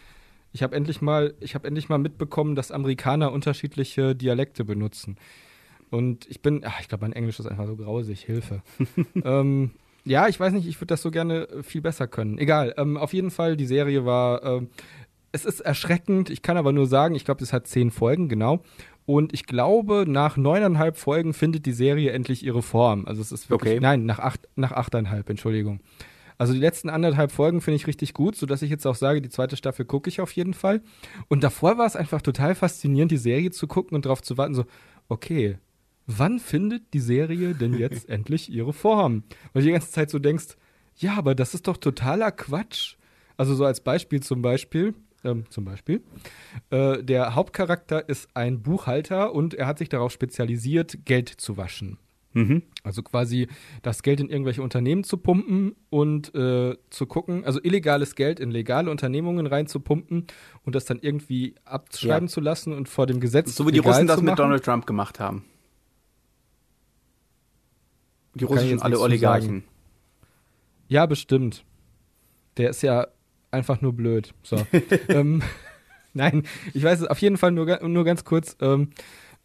Ich 0.55 0.63
habe 0.63 0.77
endlich 0.77 1.03
mal, 1.03 1.35
ich 1.41 1.57
habe 1.57 1.67
endlich 1.67 1.89
mal 1.89 1.99
mitbekommen, 1.99 2.55
dass 2.55 2.71
Amerikaner 2.71 3.33
unterschiedliche 3.33 4.15
Dialekte 4.15 4.65
benutzen. 4.65 5.17
Und 5.91 6.31
ich 6.31 6.43
bin, 6.43 6.63
ach, 6.65 6.81
ich 6.81 6.89
glaube, 6.89 7.03
mein 7.05 7.13
Englisch 7.13 7.41
ist 7.41 7.47
einfach 7.47 7.67
so 7.67 7.75
grausig. 7.77 8.21
Hilfe. 8.23 8.63
ähm, 9.25 9.73
ja, 10.05 10.29
ich 10.29 10.39
weiß 10.39 10.53
nicht, 10.53 10.69
ich 10.69 10.77
würde 10.81 10.87
das 10.93 11.03
so 11.03 11.11
gerne 11.11 11.49
äh, 11.49 11.63
viel 11.65 11.81
besser 11.83 12.07
können. 12.07 12.39
Egal. 12.39 12.73
Ähm, 12.77 12.97
auf 12.97 13.13
jeden 13.13 13.33
Fall, 13.33 13.57
die 13.57 13.67
Serie 13.67 14.05
war, 14.07 14.45
ähm, 14.45 14.69
es 15.33 15.45
ist 15.45 15.59
erschreckend. 15.59 16.31
Ich 16.31 16.41
kann 16.43 16.57
aber 16.57 16.71
nur 16.73 16.87
sagen, 16.87 17.17
ich 17.17 17.25
glaube, 17.25 17.43
es 17.43 17.53
hat 17.53 17.67
zehn 17.67 17.91
Folgen, 17.91 18.29
genau. 18.29 18.63
Und 19.07 19.35
ich 19.35 19.47
glaube, 19.47 20.05
nach 20.07 20.37
neuneinhalb 20.37 20.97
Folgen 20.99 21.35
findet 21.35 21.67
die 21.67 21.73
Serie 21.73 22.13
endlich 22.13 22.45
ihre 22.45 22.63
Form. 22.63 23.07
Also 23.07 23.21
es 23.21 23.33
ist 23.33 23.51
wirklich, 23.51 23.73
Okay. 23.73 23.81
nein, 23.81 24.07
nach 24.07 24.21
acht, 24.21 24.49
nach 24.55 24.71
achteinhalb, 24.73 25.29
Entschuldigung. 25.29 25.81
Also 26.39 26.53
die 26.53 26.59
letzten 26.59 26.89
anderthalb 26.89 27.31
Folgen 27.31 27.61
finde 27.61 27.77
ich 27.77 27.87
richtig 27.87 28.15
gut, 28.15 28.37
sodass 28.37 28.63
ich 28.63 28.71
jetzt 28.71 28.87
auch 28.87 28.95
sage, 28.95 29.23
die 29.23 29.29
zweite 29.29 29.57
Staffel 29.57 29.85
gucke 29.85 30.09
ich 30.09 30.21
auf 30.21 30.33
jeden 30.33 30.55
Fall. 30.55 30.83
Und 31.29 31.45
davor 31.45 31.79
war 31.79 31.87
es 31.87 31.97
einfach 31.97 32.23
total 32.23 32.55
faszinierend, 32.55 33.13
die 33.13 33.19
Serie 33.19 33.51
zu 33.51 33.67
gucken 33.67 33.95
und 33.95 34.07
darauf 34.07 34.23
zu 34.23 34.37
warten, 34.37 34.55
so, 34.55 34.65
okay, 35.09 35.59
wann 36.07 36.39
findet 36.39 36.93
die 36.93 37.01
Serie 37.01 37.55
denn 37.55 37.75
jetzt 37.75 38.09
endlich 38.09 38.51
ihre 38.51 38.73
Form? 38.73 39.25
Weil 39.53 39.63
du 39.63 39.67
die 39.67 39.73
ganze 39.73 39.91
Zeit 39.91 40.11
so 40.11 40.19
denkst, 40.19 40.57
ja, 40.97 41.17
aber 41.17 41.35
das 41.35 41.55
ist 41.55 41.67
doch 41.67 41.77
totaler 41.77 42.31
Quatsch. 42.33 42.97
Also 43.37 43.55
so 43.55 43.65
als 43.65 43.81
Beispiel 43.81 44.23
zum 44.23 44.43
Beispiel, 44.43 44.95
ähm, 45.25 45.45
zum 45.51 45.65
Beispiel, 45.65 46.03
äh, 46.71 47.03
der 47.03 47.35
Hauptcharakter 47.35 48.09
ist 48.09 48.29
ein 48.35 48.63
Buchhalter 48.63 49.33
und 49.33 49.55
er 49.55 49.67
hat 49.67 49.79
sich 49.79 49.89
darauf 49.89 50.13
spezialisiert, 50.13 51.05
Geld 51.05 51.29
zu 51.29 51.57
waschen. 51.57 51.99
Mhm. 52.35 52.63
Also 52.83 53.03
quasi 53.03 53.49
das 53.83 54.03
Geld 54.03 54.21
in 54.21 54.29
irgendwelche 54.29 54.63
Unternehmen 54.63 55.05
zu 55.05 55.17
pumpen 55.19 55.75
und 55.89 56.35
äh, 56.35 56.77
zu 56.91 57.07
gucken, 57.07 57.45
also 57.45 57.61
illegales 57.63 58.15
Geld 58.17 58.41
in 58.41 58.51
legale 58.51 58.91
Unternehmungen 58.91 59.47
reinzupumpen 59.47 60.27
und 60.65 60.75
das 60.75 60.85
dann 60.85 60.99
irgendwie 61.01 61.55
abschreiben 61.65 62.27
Ja. 62.29 62.33
zu 62.33 62.41
lassen 62.41 62.73
und 62.73 62.89
vor 62.89 63.07
dem 63.07 63.21
Gesetz 63.21 63.55
So 63.55 63.67
wie 63.67 63.73
die 63.73 63.79
Russen 63.79 64.07
das 64.07 64.19
zu 64.19 64.25
mit. 64.25 64.39
Donald 64.39 64.65
Trump 64.65 64.87
gemacht 64.87 65.21
haben. 65.21 65.45
Die 68.35 68.45
russischen 68.45 68.71
jetzt 68.73 68.83
alle 68.83 68.97
zu 68.97 69.03
Oligarchen. 69.03 69.65
Ja, 70.89 71.07
bestimmt. 71.07 71.65
Der 72.57 72.71
ist 72.71 72.83
ja 72.83 73.07
einfach 73.51 73.81
nur 73.81 73.93
blöd. 73.93 74.35
So. 74.43 74.57
ähm, 75.09 75.43
nein, 76.15 76.43
ich 76.73 76.83
weiß 76.83 77.01
es 77.03 77.07
auf 77.07 77.19
jeden 77.19 77.37
Fall 77.37 77.53
nur, 77.53 77.87
nur 77.87 78.05
ganz 78.05 78.25
kurz 78.25 78.57
ähm, 78.61 78.91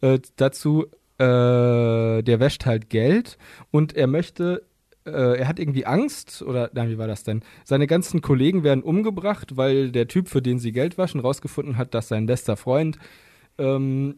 äh, 0.00 0.18
dazu. 0.36 0.86
Äh, 1.20 2.22
der 2.22 2.40
wäscht 2.40 2.64
halt 2.64 2.88
Geld 2.88 3.36
und 3.70 3.94
er 3.94 4.06
möchte, 4.06 4.62
äh, 5.04 5.38
er 5.38 5.48
hat 5.48 5.58
irgendwie 5.58 5.84
Angst 5.84 6.40
oder 6.42 6.70
nein, 6.72 6.88
wie 6.88 6.96
war 6.98 7.06
das 7.08 7.24
denn? 7.24 7.42
Seine 7.64 7.86
ganzen 7.86 8.22
Kollegen 8.22 8.64
werden 8.64 8.82
umgebracht, 8.82 9.56
weil 9.58 9.90
der 9.92 10.08
Typ, 10.08 10.28
für 10.28 10.40
den 10.40 10.58
sie 10.58 10.72
Geld 10.72 10.96
waschen, 10.96 11.20
rausgefunden 11.20 11.76
hat, 11.76 11.92
dass 11.92 12.08
sein 12.08 12.24
bester 12.24 12.56
Freund, 12.56 12.98
ähm, 13.58 14.16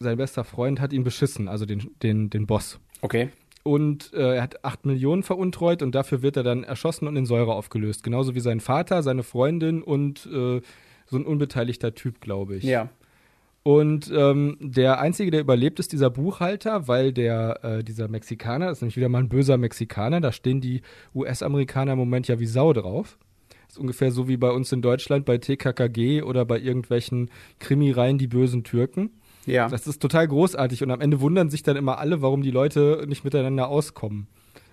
sein 0.00 0.18
bester 0.18 0.44
Freund 0.44 0.80
hat 0.80 0.92
ihn 0.92 1.02
beschissen, 1.04 1.48
also 1.48 1.64
den, 1.64 1.90
den, 2.02 2.28
den 2.28 2.46
Boss 2.46 2.78
Okay. 3.00 3.30
und 3.62 4.12
äh, 4.12 4.36
er 4.36 4.42
hat 4.42 4.64
8 4.64 4.84
Millionen 4.84 5.22
veruntreut 5.22 5.82
und 5.82 5.94
dafür 5.94 6.20
wird 6.20 6.36
er 6.36 6.42
dann 6.42 6.62
erschossen 6.64 7.08
und 7.08 7.16
in 7.16 7.24
Säure 7.24 7.54
aufgelöst. 7.54 8.02
Genauso 8.02 8.34
wie 8.34 8.40
sein 8.40 8.60
Vater, 8.60 9.02
seine 9.02 9.22
Freundin 9.22 9.82
und 9.82 10.26
äh, 10.26 10.60
so 11.06 11.16
ein 11.16 11.24
unbeteiligter 11.24 11.94
Typ, 11.94 12.20
glaube 12.20 12.56
ich. 12.56 12.64
Ja. 12.64 12.90
Und 13.66 14.12
ähm, 14.14 14.58
der 14.60 15.00
Einzige, 15.00 15.30
der 15.30 15.40
überlebt, 15.40 15.80
ist 15.80 15.90
dieser 15.92 16.10
Buchhalter, 16.10 16.86
weil 16.86 17.12
der, 17.14 17.64
äh, 17.64 17.82
dieser 17.82 18.08
Mexikaner, 18.08 18.66
das 18.66 18.78
ist 18.78 18.82
nämlich 18.82 18.98
wieder 18.98 19.08
mal 19.08 19.20
ein 19.20 19.30
böser 19.30 19.56
Mexikaner, 19.56 20.20
da 20.20 20.32
stehen 20.32 20.60
die 20.60 20.82
US-Amerikaner 21.14 21.92
im 21.92 21.98
Moment 21.98 22.28
ja 22.28 22.38
wie 22.38 22.44
Sau 22.46 22.74
drauf. 22.74 23.18
Das 23.66 23.76
ist 23.76 23.78
ungefähr 23.78 24.10
so 24.10 24.28
wie 24.28 24.36
bei 24.36 24.50
uns 24.50 24.70
in 24.70 24.82
Deutschland 24.82 25.24
bei 25.24 25.38
TKKG 25.38 26.20
oder 26.22 26.44
bei 26.44 26.60
irgendwelchen 26.60 27.30
Krimireihen 27.58 28.18
die 28.18 28.26
bösen 28.26 28.64
Türken. 28.64 29.10
Ja. 29.46 29.66
Das 29.68 29.86
ist 29.86 30.00
total 30.00 30.28
großartig 30.28 30.82
und 30.82 30.90
am 30.90 31.00
Ende 31.00 31.22
wundern 31.22 31.48
sich 31.48 31.62
dann 31.62 31.76
immer 31.76 31.98
alle, 31.98 32.20
warum 32.20 32.42
die 32.42 32.50
Leute 32.50 33.06
nicht 33.08 33.24
miteinander 33.24 33.68
auskommen. 33.68 34.26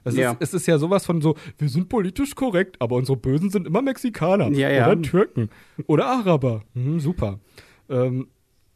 Es, 0.03 0.17
Ja. 0.17 0.31
ist, 0.33 0.41
es 0.41 0.53
ist 0.53 0.67
ja 0.67 0.77
sowas 0.77 1.05
von 1.05 1.21
so, 1.21 1.35
wir 1.57 1.69
sind 1.69 1.87
politisch 1.87 2.35
korrekt, 2.35 2.75
aber 2.79 2.97
unsere 2.97 3.17
Bösen 3.17 3.49
sind 3.51 3.67
immer 3.67 3.81
Mexikaner 3.81 4.49
Ja, 4.51 4.69
ja. 4.69 4.85
oder 4.91 5.01
Türken 5.01 5.49
oder 5.87 6.07
Araber. 6.07 6.63
Mhm, 6.73 6.99
super. 6.99 7.39
Ähm, 7.89 8.27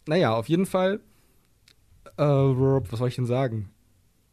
naja, 0.07 0.33
auf 0.33 0.47
jeden 0.49 0.65
Fall, 0.65 0.99
äh, 2.17 2.23
was 2.23 2.99
soll 2.99 3.07
ich 3.09 3.15
denn 3.15 3.25
sagen? 3.25 3.69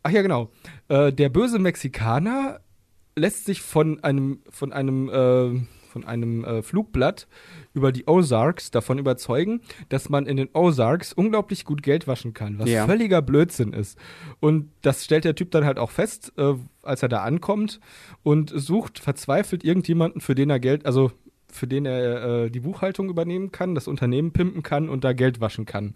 Ach 0.03 0.11
ja, 0.11 0.23
genau. 0.23 0.51
Äh, 0.89 1.13
der 1.13 1.29
böse 1.29 1.59
Mexikaner 1.59 2.61
lässt 3.17 3.45
sich 3.45 3.63
von 3.63 4.03
einem, 4.03 4.41
von 4.51 4.73
einem, 4.73 5.09
äh, 5.09 5.61
von 5.91 6.05
einem 6.07 6.43
äh, 6.45 6.63
Flugblatt 6.63 7.29
über 7.75 7.93
die 7.93 8.09
Ozarks 8.09 8.71
davon 8.71 8.99
überzeugen, 8.99 9.61
dass 9.91 10.09
man 10.09 10.27
in 10.27 10.39
den 10.39 10.49
Ozarks 10.55 11.13
unglaublich 11.13 11.67
gut 11.67 11.83
Geld 11.83 12.07
waschen 12.07 12.33
kann, 12.33 12.59
was 12.59 12.71
Ja. 12.71 12.87
völliger 12.87 13.21
Blödsinn 13.21 13.75
ist. 13.75 13.99
Und 14.41 14.71
das 14.81 15.05
stellt 15.05 15.25
der 15.25 15.35
Typ 15.35 15.51
dann 15.51 15.67
halt 15.67 15.79
auch 15.79 15.91
fest, 15.91 16.33
äh, 16.39 16.55
als 16.83 17.03
er 17.03 17.11
da 17.11 17.23
ankommt 17.23 17.79
und 18.23 18.51
sucht 18.55 18.99
verzweifelt 18.99 19.63
irgendjemanden, 19.65 20.23
für 20.23 20.35
den 20.35 20.49
er 20.49 20.61
Geld, 20.61 20.87
also 20.87 21.13
für 21.55 21.67
den 21.67 21.87
er 21.87 22.45
äh, 22.45 22.51
die 22.51 22.61
Buchhaltung 22.61 23.09
übernehmen 23.09 23.53
kann, 23.53 23.75
das 23.75 23.89
Unternehmen 23.89 24.33
pimpen 24.33 24.63
kann 24.63 24.89
und 24.89 25.05
da 25.05 25.13
Geld 25.13 25.41
waschen 25.41 25.67
kann. 25.67 25.95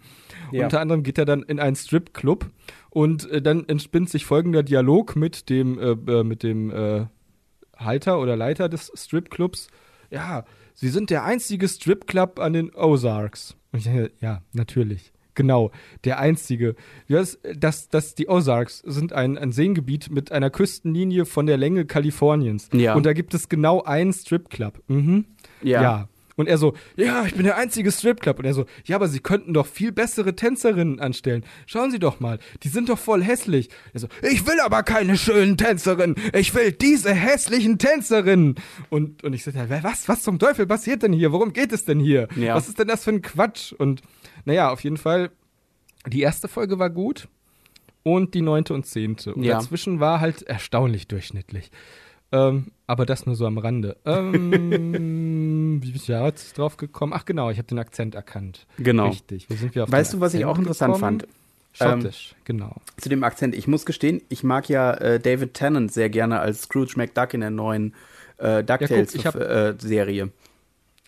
Ja. 0.51 0.65
Unter 0.65 0.79
anderem 0.79 1.03
geht 1.03 1.17
er 1.17 1.25
dann 1.25 1.43
in 1.43 1.59
einen 1.59 1.75
Stripclub 1.75 2.49
und 2.89 3.29
äh, 3.29 3.41
dann 3.41 3.67
entspinnt 3.67 4.09
sich 4.09 4.25
folgender 4.25 4.63
Dialog 4.63 5.15
mit 5.15 5.49
dem, 5.49 5.79
äh, 5.79 6.23
mit 6.23 6.43
dem 6.43 6.71
äh, 6.71 7.05
Halter 7.75 8.19
oder 8.19 8.35
Leiter 8.35 8.69
des 8.69 8.91
Stripclubs. 8.95 9.67
Ja, 10.09 10.45
Sie 10.79 10.89
sind 10.89 11.09
der 11.09 11.23
einzige 11.23 11.67
Stripclub 11.67 12.39
an 12.39 12.53
den 12.53 12.75
Ozarks. 12.75 13.55
Und 13.71 13.79
ich 13.79 13.85
denke, 13.85 14.11
ja, 14.21 14.43
natürlich. 14.53 15.11
Genau, 15.37 15.69
der 16.03 16.17
einzige. 16.17 16.75
Das, 17.07 17.37
das, 17.55 17.89
das, 17.89 18.15
die 18.15 18.27
Ozarks 18.27 18.79
sind 18.79 19.13
ein, 19.13 19.37
ein 19.37 19.51
Seengebiet 19.51 20.09
mit 20.09 20.31
einer 20.31 20.49
Küstenlinie 20.49 21.27
von 21.27 21.45
der 21.45 21.57
Länge 21.57 21.85
Kaliforniens. 21.85 22.69
Ja. 22.73 22.95
Und 22.95 23.05
da 23.05 23.13
gibt 23.13 23.35
es 23.35 23.47
genau 23.47 23.83
einen 23.83 24.13
Stripclub. 24.13 24.81
Mhm. 24.87 25.25
Ja. 25.61 25.81
ja. 25.83 26.09
Und 26.37 26.47
er 26.47 26.57
so, 26.57 26.75
ja, 26.95 27.25
ich 27.25 27.33
bin 27.33 27.43
der 27.43 27.57
einzige 27.57 27.91
Stripclub. 27.91 28.39
Und 28.39 28.45
er 28.45 28.53
so, 28.53 28.65
ja, 28.85 28.95
aber 28.95 29.07
Sie 29.09 29.19
könnten 29.19 29.53
doch 29.53 29.65
viel 29.67 29.91
bessere 29.91 30.35
Tänzerinnen 30.35 30.99
anstellen. 30.99 31.43
Schauen 31.65 31.91
Sie 31.91 31.99
doch 31.99 32.19
mal, 32.19 32.37
die 32.63 32.69
sind 32.69 32.89
doch 32.89 32.99
voll 32.99 33.23
hässlich. 33.23 33.69
Er 33.93 33.99
so, 34.01 34.07
ich 34.21 34.45
will 34.47 34.59
aber 34.61 34.83
keine 34.83 35.17
schönen 35.17 35.57
Tänzerinnen. 35.57 36.15
Ich 36.33 36.53
will 36.53 36.71
diese 36.71 37.13
hässlichen 37.13 37.79
Tänzerinnen. 37.79 38.55
Und, 38.89 39.23
und 39.23 39.33
ich 39.33 39.43
so, 39.43 39.51
ja, 39.51 39.67
was, 39.83 40.07
was 40.07 40.21
zum 40.23 40.37
Teufel 40.39 40.67
passiert 40.67 41.01
denn 41.03 41.11
hier? 41.11 41.31
Worum 41.31 41.53
geht 41.53 41.73
es 41.73 41.85
denn 41.85 41.99
hier? 41.99 42.27
Ja. 42.35 42.53
Was 42.55 42.67
ist 42.69 42.77
denn 42.79 42.87
das 42.87 43.03
für 43.03 43.11
ein 43.11 43.23
Quatsch? 43.23 43.73
Und 43.73 44.01
naja, 44.45 44.71
auf 44.71 44.81
jeden 44.83 44.97
Fall, 44.97 45.31
die 46.05 46.21
erste 46.21 46.47
Folge 46.47 46.77
war 46.77 46.91
gut 46.91 47.27
und 48.03 48.35
die 48.35 48.41
neunte 48.41 48.75
und 48.75 48.85
zehnte. 48.85 49.33
Und 49.33 49.43
Ja. 49.43 49.55
dazwischen 49.55 49.99
war 49.99 50.21
halt 50.21 50.43
erstaunlich 50.43 51.07
durchschnittlich. 51.07 51.71
Ähm, 52.31 52.67
aber 52.87 53.05
das 53.05 53.25
nur 53.25 53.35
so 53.35 53.45
am 53.45 53.57
Rande. 53.57 53.95
Ähm, 54.05 54.51
wie 55.81 55.87
bin 55.87 55.95
ich 55.95 56.05
da 56.05 56.25
jetzt 56.25 56.57
drauf 56.57 56.77
gekommen? 56.77 57.13
Ach 57.15 57.25
genau, 57.25 57.49
ich 57.49 57.57
habe 57.57 57.67
den 57.67 57.79
Akzent 57.79 58.15
erkannt. 58.15 58.65
Genau. 58.77 59.07
Richtig. 59.09 59.49
Wo 59.49 59.55
sind 59.55 59.75
wir 59.75 59.83
auf 59.83 59.91
Weißt 59.91 60.13
du, 60.13 60.19
was 60.19 60.33
ich 60.33 60.45
auch 60.45 60.57
interessant 60.57 60.93
gekommen? 60.95 61.19
fand? 61.19 61.27
Ähm, 61.79 62.01
Schottisch, 62.01 62.35
genau. 62.43 62.75
Zu 62.97 63.09
dem 63.09 63.23
Akzent. 63.23 63.55
Ich 63.55 63.67
muss 63.67 63.85
gestehen, 63.85 64.21
ich 64.29 64.43
mag 64.43 64.67
ja 64.67 64.93
äh, 64.95 65.19
David 65.19 65.53
Tennant 65.53 65.91
sehr 65.91 66.09
gerne 66.09 66.39
als 66.39 66.63
Scrooge 66.63 66.93
McDuck 66.95 67.33
in 67.33 67.41
der 67.41 67.51
neuen 67.51 67.93
äh, 68.37 68.63
DuckTales 68.63 69.13
ich 69.13 69.25
hab- 69.25 69.35
äh, 69.35 69.75
Serie. 69.79 70.29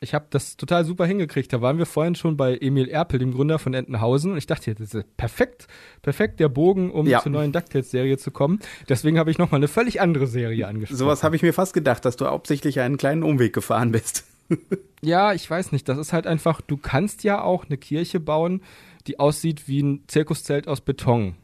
Ich 0.01 0.13
habe 0.13 0.27
das 0.29 0.55
total 0.55 0.85
super 0.85 1.05
hingekriegt. 1.05 1.51
Da 1.51 1.61
waren 1.61 1.77
wir 1.77 1.85
vorhin 1.85 2.15
schon 2.15 2.37
bei 2.37 2.55
Emil 2.57 2.87
Erpel, 2.87 3.19
dem 3.19 3.33
Gründer 3.33 3.59
von 3.59 3.73
Entenhausen. 3.73 4.31
Und 4.31 4.37
ich 4.37 4.47
dachte, 4.47 4.73
das 4.73 4.93
ist 4.93 5.17
perfekt, 5.17 5.67
perfekt 6.01 6.39
der 6.39 6.47
Bogen, 6.47 6.89
um 6.91 7.05
Ja. 7.05 7.21
zur 7.21 7.31
neuen 7.33 7.51
DuckTales-Serie 7.51 8.17
zu 8.17 8.31
kommen. 8.31 8.59
Deswegen 8.87 9.19
habe 9.19 9.29
ich 9.31 9.37
nochmal 9.37 9.59
eine 9.59 9.67
völlig 9.67 9.99
andere 9.99 10.27
Serie 10.27 10.67
angesprochen. 10.67 10.97
Sowas 10.97 11.23
habe 11.23 11.35
ich 11.35 11.41
mir 11.41 11.53
fast 11.53 11.73
gedacht, 11.73 12.05
dass 12.05 12.15
du 12.15 12.25
hauptsächlich 12.27 12.79
einen 12.79 12.97
kleinen 12.97 13.23
Umweg 13.23 13.53
gefahren 13.53 13.91
bist. 13.91 14.25
Ja, 15.01 15.31
ich 15.33 15.49
weiß 15.49 15.71
nicht. 15.71 15.87
Das 15.87 15.97
ist 15.97 16.11
halt 16.11 16.27
einfach, 16.27 16.59
du 16.59 16.75
kannst 16.75 17.23
ja 17.23 17.41
auch 17.41 17.65
eine 17.67 17.77
Kirche 17.77 18.19
bauen, 18.19 18.61
die 19.07 19.17
aussieht 19.17 19.67
wie 19.69 19.81
ein 19.81 20.03
Zirkuszelt 20.07 20.67
aus 20.67 20.81
Beton. 20.81 21.35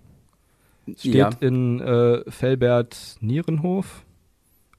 Steht 0.97 1.13
Ja. 1.15 1.29
in 1.39 1.79
äh, 1.79 2.29
Felbert-Nierenhof. 2.29 4.03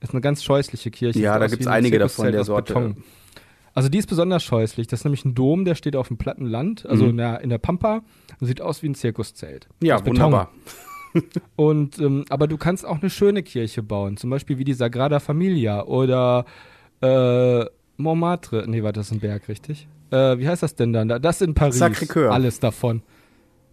Ist 0.00 0.12
eine 0.12 0.20
ganz 0.20 0.44
scheußliche 0.44 0.90
Kirche. 0.90 1.18
Ja, 1.20 1.38
da 1.38 1.50
wie 1.50 1.56
ein 1.56 1.68
einige 1.68 1.98
davon 1.98 2.30
der 2.30 2.42
aus 2.42 2.46
Sorte. 2.48 2.74
Beton. 2.74 3.04
Also 3.76 3.88
die 3.88 3.98
ist 3.98 4.08
besonders 4.08 4.42
scheußlich. 4.42 4.86
Das 4.88 5.00
ist 5.00 5.04
nämlich 5.04 5.24
ein 5.24 5.34
Dom, 5.34 5.64
der 5.64 5.74
steht 5.76 5.94
auf 5.96 6.08
dem 6.08 6.16
platten 6.16 6.46
Land, 6.46 6.84
also 6.86 7.04
Mhm. 7.04 7.10
in, 7.10 7.16
der, 7.18 7.40
in 7.42 7.50
der 7.50 7.58
Pampa. 7.58 8.02
Und 8.40 8.46
sieht 8.46 8.60
aus 8.60 8.82
wie 8.82 8.88
ein 8.88 8.94
Zirkuszelt. 8.94 9.68
Ja, 9.82 10.04
wunderbar. 10.04 10.50
Und 11.56 11.98
ähm, 11.98 12.24
aber 12.28 12.46
du 12.46 12.56
kannst 12.58 12.84
auch 12.84 13.00
eine 13.00 13.10
schöne 13.10 13.42
Kirche 13.42 13.82
bauen, 13.82 14.16
zum 14.16 14.30
Beispiel 14.30 14.58
wie 14.58 14.64
die 14.64 14.74
Sagrada 14.74 15.18
Familia 15.20 15.84
oder 15.84 16.44
äh, 17.00 17.64
Montmartre. 17.96 18.64
Nee, 18.66 18.82
warte, 18.82 19.00
das 19.00 19.06
ist 19.06 19.12
ein 19.12 19.20
Berg, 19.20 19.48
richtig? 19.48 19.88
Äh, 20.10 20.38
wie 20.38 20.46
heißt 20.48 20.62
das 20.62 20.74
denn 20.74 20.92
dann? 20.92 21.08
Da- 21.08 21.18
Das 21.18 21.40
in 21.40 21.54
Paris. 21.54 21.80
Sacré-Cœur. 21.80 22.28
Alles 22.30 22.60
davon. 22.60 23.02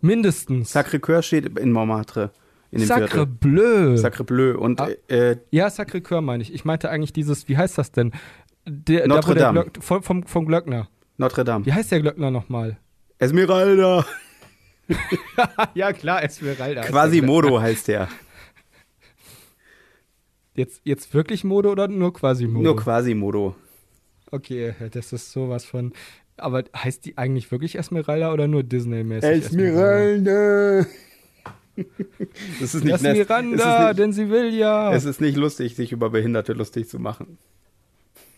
Mindestens. 0.01 0.73
Sacré-Cœur 0.75 1.21
steht 1.21 1.57
in 1.59 1.71
Montmartre. 1.71 2.31
In 2.71 2.79
dem 2.79 2.87
Sacre. 2.87 3.27
Bleu. 3.27 3.97
Sacre 3.97 4.23
Bleu. 4.23 4.57
Und 4.57 4.81
Ah. 4.81 4.89
äh, 5.07 5.37
ja, 5.51 5.67
Sacré-Cœur 5.67 6.21
meine 6.21 6.41
ich. 6.41 6.53
Ich 6.53 6.65
meinte 6.65 6.89
eigentlich 6.89 7.13
dieses, 7.13 7.47
wie 7.47 7.55
heißt 7.57 7.77
das 7.77 7.91
denn? 7.91 8.11
Der, 8.65 9.08
Notre 9.08 9.36
da, 9.36 9.52
Dame. 9.52 9.65
Glöck, 9.65 9.84
vom, 10.04 10.23
vom, 10.23 10.45
Glöckner. 10.45 10.89
Notre 11.17 11.43
Dame. 11.43 11.65
Wie 11.65 11.73
heißt 11.73 11.91
der 11.91 12.02
Glöckner 12.02 12.32
nochmal? 12.32 12.78
Esmeralda. 13.19 14.06
ja, 15.73 15.93
klar, 15.93 16.23
Esmeralda. 16.23 16.82
Quasimodo 16.82 17.60
heißt 17.60 17.88
der. 17.88 18.08
Jetzt, 20.56 20.82
jetzt 20.84 21.13
wirklich 21.13 21.43
Mode 21.43 21.69
oder 21.69 21.88
nur 21.88 22.13
Quasimodo? 22.13 22.63
Nur 22.63 22.76
Quasimodo. 22.76 23.56
Okay, 24.32 24.73
das 24.91 25.12
ist 25.12 25.32
sowas 25.32 25.65
von. 25.65 25.93
Aber 26.38 26.63
heißt 26.76 27.06
die 27.06 27.17
eigentlich 27.17 27.52
wirklich 27.52 27.78
Esmeralda 27.78 28.32
oder 28.34 28.47
nur 28.47 28.63
Disney-mäßig? 28.63 29.43
Das 32.60 32.76
ist 32.76 32.84
nicht. 32.84 32.93
Esmeralda, 32.93 33.56
Es 33.56 33.89
ist 33.89 33.97
denn 33.97 34.13
sie 34.13 34.30
will 34.30 34.54
ja. 34.54 34.93
es 34.93 35.06
ist 35.06 35.19
nicht 35.19 35.36
lustig, 35.36 35.76
sich 35.76 35.91
über 35.91 36.12
Behinderte 36.12 36.54
lustig 36.54 36.88
zu 36.88 36.99
machen. 36.99 37.39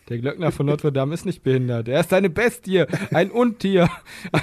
Der 0.08 0.20
Glöckner 0.20 0.52
von 0.52 0.68
Notre 0.68 0.92
Dame 0.92 1.16
ist 1.16 1.26
nicht 1.26 1.42
behindert. 1.42 1.88
Er 1.88 2.00
ist 2.00 2.14
eine 2.14 2.30
Bestie, 2.30 2.86
ein 3.12 3.32
Untier, 3.32 3.90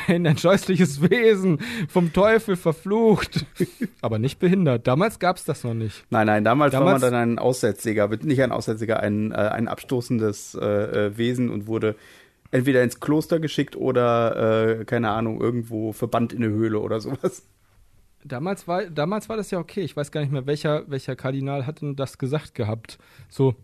ein, 0.09 0.27
ein 0.27 0.37
scheußliches 0.37 1.09
Wesen, 1.09 1.59
vom 1.89 2.13
Teufel 2.13 2.57
verflucht. 2.57 3.47
Aber 4.01 4.19
nicht 4.19 4.41
behindert. 4.41 4.89
Damals 4.89 5.21
gab 5.21 5.37
es 5.37 5.45
das 5.45 5.63
noch 5.63 5.75
nicht. 5.75 6.05
Nein, 6.11 6.27
nein, 6.27 6.43
damals, 6.43 6.73
war 6.73 6.81
man 6.81 6.87
Damals- 6.95 7.03
dann 7.03 7.15
ein 7.15 7.39
Aussätziger, 7.39 8.09
nicht 8.09 8.43
ein 8.43 8.51
Aussätziger, 8.51 8.99
ein, 9.01 9.31
äh, 9.31 9.35
ein 9.37 9.69
abstoßendes 9.69 10.57
äh, 10.61 10.65
äh, 11.07 11.17
Wesen 11.17 11.49
und 11.49 11.69
wurde 11.69 11.95
entweder 12.51 12.83
ins 12.83 12.99
Kloster 12.99 13.39
geschickt 13.39 13.77
oder, 13.77 14.81
äh, 14.81 14.85
keine 14.85 15.11
Ahnung, 15.11 15.41
irgendwo 15.41 15.93
verbannt 15.93 16.33
in 16.33 16.43
eine 16.43 16.53
Höhle 16.53 16.81
oder 16.81 16.99
sowas. 17.01 17.47
Damals 18.25 18.67
war, 18.69 18.85
damals 18.87 19.29
war 19.29 19.37
das 19.37 19.51
ja 19.53 19.59
okay. 19.59 19.81
Ich 19.83 19.97
weiß 19.97 20.11
gar 20.11 20.21
nicht 20.21 20.33
mehr, 20.33 20.47
welcher, 20.47 20.89
welcher 20.91 21.15
Kardinal 21.17 21.67
hat 21.67 21.83
denn 21.83 21.95
das 21.97 22.19
gesagt 22.19 22.55
gehabt. 22.55 22.99
So, 23.29 23.55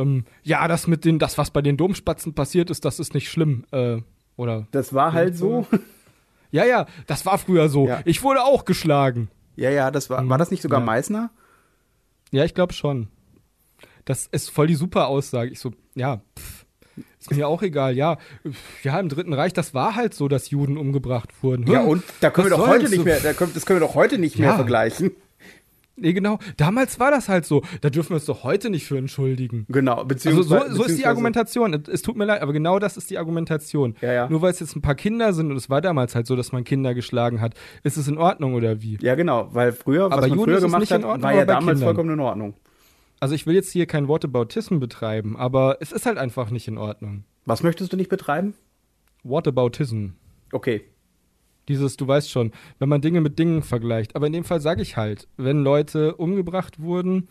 ähm, 0.00 0.24
ja, 0.42 0.66
das 0.68 0.86
mit 0.86 1.04
den, 1.04 1.18
das, 1.18 1.38
was 1.38 1.50
bei 1.50 1.62
den 1.62 1.76
Domspatzen 1.76 2.34
passiert 2.34 2.70
ist, 2.70 2.84
das 2.84 2.98
ist 3.00 3.14
nicht 3.14 3.28
schlimm. 3.30 3.64
Äh, 3.72 3.98
oder 4.36 4.66
Das 4.70 4.94
war 4.94 5.12
halt 5.12 5.36
so. 5.36 5.66
Ja, 6.52 6.64
ja, 6.64 6.86
das 7.06 7.24
war 7.26 7.38
früher 7.38 7.68
so. 7.68 7.86
Ja. 7.86 8.00
Ich 8.04 8.24
wurde 8.24 8.42
auch 8.42 8.64
geschlagen. 8.64 9.28
Ja, 9.54 9.70
ja, 9.70 9.92
das 9.92 10.10
war, 10.10 10.28
war 10.28 10.36
das 10.36 10.50
nicht 10.50 10.62
sogar 10.62 10.80
Ja. 10.80 10.84
Meißner? 10.84 11.30
Ja, 12.32 12.44
ich 12.44 12.54
glaube 12.54 12.72
schon. 12.72 13.06
Das 14.04 14.26
ist 14.26 14.50
voll 14.50 14.66
die 14.66 14.74
super 14.74 15.06
Aussage. 15.06 15.52
Ich 15.52 15.60
so, 15.60 15.70
ja, 15.94 16.22
pff, 16.36 16.66
ist 17.20 17.30
mir 17.30 17.46
auch 17.46 17.62
egal. 17.62 17.96
Ja, 17.96 18.18
ja, 18.82 18.98
im 18.98 19.08
Dritten 19.08 19.32
Reich, 19.32 19.52
das 19.52 19.74
war 19.74 19.94
halt 19.94 20.12
so, 20.12 20.26
dass 20.26 20.50
Juden 20.50 20.76
umgebracht 20.76 21.28
wurden. 21.40 21.68
Ja, 21.68 21.82
Hm, 21.82 21.88
und 21.88 22.04
da 22.20 22.30
können 22.30 22.46
wir 22.50 22.56
doch 22.56 22.66
heute 22.66 22.88
nicht 22.88 23.04
mehr, 23.04 23.20
da 23.20 23.32
können, 23.32 23.52
das 23.54 23.64
können 23.64 23.80
wir 23.80 23.86
doch 23.86 23.94
heute 23.94 24.18
nicht 24.18 24.36
mehr 24.38 24.48
Ja. 24.48 24.54
vergleichen. 24.56 25.12
Nee, 26.00 26.12
genau. 26.14 26.38
Damals 26.56 26.98
war 26.98 27.10
das 27.10 27.28
halt 27.28 27.44
so. 27.44 27.62
Da 27.82 27.90
dürfen 27.90 28.10
wir 28.10 28.14
uns 28.16 28.24
doch 28.24 28.42
heute 28.42 28.70
nicht 28.70 28.86
für 28.86 28.96
entschuldigen. 28.98 29.66
Genau, 29.68 29.94
Also 29.96 30.04
beziehungsweise. 30.06 30.48
so, 30.48 30.54
so 30.56 30.64
ist 30.64 30.68
die 30.68 30.78
beziehungsweise- 30.78 31.08
Argumentation. 31.08 31.82
Es, 31.92 32.02
tut 32.02 32.16
mir 32.16 32.24
leid, 32.24 32.40
aber 32.42 32.52
genau 32.52 32.78
das 32.78 32.96
ist 32.96 33.10
die 33.10 33.18
Argumentation. 33.18 33.94
Ja, 34.00 34.12
ja. 34.12 34.28
Nur 34.30 34.40
weil 34.42 34.50
es 34.52 34.60
jetzt 34.60 34.74
ein 34.76 34.80
paar 34.82 34.94
Kinder 34.94 35.32
sind 35.32 35.50
und 35.50 35.56
es 35.56 35.68
war 35.70 35.80
damals 35.80 36.14
halt 36.14 36.26
so, 36.26 36.36
dass 36.36 36.52
man 36.52 36.64
Kinder 36.64 36.94
geschlagen 36.94 37.40
hat, 37.40 37.54
ist 37.82 37.96
es 37.98 38.08
in 38.08 38.16
Ordnung 38.18 38.54
oder 38.54 38.80
wie? 38.82 38.98
Ja, 39.02 39.14
genau, 39.14 39.48
weil 39.52 39.72
früher, 39.72 40.06
was 40.06 40.12
Aber 40.12 40.28
man 40.28 40.38
Juden 40.38 40.50
früher 40.52 40.60
gemacht 40.60 40.80
nicht 40.80 40.90
in 40.90 40.96
hat, 40.98 41.04
Ordnung, 41.04 41.22
war 41.24 41.30
aber 41.30 41.38
ja 41.40 41.44
damals 41.46 41.66
Kindern. 41.78 41.86
vollkommen 41.94 42.10
in 42.14 42.20
Ordnung. 42.20 42.54
Also 43.20 43.34
ich 43.34 43.46
will 43.46 43.54
jetzt 43.54 43.70
hier 43.70 43.84
kein 43.84 44.08
Whataboutism 44.08 44.78
betreiben, 44.78 45.36
aber 45.36 45.76
es 45.80 45.92
ist 45.92 46.06
halt 46.06 46.16
einfach 46.16 46.50
nicht 46.50 46.66
in 46.68 46.78
Ordnung. 46.78 47.24
Was 47.44 47.62
möchtest 47.62 47.92
du 47.92 47.96
nicht 47.98 48.08
betreiben? 48.08 48.54
Whataboutism. 49.24 50.06
Okay. 50.52 50.82
Dieses, 51.68 51.96
du 51.96 52.06
weißt 52.08 52.30
schon, 52.30 52.52
wenn 52.78 52.88
man 52.88 53.00
Dinge 53.00 53.20
mit 53.20 53.38
Dingen 53.38 53.62
vergleicht. 53.62 54.16
Aber 54.16 54.26
in 54.26 54.32
dem 54.32 54.44
Fall 54.44 54.60
sage 54.60 54.82
ich 54.82 54.96
halt, 54.96 55.28
wenn 55.36 55.62
Leute 55.62 56.16
umgebracht 56.16 56.80
wurden 56.80 57.28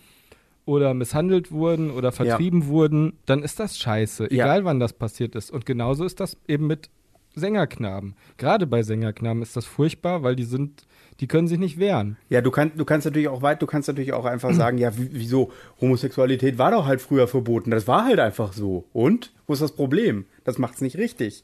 oder 0.65 0.93
misshandelt 0.93 1.51
wurden 1.51 1.91
oder 1.91 2.11
vertrieben 2.11 2.67
wurden, 2.67 3.13
dann 3.25 3.43
ist 3.43 3.59
das 3.59 3.77
scheiße, 3.77 4.25
Ja. 4.33 4.45
egal 4.45 4.65
wann 4.65 4.79
das 4.79 4.93
passiert 4.93 5.35
ist. 5.35 5.51
Und 5.51 5.65
genauso 5.65 6.05
ist 6.05 6.19
das 6.19 6.37
eben 6.47 6.67
mit 6.67 6.89
Sängerknaben. 7.35 8.15
Gerade 8.37 8.67
bei 8.67 8.83
Sängerknaben 8.83 9.41
ist 9.41 9.55
das 9.55 9.65
furchtbar, 9.65 10.23
weil 10.23 10.35
die 10.35 10.43
sind, 10.43 10.83
die 11.19 11.27
können 11.27 11.47
sich 11.47 11.59
nicht 11.59 11.79
wehren. 11.79 12.17
Ja, 12.29 12.41
du 12.41 12.51
kannst, 12.51 12.79
du 12.79 12.85
kannst 12.85 13.05
natürlich 13.05 13.27
auch 13.27 13.41
weit, 13.41 13.61
du 13.61 13.67
kannst 13.67 13.87
natürlich 13.87 14.13
auch 14.13 14.25
einfach 14.25 14.53
sagen, 14.53 14.77
ja, 14.77 14.97
wie- 14.97 15.09
wieso 15.11 15.51
Homosexualität 15.79 16.57
war 16.57 16.71
doch 16.71 16.85
halt 16.85 17.01
früher 17.01 17.27
verboten. 17.27 17.71
Das 17.71 17.87
war 17.87 18.05
halt 18.05 18.19
einfach 18.19 18.53
so. 18.53 18.85
Und 18.93 19.31
wo 19.47 19.53
ist 19.53 19.61
das 19.61 19.71
Problem? 19.73 20.25
Das 20.43 20.57
macht's 20.57 20.81
nicht 20.81 20.97
richtig. 20.97 21.43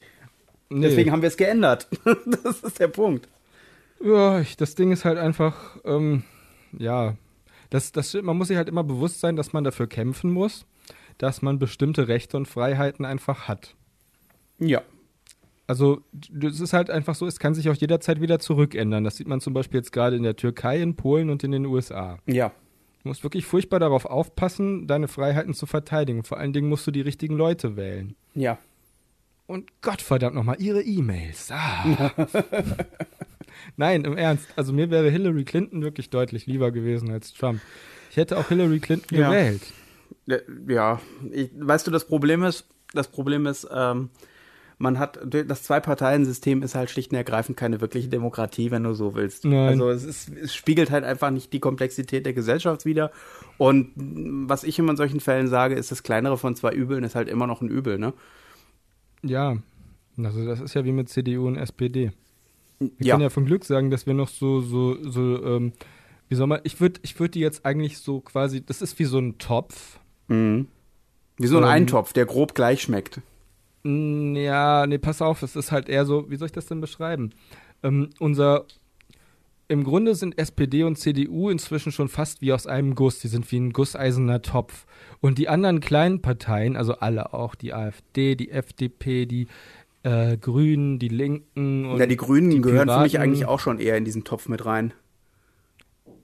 Nee. 0.68 0.88
Deswegen 0.88 1.12
haben 1.12 1.22
wir 1.22 1.28
es 1.28 1.36
geändert. 1.36 1.88
das 2.44 2.60
ist 2.60 2.80
der 2.80 2.88
Punkt. 2.88 3.28
Ja, 4.02 4.40
ich, 4.40 4.56
das 4.56 4.74
Ding 4.74 4.92
ist 4.92 5.04
halt 5.04 5.18
einfach, 5.18 5.78
ähm, 5.84 6.24
ja, 6.76 7.16
das, 7.70 7.92
das, 7.92 8.14
man 8.14 8.36
muss 8.36 8.48
sich 8.48 8.56
halt 8.56 8.68
immer 8.68 8.84
bewusst 8.84 9.20
sein, 9.20 9.36
dass 9.36 9.52
man 9.52 9.64
dafür 9.64 9.86
kämpfen 9.86 10.30
muss, 10.30 10.66
dass 11.18 11.42
man 11.42 11.58
bestimmte 11.58 12.08
Rechte 12.08 12.36
und 12.36 12.46
Freiheiten 12.46 13.04
einfach 13.04 13.48
hat. 13.48 13.74
Ja. 14.58 14.82
Also 15.66 16.02
es 16.40 16.60
ist 16.60 16.72
halt 16.72 16.90
einfach 16.90 17.14
so, 17.16 17.26
es 17.26 17.40
kann 17.40 17.54
sich 17.54 17.68
auch 17.68 17.74
jederzeit 17.74 18.20
wieder 18.20 18.38
zurückändern. 18.38 19.02
Das 19.02 19.16
sieht 19.16 19.26
man 19.26 19.40
zum 19.40 19.52
Beispiel 19.52 19.80
jetzt 19.80 19.92
gerade 19.92 20.16
in 20.16 20.22
der 20.22 20.36
Türkei, 20.36 20.80
in 20.80 20.94
Polen 20.94 21.28
und 21.28 21.42
in 21.42 21.50
den 21.50 21.66
USA. 21.66 22.18
Ja. 22.26 22.52
Du 23.02 23.08
musst 23.08 23.24
wirklich 23.24 23.46
furchtbar 23.46 23.80
darauf 23.80 24.04
aufpassen, 24.04 24.86
deine 24.86 25.08
Freiheiten 25.08 25.54
zu 25.54 25.66
verteidigen. 25.66 26.22
Vor 26.22 26.38
allen 26.38 26.52
Dingen 26.52 26.68
musst 26.68 26.86
du 26.86 26.92
die 26.92 27.00
richtigen 27.00 27.36
Leute 27.36 27.76
wählen. 27.76 28.14
Ja. 28.34 28.58
Und 29.46 29.70
Gottverdammt 29.80 30.34
nochmal, 30.34 30.56
ihre 30.60 30.82
E-Mails. 30.82 31.50
Ah. 31.52 32.10
Nein, 33.76 34.04
im 34.04 34.16
Ernst. 34.16 34.48
Also 34.56 34.72
mir 34.72 34.90
wäre 34.90 35.10
Hillary 35.10 35.44
Clinton 35.44 35.82
wirklich 35.82 36.10
deutlich 36.10 36.46
lieber 36.46 36.70
gewesen 36.72 37.10
als 37.10 37.32
Trump. 37.32 37.60
Ich 38.10 38.16
hätte 38.16 38.38
auch 38.38 38.48
Hillary 38.48 38.80
Clinton 38.80 39.16
Ja. 39.18 39.28
gewählt. 39.30 39.62
Ja, 40.68 41.00
ich, 41.30 41.50
weißt 41.56 41.86
du, 41.86 41.90
das 41.90 42.06
Problem 42.06 42.42
ist, 42.42 42.66
das 42.92 43.08
Problem 43.08 43.46
ist, 43.46 43.68
ähm, 43.72 44.10
man 44.78 44.98
hat, 44.98 45.18
das 45.24 45.62
Zwei-Parteien-System 45.62 46.62
ist 46.62 46.74
halt 46.74 46.90
schlicht 46.90 47.10
und 47.12 47.16
ergreifend 47.16 47.56
keine 47.56 47.80
wirkliche 47.80 48.08
Demokratie, 48.08 48.70
wenn 48.70 48.82
du 48.82 48.92
so 48.94 49.14
willst. 49.14 49.44
Nein. 49.44 49.68
Also 49.68 49.88
es, 49.90 50.04
ist, 50.04 50.28
es 50.30 50.54
spiegelt 50.54 50.90
halt 50.90 51.04
einfach 51.04 51.30
nicht 51.30 51.52
die 51.52 51.60
Komplexität 51.60 52.26
der 52.26 52.34
Gesellschaft 52.34 52.84
wider. 52.84 53.10
Und 53.56 53.92
was 53.96 54.64
ich 54.64 54.78
immer 54.78 54.90
in 54.90 54.96
solchen 54.96 55.20
Fällen 55.20 55.48
sage, 55.48 55.76
ist, 55.76 55.90
das 55.92 56.02
kleinere 56.02 56.36
von 56.36 56.56
zwei 56.56 56.72
Übeln 56.72 57.04
ist 57.04 57.14
halt 57.14 57.28
immer 57.28 57.46
noch 57.46 57.62
ein 57.62 57.68
Übel, 57.68 57.98
ne? 57.98 58.12
Ja. 59.22 59.56
Also 60.18 60.46
das 60.46 60.60
ist 60.60 60.74
ja 60.74 60.84
wie 60.84 60.92
mit 60.92 61.08
CDU 61.08 61.46
und 61.46 61.56
SPD. 61.56 62.12
Wir 62.78 62.90
Ja. 63.00 63.14
können 63.14 63.22
ja 63.22 63.30
von 63.30 63.44
Glück 63.46 63.64
sagen, 63.64 63.90
dass 63.90 64.06
wir 64.06 64.14
noch 64.14 64.28
so, 64.28 64.60
so, 64.60 64.96
so, 65.02 65.44
ähm, 65.44 65.72
wie 66.28 66.34
soll 66.34 66.46
man, 66.46 66.60
ich 66.64 66.80
würde 66.80 67.00
ich 67.02 67.18
würd 67.20 67.34
die 67.34 67.40
jetzt 67.40 67.64
eigentlich 67.66 67.98
so 67.98 68.20
quasi, 68.20 68.64
das 68.64 68.82
ist 68.82 68.98
wie 68.98 69.04
so 69.04 69.18
ein 69.18 69.38
Topf. 69.38 69.98
Mhm. 70.28 70.68
Wie 71.38 71.46
so 71.46 71.58
ein 71.58 71.64
Ähm, 71.64 71.68
Eintopf, 71.70 72.12
der 72.12 72.24
grob 72.26 72.54
gleich 72.54 72.82
schmeckt. 72.82 73.20
Mm, 73.84 74.34
Ja, 74.36 74.86
nee, 74.86 74.98
pass 74.98 75.20
auf, 75.22 75.42
es 75.42 75.54
ist 75.56 75.70
halt 75.70 75.88
eher 75.88 76.04
so, 76.06 76.30
wie 76.30 76.36
soll 76.36 76.46
ich 76.46 76.52
das 76.52 76.66
denn 76.66 76.80
beschreiben? 76.80 77.30
Ähm, 77.82 78.10
unser, 78.18 78.64
im 79.68 79.84
Grunde 79.84 80.14
sind 80.14 80.38
SPD 80.38 80.84
und 80.84 80.96
CDU 80.96 81.50
inzwischen 81.50 81.92
schon 81.92 82.08
fast 82.08 82.40
wie 82.40 82.52
aus 82.52 82.66
einem 82.66 82.94
Guss. 82.94 83.20
Die 83.20 83.28
sind 83.28 83.50
wie 83.50 83.58
ein 83.58 83.72
gusseisener 83.72 84.42
Topf. 84.42 84.86
Und 85.20 85.38
die 85.38 85.48
anderen 85.48 85.80
kleinen 85.80 86.22
Parteien, 86.22 86.76
also 86.76 86.94
alle 86.94 87.34
auch, 87.34 87.54
die 87.54 87.72
AfD, 87.74 88.36
die 88.36 88.50
FDP, 88.50 89.26
die 89.26 89.48
äh, 90.04 90.36
Grünen, 90.36 90.98
die 90.98 91.08
Linken 91.08 91.86
und 91.86 91.98
ja, 91.98 92.06
die 92.06 92.16
Grünen 92.16 92.50
die 92.50 92.60
gehören 92.60 92.88
für 92.88 93.00
mich 93.00 93.12
Piraten- 93.12 93.22
eigentlich 93.22 93.46
auch 93.46 93.58
schon 93.60 93.80
eher 93.80 93.96
in 93.96 94.04
diesen 94.04 94.22
Topf 94.22 94.48
mit 94.48 94.64
rein. 94.64 94.94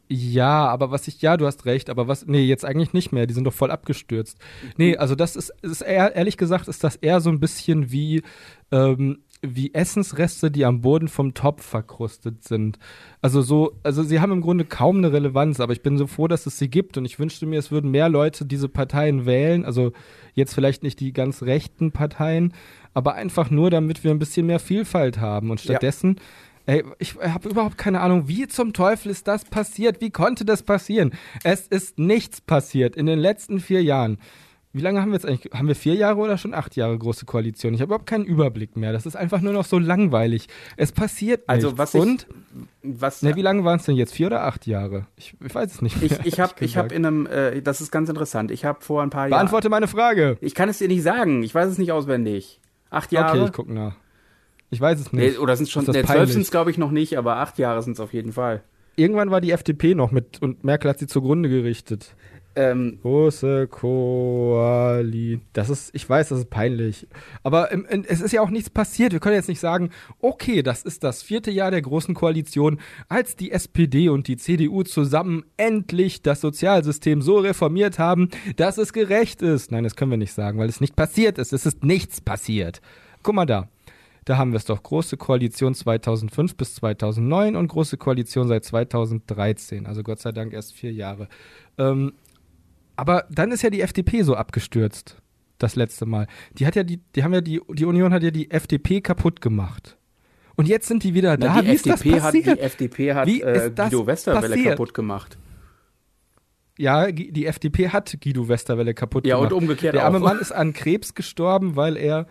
Ja, 0.09 0.69
aber 0.69 0.91
was 0.91 1.09
ich, 1.09 1.23
ja, 1.23 1.39
du 1.39 1.47
hast 1.47 1.65
recht, 1.65 1.89
aber 1.89 2.07
was, 2.07 2.27
nee, 2.27 2.45
jetzt 2.45 2.67
eigentlich 2.67 2.93
nicht 2.93 3.13
mehr, 3.13 3.27
die 3.27 3.33
sind 3.33 3.45
doch 3.45 3.53
voll 3.53 3.71
abgestürzt. 3.71 4.39
Nee, 4.77 4.97
also 4.97 5.15
das 5.15 5.37
ist, 5.37 5.55
ist 5.63 5.81
eher, 5.81 6.15
ehrlich 6.15 6.37
gesagt, 6.37 6.69
ist 6.69 6.85
das 6.85 6.97
eher 6.97 7.21
so 7.23 7.31
ein 7.31 7.41
bisschen 7.41 7.91
wie, 7.91 8.23
ähm, 8.71 9.21
wie 9.43 9.75
Essensreste, 9.75 10.51
die 10.51 10.65
am 10.65 10.81
Boden 10.81 11.09
vom 11.09 11.35
Topf 11.35 11.65
verkrustet 11.65 12.45
sind. 12.45 12.79
Also 13.21 13.43
so, 13.43 13.73
also 13.83 14.03
sie 14.03 14.21
haben 14.21 14.33
im 14.33 14.41
Grunde 14.41 14.65
kaum 14.65 14.99
eine 14.99 15.13
Relevanz, 15.13 15.59
aber 15.61 15.73
ich 15.73 15.83
bin 15.83 15.99
so 15.99 16.07
froh, 16.07 16.29
dass 16.29 16.47
es 16.47 16.59
sie 16.59 16.69
gibt 16.69 16.97
und 16.97 17.05
ich 17.05 17.19
wünschte 17.19 17.47
mir, 17.47 17.59
es 17.59 17.71
würden 17.71 17.91
mehr 17.91 18.09
Leute 18.09 18.45
diese 18.47 18.69
Parteien 18.69 19.27
wählen, 19.27 19.65
also 19.65 19.93
jetzt 20.35 20.55
vielleicht 20.55 20.83
nicht 20.83 21.01
die 21.01 21.13
ganz 21.13 21.43
rechten 21.43 21.91
Parteien, 21.91 22.55
aber 22.95 23.15
einfach 23.15 23.51
nur, 23.51 23.71
damit 23.71 24.05
wir 24.05 24.13
ein 24.13 24.19
bisschen 24.21 24.47
mehr 24.47 24.61
Vielfalt 24.61 25.19
haben 25.19 25.51
und 25.51 25.61
Ja. 25.61 25.73
stattdessen 25.73 26.17
Ey, 26.65 26.85
ich 27.01 27.17
habe 27.17 27.49
überhaupt 27.49 27.77
keine 27.77 28.01
Ahnung, 28.01 28.29
wie 28.29 28.47
zum 28.47 28.73
Teufel 28.73 29.11
ist 29.11 29.27
das 29.27 29.45
passiert? 29.45 30.01
Wie 30.01 30.11
konnte 30.11 30.45
das 30.45 30.63
passieren? 30.63 31.13
Es 31.43 31.67
ist 31.67 31.99
nichts 31.99 32.41
passiert 32.41 32.95
in 32.95 33.07
den 33.07 33.19
letzten 33.19 33.59
vier 33.59 33.83
Jahren. 33.83 34.19
Wie 34.75 34.81
lange 34.81 35.01
haben 35.03 35.11
wir 35.11 35.17
jetzt 35.17 35.27
eigentlich? 35.27 35.53
Haben 35.53 35.69
wir 35.69 35.75
vier 35.75 35.95
Jahre 35.95 36.17
oder 36.19 36.39
schon 36.39 36.55
acht 36.55 36.77
Jahre 36.77 36.97
große 36.99 37.27
Koalition? 37.27 37.75
Ich 37.75 37.81
habe 37.81 37.89
überhaupt 37.91 38.07
keinen 38.07 38.25
Überblick 38.25 38.75
mehr. 38.77 38.93
Das 38.93 39.05
ist 39.05 39.17
einfach 39.17 39.43
nur 39.43 39.53
noch 39.53 39.67
so 39.67 39.79
langweilig. 39.79 40.49
Es 40.79 40.93
passiert 40.93 41.43
Also 41.47 41.69
nichts. 41.69 41.79
was 41.79 41.95
ich, 41.95 42.01
Und, 42.01 42.27
was, 42.83 43.23
ne, 43.23 43.37
wie 43.37 43.43
lange 43.43 43.65
waren 43.65 43.79
es 43.79 43.85
denn 43.85 43.97
jetzt? 43.97 44.15
Vier 44.15 44.29
oder 44.29 44.45
acht 44.45 44.67
Jahre? 44.67 45.07
Ich, 45.17 45.35
ich 45.45 45.55
weiß 45.55 45.75
es 45.75 45.83
nicht 45.83 46.01
mehr. 46.01 46.11
ich, 46.11 46.27
ich 46.27 46.41
habe 46.41 46.55
ich 46.61 46.77
hab 46.79 46.91
in 46.91 47.05
einem, 47.05 47.27
äh, 47.27 47.61
das 47.61 47.83
ist 47.83 47.91
ganz 47.91 48.09
interessant, 48.09 48.51
ich 48.51 48.65
habe 48.65 48.81
vor 48.81 49.03
ein 49.03 49.11
paar 49.11 49.23
Jahren, 49.29 49.31
Beantworte 49.41 49.69
meine 49.69 49.89
Frage. 49.89 50.39
ich 50.41 50.55
kann 50.55 50.71
es 50.71 50.79
dir 50.79 50.89
nicht 50.89 51.03
sagen, 51.03 51.43
ich 51.43 51.55
weiß 51.55 51.69
es 51.69 51.77
nicht 51.79 51.93
auswendig. 51.93 52.59
Acht 52.89 53.09
Okay, 53.09 53.17
Jahre? 53.17 53.45
ich 53.47 53.53
gucke 53.53 53.73
nach. 53.73 53.97
Ich 54.71 54.81
weiß 54.81 54.99
es 55.01 55.13
nee, 55.13 55.27
nicht. 55.27 55.39
oder 55.39 55.55
sind 55.55 55.65
es 55.65 55.71
schon, 55.71 55.85
nee, 55.85 56.03
zwölf 56.03 56.33
sind 56.33 56.41
es 56.43 56.51
glaube 56.51 56.71
ich 56.71 56.79
noch 56.79 56.91
nicht, 56.93 57.19
aber 57.19 57.37
acht 57.37 57.59
Jahre 57.59 57.83
sind 57.83 57.93
es 57.93 58.01
auf 58.01 58.15
jeden 58.15 58.33
Fall. 58.33 58.63
Irgendwann 58.97 59.31
war 59.31 59.41
die 59.41 59.51
FDP 59.51 59.95
noch 59.95 60.11
mit 60.13 60.41
und 60.43 60.65
Merkel 60.65 60.91
hat 60.91 60.99
sie 60.99 61.07
zugrunde 61.07 61.49
gerichtet. 61.49 62.15
Ähm, 62.55 62.99
Große 63.01 63.67
Koali. 63.67 65.41
Das 65.55 65.71
ist, 65.71 65.91
ich 65.95 66.09
weiß, 66.09 66.29
das 66.29 66.41
ist 66.41 66.51
peinlich. 66.51 67.07
Aber 67.43 67.71
im, 67.71 67.87
in, 67.87 68.05
es 68.05 68.21
ist 68.21 68.33
ja 68.33 68.43
auch 68.43 68.51
nichts 68.51 68.69
passiert. 68.69 69.13
Wir 69.13 69.21
können 69.21 69.37
jetzt 69.37 69.49
nicht 69.49 69.61
sagen, 69.61 69.91
okay, 70.21 70.63
das 70.63 70.83
ist 70.83 71.03
das 71.03 71.23
vierte 71.23 71.51
Jahr 71.51 71.71
der 71.71 71.83
Großen 71.83 72.15
Koalition, 72.15 72.79
als 73.09 73.37
die 73.37 73.53
SPD 73.53 74.09
und 74.11 74.29
die 74.29 74.37
CDU 74.37 74.83
zusammen 74.83 75.45
endlich 75.57 76.23
das 76.23 76.41
Sozialsystem 76.43 77.23
so 77.23 77.39
reformiert 77.39 77.99
haben, 77.99 78.29
dass 78.57 78.77
es 78.77 78.93
gerecht 78.93 79.41
ist. 79.41 79.73
Nein, 79.73 79.85
das 79.85 79.97
können 79.97 80.11
wir 80.11 80.19
nicht 80.19 80.35
sagen, 80.35 80.59
weil 80.59 80.69
es 80.69 80.81
nicht 80.81 80.97
passiert 80.97 81.39
ist. 81.39 81.53
Es 81.53 81.65
ist 81.65 81.85
nichts 81.85 82.21
passiert. 82.21 82.83
Guck 83.23 83.35
mal 83.35 83.47
da. 83.47 83.69
Da 84.25 84.37
haben 84.37 84.53
wir 84.53 84.59
es 84.59 84.65
doch. 84.65 84.83
Große 84.83 85.17
Koalition 85.17 85.75
2005 85.75 86.57
bis 86.57 86.77
2009 86.77 87.57
und 87.57 87.69
Große 87.69 87.97
Koalition 87.97 88.47
seit 88.47 88.65
2013. 88.65 89.87
Also 89.87 90.03
Gott 90.03 90.21
sei 90.21 90.31
Dank 90.31 90.53
erst 90.53 90.75
vier 90.75 90.93
Jahre. 90.93 91.29
Ähm, 91.77 92.13
aber 92.97 93.27
dann 93.31 93.53
ist 93.53 93.63
ja 93.63 93.71
die 93.71 93.81
FDP 93.81 94.23
so 94.23 94.35
abgestürzt. 94.35 95.17
Das 95.59 95.77
letzte 95.77 96.07
Mal. 96.07 96.27
Die 96.59 96.67
hat 96.67 96.75
ja 96.75 96.83
die, 96.83 97.01
die 97.15 97.23
haben 97.23 97.33
ja 97.33 97.41
die, 97.41 97.61
die 97.71 97.85
Union 97.85 98.13
hat 98.13 98.23
ja 98.25 98.31
die 98.33 98.51
FDP 98.51 99.01
kaputt 99.01 99.41
gemacht. 99.41 99.97
Und 100.57 100.67
jetzt 100.69 100.89
sind 100.89 101.03
die 101.05 101.15
wieder 101.15 101.37
da. 101.37 101.55
na, 101.55 101.63
die, 101.63 101.69
Wie 101.69 101.73
ist 101.75 101.87
das 101.87 102.01
FDP 102.01 102.21
hat, 102.21 102.33
passiert? 102.33 102.59
die 102.59 102.61
FDP 102.63 103.15
hat 103.15 103.27
Wie 103.29 103.41
äh, 103.43 103.71
Guido 103.75 104.07
Westerwelle 104.07 104.49
passiert? 104.49 104.69
kaputt 104.71 104.95
gemacht. 104.95 105.39
Ja, 106.79 107.13
die 107.13 107.47
FDP 107.47 107.91
hat 107.91 108.17
Guido 108.23 108.49
Westerwelle 108.49 108.95
kaputt 108.95 109.27
Ja, 109.27 109.37
und 109.37 109.49
gemacht. 109.49 109.63
umgekehrt 109.63 109.95
Der 109.95 110.05
arme 110.05 110.19
auch. 110.19 110.23
Mann 110.23 110.39
ist 110.41 110.53
an 110.53 110.73
Krebs 110.73 111.15
gestorben, 111.15 111.77
weil 111.77 111.97
er 111.97 112.27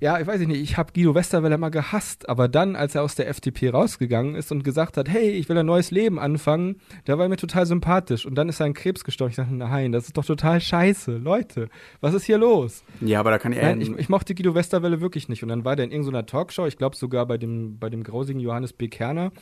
ja, 0.00 0.18
ich 0.18 0.26
weiß 0.26 0.40
nicht, 0.40 0.60
ich 0.60 0.78
habe 0.78 0.92
Guido 0.94 1.14
Westerwelle 1.14 1.58
mal 1.58 1.68
gehasst, 1.68 2.28
aber 2.28 2.48
dann, 2.48 2.74
als 2.74 2.94
er 2.94 3.02
aus 3.02 3.16
der 3.16 3.28
FDP 3.28 3.68
rausgegangen 3.68 4.34
ist 4.34 4.50
und 4.50 4.62
gesagt 4.64 4.96
hat, 4.96 5.10
hey, 5.10 5.30
ich 5.30 5.48
will 5.48 5.58
ein 5.58 5.66
neues 5.66 5.90
Leben 5.90 6.18
anfangen, 6.18 6.76
da 7.04 7.18
war 7.18 7.26
er 7.26 7.28
mir 7.28 7.36
total 7.36 7.66
sympathisch. 7.66 8.24
Und 8.24 8.34
dann 8.36 8.48
ist 8.48 8.60
er 8.60 8.66
an 8.66 8.72
Krebs 8.72 9.04
gestorben. 9.04 9.30
Ich 9.30 9.36
dachte, 9.36 9.54
nein, 9.54 9.92
das 9.92 10.06
ist 10.06 10.16
doch 10.16 10.24
total 10.24 10.60
scheiße. 10.60 11.18
Leute, 11.18 11.68
was 12.00 12.14
ist 12.14 12.24
hier 12.24 12.38
los? 12.38 12.82
Ja, 13.02 13.20
aber 13.20 13.30
da 13.30 13.38
kann 13.38 13.52
er. 13.52 13.62
Nein, 13.62 13.80
ich, 13.82 13.90
ich 13.90 14.08
mochte 14.08 14.34
Guido 14.34 14.54
Westerwelle 14.54 15.02
wirklich 15.02 15.28
nicht. 15.28 15.42
Und 15.42 15.50
dann 15.50 15.66
war 15.66 15.76
der 15.76 15.84
in 15.84 15.90
irgendeiner 15.90 16.24
Talkshow, 16.24 16.66
ich 16.66 16.78
glaube 16.78 16.96
sogar 16.96 17.26
bei 17.26 17.36
dem, 17.36 17.78
bei 17.78 17.90
dem 17.90 18.02
grausigen 18.02 18.40
Johannes 18.40 18.72
B. 18.72 18.88
Kerner. 18.88 19.32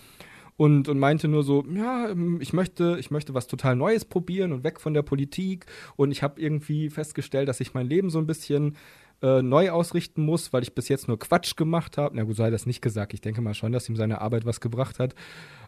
Und, 0.56 0.88
und 0.88 0.98
meinte 0.98 1.28
nur 1.28 1.44
so, 1.44 1.64
ja, 1.72 2.08
ähm, 2.08 2.40
ich 2.40 2.52
möchte, 2.52 2.96
ich 2.98 3.12
möchte 3.12 3.32
was 3.32 3.46
total 3.46 3.76
Neues 3.76 4.04
probieren 4.04 4.52
und 4.52 4.64
weg 4.64 4.80
von 4.80 4.92
der 4.92 5.02
Politik. 5.02 5.66
Und 5.94 6.10
ich 6.10 6.24
habe 6.24 6.40
irgendwie 6.40 6.90
festgestellt, 6.90 7.48
dass 7.48 7.60
ich 7.60 7.74
mein 7.74 7.86
Leben 7.86 8.10
so 8.10 8.18
ein 8.18 8.26
bisschen 8.26 8.76
äh, 9.22 9.42
neu 9.42 9.70
ausrichten 9.70 10.24
muss, 10.24 10.52
weil 10.52 10.62
ich 10.62 10.74
bis 10.74 10.88
jetzt 10.88 11.08
nur 11.08 11.18
Quatsch 11.18 11.56
gemacht 11.56 11.98
habe. 11.98 12.16
Na 12.16 12.22
gut, 12.24 12.36
so 12.36 12.42
hat 12.42 12.48
er 12.48 12.52
das 12.52 12.66
nicht 12.66 12.82
gesagt. 12.82 13.14
Ich 13.14 13.20
denke 13.20 13.40
mal 13.40 13.54
schon, 13.54 13.72
dass 13.72 13.88
ihm 13.88 13.96
seine 13.96 14.20
Arbeit 14.20 14.44
was 14.46 14.60
gebracht 14.60 14.98
hat. 14.98 15.14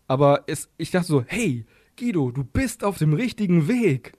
Aber 0.07 0.45
es, 0.47 0.69
ich 0.77 0.91
dachte 0.91 1.07
so, 1.09 1.25
hey, 1.27 1.65
Guido, 1.99 2.31
du 2.31 2.45
bist 2.45 2.85
auf 2.85 2.99
dem 2.99 3.13
richtigen 3.13 3.69
Weg. 3.69 4.13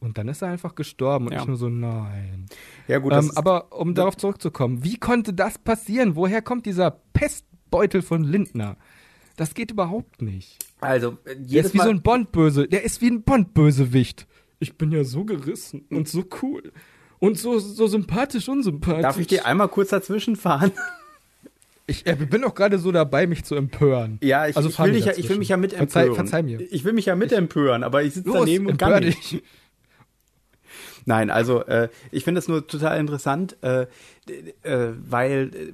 Und 0.00 0.16
dann 0.16 0.28
ist 0.28 0.42
er 0.42 0.48
einfach 0.48 0.74
gestorben. 0.74 1.26
Und 1.26 1.32
Ja. 1.32 1.40
ich 1.40 1.46
nur 1.46 1.56
so, 1.56 1.68
nein. 1.68 2.46
ja, 2.86 2.98
gut, 2.98 3.12
Ähm, 3.12 3.32
aber 3.34 3.72
um 3.78 3.94
darauf 3.94 4.16
zurückzukommen, 4.16 4.84
wie 4.84 4.96
konnte 4.96 5.32
das 5.34 5.58
passieren? 5.58 6.14
Woher 6.16 6.40
kommt 6.40 6.66
dieser 6.66 6.90
Pestbeutel 7.12 8.02
von 8.02 8.22
Lindner? 8.24 8.76
Das 9.36 9.54
geht 9.54 9.70
überhaupt 9.70 10.22
nicht. 10.22 10.56
also, 10.80 11.18
äh, 11.24 11.36
Der 11.36 11.64
ist 11.64 11.74
wie 11.74 11.78
Mal. 11.78 11.84
so 11.84 11.90
ein 11.90 12.02
Bondböse. 12.02 12.68
Der 12.68 12.84
ist 12.84 13.00
wie 13.00 13.10
ein 13.10 13.22
Bondbösewicht. 13.22 14.26
Ich 14.60 14.76
bin 14.78 14.90
ja 14.92 15.04
so 15.04 15.24
gerissen 15.24 15.84
und 15.90 16.08
so 16.08 16.24
cool. 16.42 16.72
Und 17.20 17.38
so, 17.38 17.58
so 17.58 17.86
sympathisch, 17.86 18.48
unsympathisch. 18.48 19.02
darf 19.02 19.18
ich 19.18 19.26
dir 19.26 19.46
einmal 19.46 19.68
kurz 19.68 19.90
dazwischen 19.90 20.36
fahren? 20.36 20.72
Ich 21.90 22.06
äh, 22.06 22.16
bin 22.16 22.44
auch 22.44 22.54
gerade 22.54 22.78
so 22.78 22.92
dabei, 22.92 23.26
mich 23.26 23.44
zu 23.44 23.54
empören. 23.54 24.18
Ja, 24.20 24.46
ich, 24.46 24.58
Also 24.58 24.68
ich, 24.68 24.78
will, 24.78 24.88
mir 24.88 24.92
dich 24.92 25.04
ja, 25.06 25.12
ich 25.16 25.26
will 25.30 25.38
mich 25.38 25.48
ja 25.48 25.56
mit 25.56 25.72
Verzeih- 25.72 26.02
empören. 26.02 26.14
verzeih 26.16 26.42
mir. 26.42 26.60
Ich 26.70 26.84
will 26.84 26.92
mich 26.92 27.06
ja 27.06 27.16
mit 27.16 27.32
empören, 27.32 27.82
aber 27.82 28.02
ich 28.02 28.12
sitze 28.12 28.30
daneben 28.30 28.66
und 28.66 28.76
kann 28.76 29.02
nicht. 29.02 29.42
Nein, 31.06 31.30
also 31.30 31.64
äh, 31.64 31.88
ich 32.10 32.24
finde 32.24 32.40
es 32.40 32.46
nur 32.48 32.66
total 32.66 33.00
interessant, 33.00 33.56
äh, 33.62 33.86
äh, 34.64 34.92
weil 35.08 35.50
äh, 35.54 35.72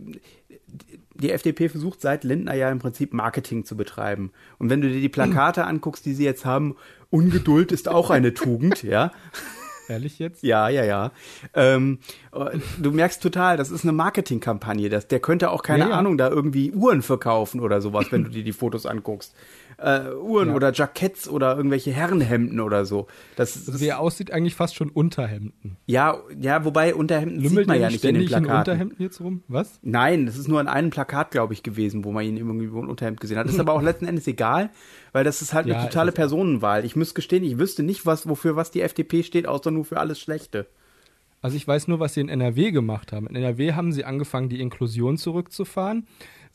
die 1.17 1.33
FDP 1.33 1.69
versucht 1.69 2.01
seit 2.01 2.23
Lindner 2.23 2.55
ja 2.55 2.71
im 2.71 2.79
Prinzip 2.79 3.13
Marketing 3.13 3.65
zu 3.65 3.77
betreiben. 3.77 4.31
Und 4.59 4.71
wenn 4.71 4.81
du 4.81 4.89
dir 4.89 5.01
die 5.01 5.09
Plakate 5.09 5.65
anguckst, 5.65 6.07
die 6.07 6.15
sie 6.15 6.25
jetzt 6.25 6.45
haben, 6.45 6.77
Ungeduld 7.11 7.73
ist 7.73 7.89
auch 7.89 8.11
eine 8.11 8.35
Tugend, 8.35 8.85
ja. 8.85 9.11
Ehrlich 9.89 10.19
jetzt? 10.19 10.43
Ja, 10.43 10.69
ja, 10.69 10.85
ja. 10.85 11.11
Ähm, 11.55 11.99
äh, 12.33 12.59
du 12.79 12.91
merkst 12.91 13.23
total, 13.23 13.57
das 13.57 13.71
ist 13.71 13.85
eine 13.85 13.93
Marketingkampagne. 13.93 14.89
Das, 14.89 15.09
der 15.09 15.21
könnte 15.21 15.51
auch 15.51 15.63
keine 15.63 15.85
Ja, 15.85 15.91
ja. 15.91 15.99
Ahnung 15.99 16.17
da 16.19 16.29
irgendwie 16.29 16.73
Uhren 16.73 17.03
verkaufen 17.03 17.61
oder 17.61 17.81
sowas, 17.81 18.07
wenn 18.11 18.25
du 18.25 18.31
dir 18.31 18.45
die 18.45 18.53
Fotos 18.53 18.87
anguckst. 18.87 19.35
Äh, 19.79 20.11
Uhren 20.15 20.49
Ja. 20.51 20.55
oder 20.55 20.73
Jacketts 20.73 21.29
oder 21.29 21.57
irgendwelche 21.57 21.91
Herrenhemden 21.93 22.61
oder 22.61 22.85
so. 22.85 23.07
Das 23.37 23.57
Also 23.69 23.81
wie 23.81 23.87
er 23.89 24.01
aussieht, 24.01 24.31
eigentlich 24.33 24.55
fast 24.55 24.75
schon 24.77 24.91
Unterhemden. 24.91 25.77
ja, 25.87 26.17
ja, 26.41 26.65
wobei 26.65 26.95
Unterhemden 26.95 27.41
sieht 27.41 27.49
Lümmelt 27.51 27.67
man 27.69 27.77
er 27.77 27.83
ja 27.83 27.87
nicht 27.91 28.05
in 28.05 28.15
den 28.15 28.27
ständig 28.27 28.37
in 28.37 28.45
Plakaten. 28.45 28.73
Unterhemden 28.73 28.97
jetzt 29.03 29.21
rum? 29.21 29.43
Was? 29.49 29.79
Nein, 29.83 30.27
das 30.27 30.37
ist 30.37 30.49
nur 30.49 30.61
an 30.61 30.69
einem 30.69 30.91
Plakat, 30.91 31.31
glaube 31.31 31.53
ich, 31.55 31.63
gewesen, 31.63 32.05
wo 32.05 32.13
man 32.13 32.25
ihn 32.25 32.37
irgendwie 32.37 32.67
im 32.67 32.89
Unterhemd 32.89 33.21
gesehen 33.21 33.39
hat. 33.39 33.47
Ist 33.49 33.59
aber 33.61 33.73
auch 33.73 33.83
letzten 33.83 34.07
Endes 34.07 34.27
egal, 34.27 34.71
weil 35.13 35.25
das 35.25 35.43
ist 35.43 35.55
halt 35.55 35.67
Ja, 35.67 35.79
eine 35.79 35.89
totale. 35.89 36.13
Personenwahl. 36.13 36.85
Ich 36.85 36.97
muss 36.97 37.15
gestehen, 37.15 37.43
ich 37.45 37.59
wüsste 37.59 37.83
nicht, 37.83 38.07
was, 38.07 38.29
wofür 38.29 38.57
was 38.57 38.71
die 38.71 38.81
FDP 38.83 39.23
steht, 39.23 39.47
außer 39.47 39.71
nur 39.71 39.85
für 39.85 39.99
alles 39.99 40.21
Schlechte. 40.21 40.67
Also 41.43 41.57
ich 41.59 41.69
weiß 41.69 41.89
nur, 41.89 42.01
was 42.01 42.15
sie 42.15 42.21
in 42.23 42.31
NRW 42.31 42.71
gemacht 42.71 43.13
haben. 43.13 43.27
In 43.27 43.37
NRW 43.37 43.75
haben 43.75 43.93
sie 43.93 44.07
angefangen, 44.07 44.49
die 44.49 44.61
Inklusion 44.63 45.19
zurückzufahren. 45.19 46.07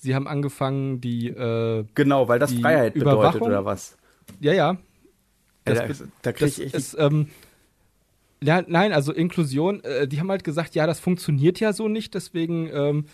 Sie 0.02 0.16
haben 0.16 0.28
angefangen, 0.28 1.02
die, 1.02 1.28
äh, 1.28 1.84
Genau, 1.94 2.28
weil 2.28 2.40
das 2.40 2.54
Freiheit 2.54 2.94
bedeutet, 2.94 3.42
oder 3.42 3.66
was? 3.66 3.98
ja, 4.40 4.54
ja, 4.54 4.72
Ja, 4.72 4.78
Das 5.66 5.78
da, 5.78 5.86
be- 6.06 6.12
da 6.22 6.32
krieg 6.32 6.48
ich 6.48 6.62
echt 6.64 6.74
ist, 6.76 6.96
ähm, 6.98 7.28
ja, 8.42 8.64
nein, 8.66 8.94
also 8.94 9.12
Inklusion, 9.12 9.84
äh, 9.84 10.08
die 10.08 10.20
haben 10.20 10.30
halt 10.32 10.44
gesagt, 10.46 10.74
ja, 10.74 10.88
das 10.88 11.00
funktioniert 11.02 11.60
ja 11.60 11.74
so 11.74 11.88
nicht, 11.90 12.14
deswegen, 12.16 12.70
ähm, 12.74 13.06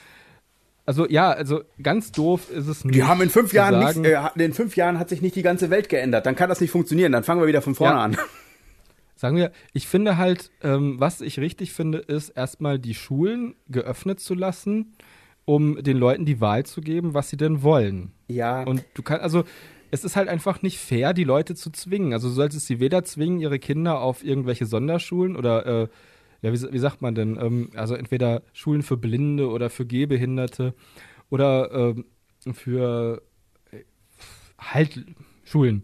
also 0.86 1.10
ja, 1.10 1.32
also 1.32 1.64
ganz 1.82 2.12
doof 2.12 2.52
ist 2.52 2.68
es 2.68 2.86
nicht. 2.86 2.94
Die 2.96 3.04
haben 3.04 3.20
in 3.24 3.32
fünf 3.32 3.52
Jahren 3.52 3.82
sagen, 3.82 4.02
nichts, 4.02 4.36
äh, 4.38 4.44
in 4.46 4.54
fünf 4.54 4.76
Jahren 4.78 5.00
hat 5.00 5.10
sich 5.10 5.24
nicht 5.24 5.36
die 5.36 5.42
ganze 5.42 5.72
Welt 5.72 5.90
geändert. 5.90 6.28
Dann 6.28 6.36
kann 6.36 6.48
das 6.48 6.62
nicht 6.62 6.70
funktionieren. 6.70 7.12
Dann 7.12 7.24
fangen 7.24 7.42
wir 7.42 7.48
wieder 7.48 7.64
von 7.64 7.74
vorne 7.74 7.96
Ja. 7.96 8.04
an. 8.04 8.18
Sagen 9.16 9.36
wir, 9.38 9.52
ich 9.74 9.88
finde 9.88 10.18
halt, 10.18 10.52
ähm, 10.62 11.00
was 11.00 11.22
ich 11.22 11.40
richtig 11.40 11.74
finde, 11.74 11.98
ist 11.98 12.30
erstmal 12.30 12.78
die 12.78 12.94
Schulen 12.94 13.56
geöffnet 13.68 14.20
zu 14.20 14.36
lassen, 14.36 14.94
um 15.46 15.82
den 15.82 15.98
Leuten 15.98 16.26
die 16.26 16.42
Wahl 16.42 16.66
zu 16.66 16.82
geben, 16.82 17.14
was 17.14 17.30
sie 17.30 17.38
denn 17.38 17.62
wollen. 17.62 18.12
Ja. 18.28 18.64
Und 18.64 18.84
du 18.96 19.04
kannst, 19.04 19.24
also, 19.24 19.44
es 19.92 20.04
ist 20.04 20.16
halt 20.16 20.28
einfach 20.28 20.62
nicht 20.62 20.80
fair, 20.80 21.14
die 21.14 21.24
Leute 21.24 21.56
zu 21.56 21.72
zwingen. 21.72 22.14
Also, 22.14 22.28
du 22.28 22.34
solltest 22.34 22.68
sie 22.68 22.80
weder 22.80 23.04
zwingen, 23.04 23.40
ihre 23.40 23.60
Kinder 23.60 24.02
auf 24.02 24.24
irgendwelche 24.26 24.66
Sonderschulen 24.66 25.36
oder, 25.36 25.66
äh, 25.66 25.88
ja, 26.42 26.52
wie, 26.52 26.74
wie 26.74 26.80
sagt 26.80 27.02
man 27.02 27.16
denn? 27.16 27.38
Ähm, 27.40 27.70
also, 27.76 27.96
entweder 27.96 28.42
Schulen 28.54 28.82
für 28.82 28.98
Blinde 28.98 29.50
oder 29.50 29.70
für 29.70 29.86
Gehbehinderte 29.86 30.74
oder 31.30 31.72
ähm, 31.72 32.06
für 32.54 33.22
äh, 33.72 33.84
halt 34.60 35.06
Schulen. 35.44 35.84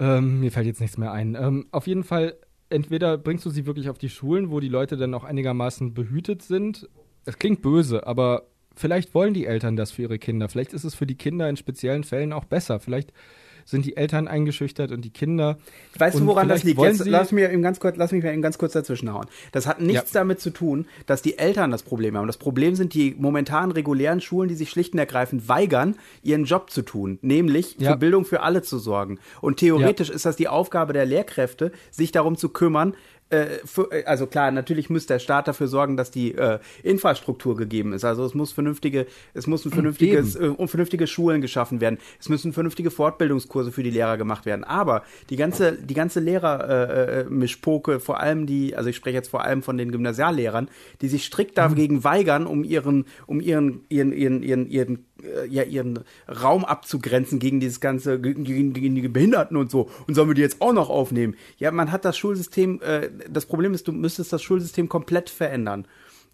Ähm, 0.00 0.40
mir 0.40 0.50
fällt 0.50 0.66
jetzt 0.66 0.80
nichts 0.80 0.98
mehr 0.98 1.12
ein. 1.12 1.36
Ähm, 1.36 1.66
auf 1.70 1.86
jeden 1.86 2.04
Fall, 2.04 2.34
entweder 2.70 3.18
bringst 3.18 3.44
du 3.46 3.50
sie 3.50 3.66
wirklich 3.66 3.88
auf 3.88 3.98
die 3.98 4.08
Schulen, 4.08 4.50
wo 4.50 4.60
die 4.60 4.68
Leute 4.68 4.96
dann 4.96 5.14
auch 5.14 5.24
einigermaßen 5.24 5.94
behütet 5.94 6.42
sind. 6.42 6.88
Es 7.28 7.38
klingt 7.38 7.60
böse, 7.60 8.06
aber 8.06 8.44
vielleicht 8.74 9.14
wollen 9.14 9.34
die 9.34 9.44
Eltern 9.46 9.76
das 9.76 9.90
für 9.90 10.02
ihre 10.02 10.18
Kinder. 10.18 10.48
Vielleicht 10.48 10.72
ist 10.72 10.84
es 10.84 10.94
für 10.94 11.06
die 11.06 11.16
Kinder 11.16 11.48
in 11.48 11.58
speziellen 11.58 12.02
Fällen 12.04 12.32
auch 12.32 12.44
besser. 12.44 12.80
Vielleicht 12.80 13.12
sind 13.66 13.84
die 13.84 13.98
Eltern 13.98 14.28
eingeschüchtert 14.28 14.92
und 14.92 15.04
die 15.04 15.10
Kinder. 15.10 15.58
Weißt 15.98 16.16
du, 16.16 16.22
Und 16.22 16.26
woran 16.28 16.48
das 16.48 16.64
liegt? 16.64 16.80
Jetzt 16.80 17.04
lass, 17.04 17.32
mir 17.32 17.52
eben 17.52 17.60
ganz 17.60 17.80
kurz, 17.80 17.96
lass 17.98 18.12
mich 18.12 18.24
mal 18.24 18.32
eben 18.32 18.40
ganz 18.40 18.56
kurz 18.56 18.72
dazwischenhauen. 18.72 19.26
Das 19.52 19.66
hat 19.66 19.78
nichts 19.82 20.10
damit 20.10 20.40
zu 20.40 20.48
tun, 20.48 20.86
dass 21.04 21.20
die 21.20 21.36
Eltern 21.36 21.70
das 21.70 21.82
Problem 21.82 22.16
haben. 22.16 22.26
Das 22.26 22.38
Problem 22.38 22.76
sind 22.76 22.94
die 22.94 23.14
momentan 23.18 23.70
regulären 23.70 24.22
Schulen, 24.22 24.48
die 24.48 24.54
sich 24.54 24.70
schlicht 24.70 24.94
und 24.94 25.00
ergreifend 25.00 25.50
weigern, 25.50 25.96
ihren 26.22 26.44
Job 26.46 26.70
zu 26.70 26.80
tun, 26.80 27.18
nämlich 27.20 27.76
Ja. 27.78 27.92
für 27.92 27.98
Bildung 27.98 28.24
für 28.24 28.40
alle 28.40 28.62
zu 28.62 28.78
sorgen. 28.78 29.18
Und 29.42 29.58
theoretisch 29.58 30.08
ist 30.08 30.24
das 30.24 30.36
die 30.36 30.48
Aufgabe 30.48 30.94
der 30.94 31.04
Lehrkräfte, 31.04 31.70
sich 31.90 32.10
darum 32.10 32.38
zu 32.38 32.48
kümmern, 32.48 32.94
äh, 33.30 33.46
für, 33.64 33.90
äh, 33.92 34.04
also 34.04 34.26
klar, 34.26 34.50
natürlich 34.50 34.90
muss 34.90 35.06
der 35.06 35.18
Staat 35.18 35.48
dafür 35.48 35.68
sorgen, 35.68 35.96
dass 35.96 36.10
die 36.10 36.34
äh, 36.34 36.58
Infrastruktur 36.82 37.56
gegeben 37.56 37.92
ist. 37.92 38.04
Also 38.04 38.24
es 38.24 38.34
muss 38.34 38.52
vernünftige, 38.52 39.06
es 39.34 39.46
muss 39.46 39.64
ein 39.64 39.70
vernünftiges, 39.70 40.36
äh, 40.36 40.66
vernünftige 40.66 41.06
Schulen 41.06 41.40
geschaffen 41.40 41.80
werden. 41.80 41.98
Es 42.18 42.28
müssen 42.28 42.52
vernünftige 42.52 42.90
Fortbildungskurse 42.90 43.72
für 43.72 43.82
die 43.82 43.90
Lehrer 43.90 44.16
gemacht 44.16 44.46
werden. 44.46 44.64
Aber 44.64 45.02
die 45.30 45.36
ganze, 45.36 45.72
die 45.72 45.94
ganze 45.94 46.20
Lehrer 46.20 46.68
äh, 46.68 47.20
äh, 47.20 48.00
vor 48.00 48.20
allem 48.20 48.46
die, 48.46 48.76
also 48.76 48.88
ich 48.88 48.96
spreche 48.96 49.16
jetzt 49.16 49.28
vor 49.28 49.44
allem 49.44 49.62
von 49.62 49.76
den 49.76 49.92
Gymnasiallehrern, 49.92 50.68
die 51.00 51.08
sich 51.08 51.24
strikt 51.24 51.58
dagegen 51.58 52.04
weigern, 52.04 52.46
um 52.46 52.64
ihren, 52.64 53.04
um 53.26 53.40
ihren, 53.40 53.82
ihren, 53.88 54.12
ihren, 54.12 54.42
ihren, 54.42 54.66
ihren 54.68 55.07
ja, 55.48 55.62
ihren 55.64 56.00
Raum 56.28 56.64
abzugrenzen 56.64 57.38
gegen 57.38 57.60
dieses 57.60 57.80
ganze, 57.80 58.20
gegen, 58.20 58.44
gegen, 58.44 58.72
gegen 58.72 58.94
die 58.94 59.08
Behinderten 59.08 59.56
und 59.56 59.70
so. 59.70 59.90
Und 60.06 60.14
sollen 60.14 60.28
wir 60.28 60.34
die 60.34 60.42
jetzt 60.42 60.60
auch 60.60 60.72
noch 60.72 60.90
aufnehmen? 60.90 61.34
Ja, 61.58 61.70
man 61.72 61.90
hat 61.92 62.04
das 62.04 62.16
Schulsystem, 62.16 62.80
äh, 62.82 63.08
das 63.30 63.46
Problem 63.46 63.74
ist, 63.74 63.88
du 63.88 63.92
müsstest 63.92 64.32
das 64.32 64.42
Schulsystem 64.42 64.88
komplett 64.88 65.28
verändern, 65.30 65.86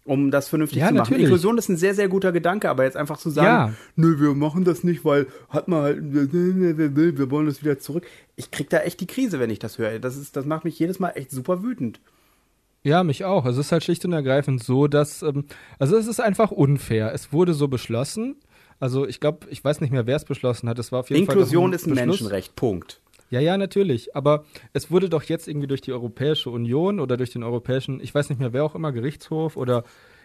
um 0.05 0.29
das 0.29 0.49
vernünftig 0.49 0.79
Ja, 0.81 0.89
zu 0.89 0.93
machen. 0.93 1.03
natürlich. 1.03 1.23
Inklusion 1.23 1.57
ist 1.57 1.69
ein 1.69 1.77
sehr, 1.77 1.95
sehr 1.95 2.07
guter 2.07 2.31
Gedanke, 2.31 2.69
aber 2.69 2.83
jetzt 2.83 2.95
einfach 2.97 3.17
zu 3.17 3.29
sagen, 3.31 3.47
Ja. 3.71 3.73
nö, 3.95 4.19
wir 4.19 4.35
machen 4.35 4.63
das 4.65 4.83
nicht, 4.83 5.03
weil 5.03 5.25
hat 5.49 5.67
man 5.67 5.81
halt, 5.81 5.99
wir 6.13 7.31
wollen 7.31 7.47
das 7.47 7.63
wieder 7.63 7.79
zurück. 7.79 8.05
Ich 8.35 8.51
krieg 8.51 8.69
da 8.69 8.79
echt 8.79 8.99
die 9.01 9.07
Krise, 9.07 9.39
wenn 9.39 9.49
ich 9.49 9.59
das 9.59 9.77
höre. 9.79 9.97
Das 9.99 10.15
ist, 10.15 10.35
das 10.35 10.45
macht 10.45 10.63
mich 10.65 10.77
jedes 10.77 10.99
Mal 10.99 11.09
echt 11.11 11.31
super 11.31 11.63
wütend. 11.63 11.99
Ja, 12.83 13.03
mich 13.03 13.25
auch. 13.25 13.47
Es 13.47 13.57
ist 13.57 13.71
halt 13.71 13.83
schlicht 13.83 14.05
und 14.05 14.13
ergreifend 14.13 14.63
so, 14.63 14.85
dass, 14.87 15.23
ähm, 15.23 15.45
also 15.79 15.97
es 15.97 16.05
ist 16.05 16.19
einfach 16.21 16.51
unfair. 16.51 17.11
Es 17.15 17.33
wurde 17.33 17.55
so 17.55 17.67
beschlossen. 17.67 18.35
Also 18.79 19.07
ich 19.07 19.19
glaube, 19.19 19.47
ich 19.49 19.63
weiß 19.63 19.81
nicht 19.81 19.91
mehr, 19.91 20.05
wer 20.05 20.15
es 20.17 20.25
beschlossen 20.25 20.67
hat. 20.69 20.79
Es 20.79 20.91
war 20.91 20.99
auf 21.01 21.09
jeden 21.09 21.21
Inklusion 21.21 21.69
Fall 21.69 21.75
ist 21.75 21.85
ein 21.87 21.91
Beschluss. 21.91 22.07
Menschenrecht, 22.21 22.55
Punkt. 22.55 23.01
Ja, 23.29 23.39
ja, 23.39 23.57
natürlich. 23.57 24.15
Aber 24.15 24.45
es 24.73 24.91
wurde 24.91 25.09
doch 25.09 25.23
jetzt 25.23 25.47
irgendwie 25.47 25.67
durch 25.67 25.81
die 25.81 25.93
Europäische 25.93 26.49
Union 26.49 26.99
oder 26.99 27.17
durch 27.17 27.31
den 27.31 27.43
Europäischen, 27.43 27.99
ich 27.99 28.13
weiß 28.13 28.29
nicht 28.29 28.39
mehr, 28.39 28.53
wer 28.53 28.63
auch 28.63 28.75
immer, 28.75 28.91
Gerichtshof 28.91 29.57
oder 29.57 29.83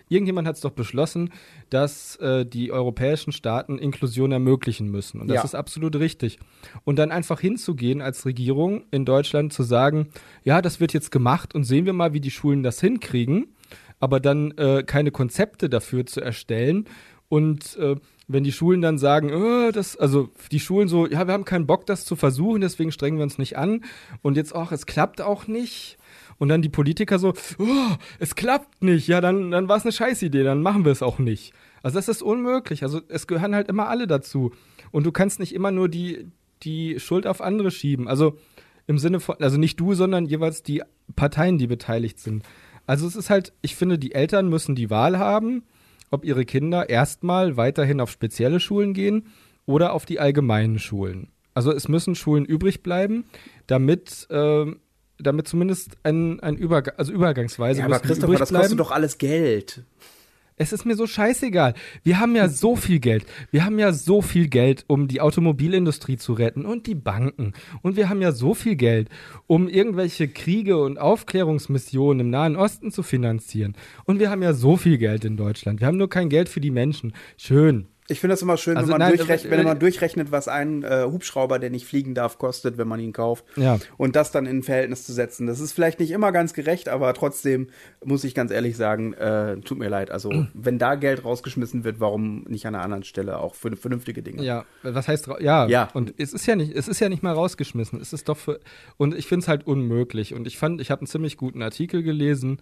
irgendjemand 0.09 0.47
hat 0.49 0.57
es 0.57 0.61
doch 0.61 0.73
beschlossen, 0.73 1.31
dass 1.71 2.17
äh, 2.17 2.45
die 2.45 2.73
europäischen 2.73 3.33
Staaten 3.33 3.79
Inklusion 3.79 4.33
ermöglichen 4.33 4.91
müssen. 4.91 5.21
Und 5.21 5.29
das 5.29 5.37
Ja. 5.37 5.45
ist 5.45 5.55
absolut 5.55 5.97
richtig. 5.97 6.39
Und 6.85 6.99
dann 6.99 7.11
einfach 7.13 7.41
hinzugehen 7.41 8.03
als 8.03 8.27
Regierung 8.27 8.85
in 8.91 9.05
Deutschland 9.05 9.53
zu 9.53 9.63
sagen, 9.63 10.09
ja, 10.45 10.61
das 10.61 10.81
wird 10.81 10.93
jetzt 10.93 11.11
gemacht 11.13 11.55
und 11.55 11.65
sehen 11.65 11.87
wir 11.87 11.93
mal, 11.93 12.13
wie 12.13 12.21
die 12.21 12.33
Schulen 12.33 12.63
das 12.63 12.81
hinkriegen, 12.81 13.55
aber 14.01 14.19
dann 14.21 14.51
äh, 14.59 14.83
keine 14.83 15.11
Konzepte 15.13 15.71
dafür 15.71 16.05
zu 16.07 16.21
erstellen 16.21 16.87
und 17.31 17.77
äh, 17.77 17.95
wenn 18.27 18.43
die 18.43 18.51
Schulen 18.51 18.83
dann 18.83 18.99
sagen, 18.99 19.29
äh, 19.29 19.71
das, 19.71 19.97
also 19.97 20.31
die 20.51 20.59
Schulen 20.59 20.89
so, 20.89 21.07
ja, 21.07 21.29
wir 21.29 21.33
haben 21.33 21.45
keinen 21.45 21.67
Bock, 21.67 21.87
das 21.87 22.05
zu 22.05 22.17
versuchen, 22.17 22.61
deswegen 22.61 22.91
strengen 22.91 23.19
wir 23.19 23.23
uns 23.23 23.39
nicht 23.39 23.57
an. 23.57 23.85
Und 24.21 24.37
jetzt 24.37 24.53
auch, 24.53 24.73
es 24.73 24.85
klappt 24.85 25.21
auch 25.21 25.47
nicht. 25.47 25.97
Und 26.39 26.49
dann 26.49 26.61
die 26.61 26.69
Politiker 26.69 27.21
so, 27.21 27.33
oh, 27.59 27.95
es 28.19 28.35
klappt 28.35 28.83
nicht. 28.83 29.07
Ja, 29.07 29.21
dann, 29.21 29.53
dann 29.53 29.69
war 29.69 29.77
es 29.77 29.85
eine 29.85 29.93
Scheißidee, 29.93 30.43
dann 30.43 30.61
machen 30.61 30.85
wir 30.85 30.91
es 30.91 31.03
auch 31.03 31.21
nicht. 31.21 31.53
Also 31.85 31.99
das 31.99 32.09
ist 32.09 32.21
unmöglich. 32.21 32.83
Also 32.83 33.01
es 33.07 33.29
gehören 33.29 33.55
halt 33.55 33.69
immer 33.69 33.89
alle 33.89 34.09
dazu. 34.09 34.51
Und 34.91 35.07
du 35.07 35.13
kannst 35.13 35.39
nicht 35.39 35.55
immer 35.55 35.71
nur 35.71 35.89
die, 35.89 36.27
die 36.65 36.99
Schuld 36.99 37.29
auf 37.29 37.41
andere 37.41 37.71
schieben. 37.71 38.09
Also 38.09 38.37
im 38.89 38.99
Sinne 38.99 39.21
von, 39.21 39.37
also 39.39 39.57
nicht 39.57 39.79
du, 39.79 39.95
sondern 39.95 40.27
jeweils 40.27 40.65
die 40.65 40.83
Parteien, 41.15 41.59
die 41.59 41.69
beteiligt 41.69 42.19
sind. 42.19 42.43
Also 42.89 43.07
es 43.07 43.15
ist 43.15 43.31
halt, 43.31 43.53
ich 43.63 43.77
finde, 43.77 44.01
die 44.01 44.17
Eltern 44.17 44.49
müssen 44.49 44.75
die 44.75 44.91
Wahl 44.91 45.17
haben, 45.17 45.63
ob 46.11 46.25
ihre 46.25 46.45
Kinder 46.45 46.89
erstmal 46.89 47.57
weiterhin 47.57 48.01
auf 48.01 48.11
spezielle 48.11 48.61
Schulen 48.61 48.95
gehen 48.95 49.29
oder 49.67 49.93
auf 49.93 50.07
die 50.07 50.21
allgemeinen 50.21 50.79
Schulen. 50.79 51.29
Also 51.55 51.73
es 51.73 51.89
müssen 51.89 52.15
Schulen 52.15 52.45
übrig 52.45 52.83
bleiben, 52.83 53.25
damit, 53.67 54.27
ähm, 54.31 54.81
damit 55.19 55.49
zumindest 55.49 55.97
ein, 56.03 56.41
ein 56.41 56.57
Übergang, 56.57 56.95
also 56.97 57.13
übergangsweise 57.13 57.81
Ja, 57.81 57.87
aber 57.87 57.99
Christopher, 58.01 58.39
das 58.39 58.53
kostet 58.53 58.79
doch 58.79 58.91
alles 58.91 59.19
Geld. 59.19 59.85
Es 60.61 60.75
ist 60.75 60.85
mir 60.85 60.95
so 60.95 61.07
scheißegal. 61.07 61.73
Wir 62.03 62.21
haben 62.21 62.37
ja 62.37 62.47
so 62.51 62.77
viel 62.77 63.01
Geld. 63.01 63.25
Wir 63.51 63.65
haben 63.65 63.79
ja 63.79 63.95
so 63.95 64.21
viel 64.21 64.47
Geld, 64.47 64.85
um 64.89 65.09
die 65.09 65.23
Automobilindustrie 65.23 66.19
zu 66.19 66.35
retten 66.35 66.67
und 66.67 66.87
die 66.87 66.95
Banken. 66.95 67.55
Und 67.81 67.97
wir 67.97 68.11
haben 68.11 68.21
ja 68.21 68.31
so 68.31 68.53
viel 68.53 68.77
Geld, 68.77 69.09
um 69.47 69.69
irgendwelche 69.69 70.29
Kriege 70.29 70.77
und 70.77 70.99
Aufklärungsmissionen 70.99 72.21
im 72.21 72.29
Nahen 72.29 72.57
Osten 72.57 72.93
zu 72.93 73.03
finanzieren. 73.03 73.75
Und 74.05 74.21
wir 74.21 74.29
haben 74.31 74.43
ja 74.43 74.53
so 74.53 74.77
viel 74.77 74.99
Geld 74.99 75.25
in 75.25 75.39
Deutschland. 75.39 75.81
Wir 75.81 75.87
haben 75.87 75.97
nur 75.97 76.11
kein 76.11 76.29
Geld 76.29 76.51
für 76.51 76.61
die 76.61 76.71
Menschen. 76.71 77.15
Schön. 77.39 77.87
Ich 78.11 78.21
finde 78.21 78.33
das 78.35 78.43
immer 78.43 78.57
schön, 78.57 78.77
Also 78.77 78.89
wenn, 78.89 78.99
man 78.99 79.09
nein, 79.09 79.17
durchrechnet, 79.17 79.53
äh, 79.53 79.57
wenn 79.57 79.65
man 79.65 79.79
durchrechnet, 79.79 80.33
was 80.33 80.49
ein 80.49 80.83
äh, 80.83 81.05
Hubschrauber, 81.05 81.59
der 81.59 81.71
nicht 81.71 81.87
fliegen 81.87 82.15
darf, 82.15 82.39
kostet, 82.39 82.77
wenn 82.79 82.89
man 82.89 83.01
ihn 83.01 83.13
kauft. 83.13 83.45
Ja. 83.57 83.79
Und 83.97 84.17
das 84.17 84.33
dann 84.33 84.47
in 84.47 84.59
ein 84.59 84.63
Verhältnis 84.63 85.07
zu 85.07 85.13
setzen. 85.13 85.47
Das 85.47 85.61
ist 85.61 85.73
vielleicht 85.73 86.01
nicht 86.01 86.11
immer 86.11 86.33
ganz 86.33 86.53
gerecht, 86.53 86.89
aber 86.89 87.15
trotzdem 87.15 87.69
muss 88.05 88.25
ich 88.25 88.35
ganz 88.35 88.51
ehrlich 88.51 88.77
sagen, 88.77 89.15
äh, 89.15 89.57
tut 89.61 89.79
mir 89.79 89.89
leid. 89.89 90.11
Also, 90.11 90.31
wenn 90.55 90.79
da 90.79 90.97
Geld 90.97 91.25
rausgeschmissen 91.25 91.85
wird, 91.85 92.01
warum 92.01 92.45
nicht 92.49 92.67
an 92.67 92.75
einer 92.75 92.85
anderen 92.85 93.05
Stelle 93.05 93.39
auch 93.39 93.55
für 93.55 93.75
vernünftige 93.77 94.23
Dinge? 94.23 94.43
Ja, 94.43 94.65
was 94.83 95.09
heißt 95.09 95.29
ja, 95.41 95.67
Ja. 95.69 95.89
und 95.95 96.15
es 96.19 96.33
ist 96.33 96.47
ja 96.47 96.57
nicht 96.57 96.75
es 96.75 96.89
ist 96.89 97.01
ja 97.01 97.09
nicht 97.09 97.23
mal 97.23 97.33
rausgeschmissen. 97.35 98.01
Es 98.01 98.13
ist 98.13 98.29
doch 98.29 98.37
für 98.37 98.61
und 98.97 99.15
ich 99.15 99.27
finde 99.27 99.45
es 99.45 99.49
halt 99.49 99.67
unmöglich 99.67 100.35
und 100.35 100.47
ich 100.47 100.59
fand 100.59 100.81
ich 100.81 100.91
habe 100.91 101.03
einen 101.03 101.07
ziemlich 101.07 101.37
guten 101.37 101.63
Artikel 101.63 102.03
gelesen. 102.03 102.59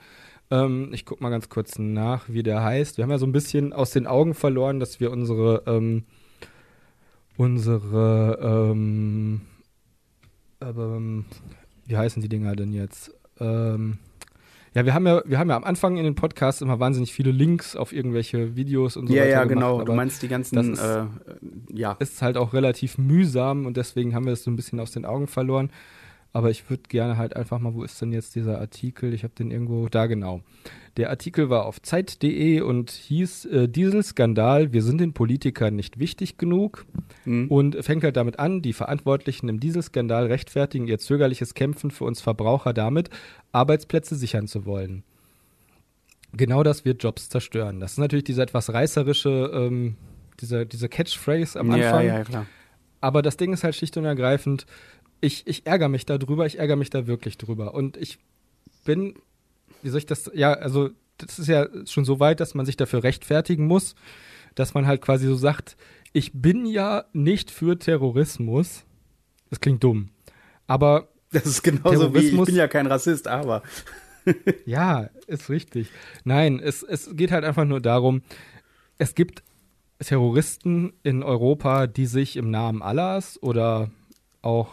Ähm, 0.51 0.90
ich 0.92 1.05
guck 1.05 1.20
mal 1.20 1.30
ganz 1.30 1.49
kurz 1.49 1.78
nach, 1.78 2.28
wie 2.28 2.42
der 2.42 2.62
heißt. 2.62 2.96
Wir 2.96 3.05
haben 3.05 3.11
ja 3.11 3.18
so 3.18 3.26
ein 3.26 3.32
bisschen 3.32 3.72
aus 3.72 3.90
den 3.90 4.07
Augen 4.07 4.34
verloren, 4.34 4.80
dass 4.80 4.99
wir 5.01 5.11
unsere 5.11 5.62
ähm, 5.66 6.05
unsere 7.36 8.38
ähm, 8.72 9.42
ähm, 10.61 11.24
wie 11.86 11.96
heißen 11.96 12.20
die 12.22 12.28
Dinger 12.28 12.57
denn 12.57 12.72
jetzt? 12.72 13.12
Ähm, 13.40 13.99
Ja, 14.74 14.84
wir 14.84 14.92
haben 14.94 15.07
ja, 15.07 15.22
wir 15.24 15.38
haben 15.38 15.49
ja 15.49 15.57
am 15.57 15.64
Anfang 15.64 15.96
in 15.96 16.05
den 16.05 16.14
Podcasts 16.14 16.61
immer 16.61 16.78
wahnsinnig 16.80 17.12
viele 17.12 17.30
Links 17.30 17.74
auf 17.76 17.92
irgendwelche 17.92 18.57
Videos 18.57 18.96
und 18.96 19.07
so 19.09 19.14
ja, 19.14 19.22
weiter. 19.22 19.30
Ja, 19.30 19.44
gemacht, 19.44 19.55
genau. 19.78 19.84
Du 19.84 19.92
meinst 19.94 20.22
die 20.22 20.28
ganzen, 20.28 20.57
das 20.57 20.66
ist- 20.68 20.80
äh, 20.84 21.05
ja. 21.74 21.92
ist 22.01 22.20
halt 22.22 22.36
auch 22.36 22.53
relativ 22.53 22.99
mühsam 22.99 23.66
und 23.66 23.76
deswegen 23.76 24.14
haben 24.14 24.24
wir 24.26 24.32
das 24.32 24.44
so 24.44 24.51
ein 24.51 24.57
bisschen 24.57 24.80
aus 24.80 24.90
den 24.90 25.05
Augen 25.05 25.26
verloren. 25.26 25.70
Aber 26.33 26.51
ich 26.51 26.68
würde 26.68 26.83
gerne 26.89 27.16
halt 27.16 27.35
einfach 27.37 27.59
mal, 27.59 27.74
wo 27.74 27.83
ist 27.83 28.01
denn 28.03 28.12
jetzt 28.12 28.35
dieser 28.35 28.61
Artikel? 28.61 29.14
Ich 29.14 29.24
habe 29.24 29.35
den 29.35 29.51
irgendwo, 29.51 29.89
da 29.89 30.07
genau. 30.07 30.43
Der 30.97 31.11
Artikel 31.11 31.49
war 31.49 31.64
auf 31.64 31.81
Zeit.de 31.81 32.61
und 32.61 32.91
hieß 32.91 33.47
äh, 33.47 33.68
Dieselskandal, 33.68 34.72
wir 34.72 34.83
sind 34.83 35.01
den 35.01 35.14
Politikern 35.14 35.74
nicht 35.74 35.99
wichtig 35.99 36.37
genug 36.37 36.85
Hm. 37.24 37.49
und 37.49 37.85
fängt 37.85 38.05
halt 38.05 38.16
damit 38.16 38.39
an, 38.39 38.62
die 38.62 38.72
Verantwortlichen 38.72 39.49
im 39.49 39.61
Dieselskandal 39.61 40.26
rechtfertigen 40.26 40.87
ihr 40.87 40.99
zögerliches 40.99 41.55
Kämpfen 41.55 41.91
für 41.91 42.05
uns 42.05 42.20
Verbraucher 42.20 42.72
damit, 42.72 43.11
Arbeitsplätze 43.53 44.14
sichern 44.16 44.47
zu 44.47 44.64
wollen. 44.64 45.05
Genau 46.33 46.62
das 46.62 46.85
wird 46.85 47.03
Jobs 47.03 47.29
zerstören. 47.29 47.81
Das 47.81 47.93
ist 47.93 47.99
natürlich 47.99 48.24
diese 48.24 48.43
etwas 48.43 48.72
reißerische, 48.72 49.51
ähm, 49.53 49.97
diese, 50.41 50.66
diese 50.66 50.89
Catchphrase 50.89 51.59
am 51.59 51.68
ja, 51.70 51.91
Anfang. 51.91 52.07
ja, 52.07 52.24
klar. 52.24 52.47
Aber 53.01 53.22
das 53.22 53.37
Ding 53.37 53.53
ist 53.53 53.62
halt 53.62 53.76
schlicht 53.76 53.97
und 53.97 54.05
ergreifend, 54.05 54.66
ich, 55.21 55.47
ich 55.47 55.66
ärgere 55.66 55.89
mich 55.89 56.07
da 56.07 56.19
drüber, 56.19 56.47
ich 56.47 56.59
ärgere 56.59 56.77
mich 56.77 56.91
da 56.91 57.07
wirklich 57.07 57.39
drüber. 57.39 57.75
Und 57.75 57.97
ich 57.97 58.19
bin, 58.85 59.14
wie 59.83 59.89
soll 59.89 59.99
ich 59.99 60.07
das, 60.07 60.31
ja, 60.35 60.53
also 60.53 60.91
das 61.19 61.39
ist 61.39 61.49
ja 61.49 61.66
schon 61.87 62.05
so 62.05 62.21
weit, 62.21 62.41
dass 62.41 62.55
man 62.55 62.66
sich 62.66 62.77
dafür 62.77 63.03
rechtfertigen 63.03 63.66
muss, 63.66 63.95
dass 64.55 64.75
man 64.75 64.87
halt 64.87 65.03
quasi 65.03 65.27
so 65.27 65.35
sagt, 65.35 65.77
ich 66.12 66.33
bin 66.33 66.66
ja 66.66 67.05
nicht 67.12 67.51
für 67.51 67.79
Terrorismus. 67.79 68.85
Das 69.51 69.61
klingt 69.61 69.83
dumm. 69.83 70.11
Aber 70.66 71.09
Das 71.31 71.47
ist 71.47 71.62
genauso 71.62 72.14
wie, 72.14 72.19
ich 72.21 72.45
bin 72.45 72.55
ja 72.55 72.69
kein 72.69 72.87
Rassist, 72.87 73.29
aber. 73.29 73.62
ja, 74.66 75.11
ist 75.27 75.51
richtig. 75.51 75.91
Nein, 76.25 76.61
es, 76.61 76.83
es 76.83 77.11
geht 77.14 77.31
halt 77.33 77.45
einfach 77.45 77.64
nur 77.64 77.81
darum, 77.81 78.23
es 78.97 79.14
gibt 79.14 79.43
Terroristen 79.99 80.93
in 81.03 81.23
Europa, 81.23 81.87
die 81.87 82.07
sich 82.07 82.37
im 82.37 82.51
Namen 82.51 82.83
Allahs 82.83 83.43
oder 83.43 83.91
auch, 84.43 84.71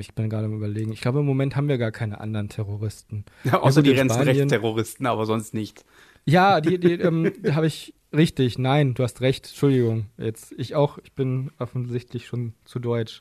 ich 0.00 0.14
bin 0.14 0.28
gerade 0.30 0.46
am 0.46 0.54
überlegen, 0.54 0.92
ich 0.92 1.00
glaube 1.00 1.20
im 1.20 1.26
Moment 1.26 1.56
haben 1.56 1.68
wir 1.68 1.78
gar 1.78 1.92
keine 1.92 2.20
anderen 2.20 2.48
Terroristen. 2.48 3.24
Ja, 3.44 3.52
Ja, 3.52 3.60
außer 3.62 3.82
gut, 3.82 3.90
die 3.92 3.96
Rentenrechtsterroristen, 3.96 5.06
aber 5.06 5.26
sonst 5.26 5.54
nicht. 5.54 5.84
Ja, 6.24 6.60
die, 6.60 6.78
die 6.78 6.92
ähm, 6.94 7.30
habe 7.50 7.66
ich 7.66 7.94
richtig. 8.12 8.58
Nein, 8.58 8.94
du 8.94 9.02
hast 9.02 9.20
recht. 9.20 9.46
Entschuldigung. 9.48 10.06
Jetzt 10.16 10.52
ich 10.56 10.74
auch. 10.74 10.98
Ich 11.04 11.12
bin 11.12 11.50
offensichtlich 11.58 12.26
schon 12.26 12.54
zu 12.64 12.78
deutsch. 12.78 13.20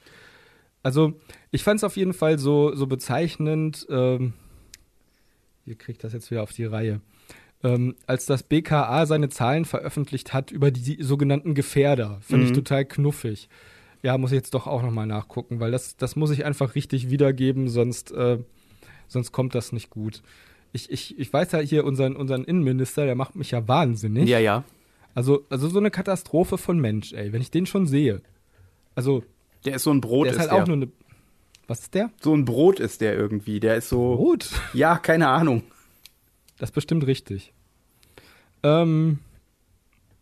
Also 0.84 1.14
ich 1.52 1.64
fand 1.64 1.78
es 1.80 1.84
auf 1.84 1.96
jeden 1.98 2.14
Fall 2.14 2.40
so 2.40 2.74
so 2.76 2.88
bezeichnend. 2.88 3.86
Ähm, 3.90 4.34
wie 5.66 5.76
kriegt 5.76 6.04
das 6.04 6.14
jetzt 6.14 6.30
wieder 6.32 6.44
auf 6.44 6.52
die 6.54 6.66
Reihe? 6.66 7.02
Ähm, 7.64 7.96
als 8.08 8.26
das 8.26 8.44
BKA 8.44 9.06
seine 9.06 9.30
Zahlen 9.30 9.64
veröffentlicht 9.64 10.34
hat 10.34 10.52
über 10.52 10.72
die 10.72 11.02
sogenannten 11.02 11.54
Gefährder, 11.56 12.20
finde 12.22 12.46
ich 12.46 12.52
Mhm. 12.52 12.56
total 12.56 12.84
knuffig. 12.86 13.48
Ja, 14.04 14.18
muss 14.18 14.32
ich 14.32 14.36
jetzt 14.36 14.54
doch 14.54 14.68
auch 14.68 14.82
nochmal 14.84 15.08
nachgucken, 15.08 15.60
weil 15.60 15.72
das, 15.72 15.96
das 15.96 16.16
muss 16.16 16.30
ich 16.32 16.44
einfach 16.46 16.76
richtig 16.76 17.10
wiedergeben, 17.10 17.70
sonst, 17.70 18.12
äh, 18.12 18.38
sonst 19.08 19.32
kommt 19.32 19.56
das 19.56 19.72
nicht 19.72 19.90
gut. 19.90 20.22
Ich, 20.74 20.92
ich, 20.92 21.18
ich 21.18 21.32
weiß 21.32 21.54
ja 21.54 21.60
hier, 21.60 21.86
unseren, 21.86 22.16
unseren 22.16 22.44
Innenminister, 22.44 23.06
der 23.06 23.16
macht 23.16 23.36
mich 23.36 23.52
ja 23.52 23.66
wahnsinnig. 23.68 24.28
Ja, 24.28 24.40
ja. 24.40 24.64
Also, 25.16 25.46
also 25.50 25.70
so 25.70 25.80
eine 25.80 25.90
Katastrophe 25.92 26.58
von 26.58 26.80
Mensch, 26.80 27.14
ey, 27.14 27.32
wenn 27.32 27.42
ich 27.42 27.50
den 27.52 27.66
schon 27.66 27.88
sehe. 27.88 28.22
Also, 28.96 29.24
Der 29.66 29.76
ist 29.76 29.84
so 29.84 29.92
ein 29.92 30.02
Brot, 30.02 30.26
der 30.26 30.32
ist 30.34 30.38
ist 30.38 30.42
halt 30.42 30.52
der. 30.52 30.64
auch 30.64 30.68
nur 30.68 30.76
eine. 30.78 30.90
Was 31.68 31.80
ist 31.82 31.94
der? 31.94 32.12
so 32.22 32.36
ein 32.36 32.44
Brot 32.44 32.80
ist 32.82 33.00
der 33.00 33.16
irgendwie. 33.16 33.60
Der 33.62 33.78
ist 33.78 33.88
so. 33.88 34.16
Rot. 34.16 34.50
Ja, 34.74 34.98
keine 34.98 35.30
Ahnung. 35.30 35.64
Das 36.58 36.70
ist 36.72 36.74
bestimmt 36.76 37.08
richtig. 37.08 37.54
Ähm, 38.64 39.20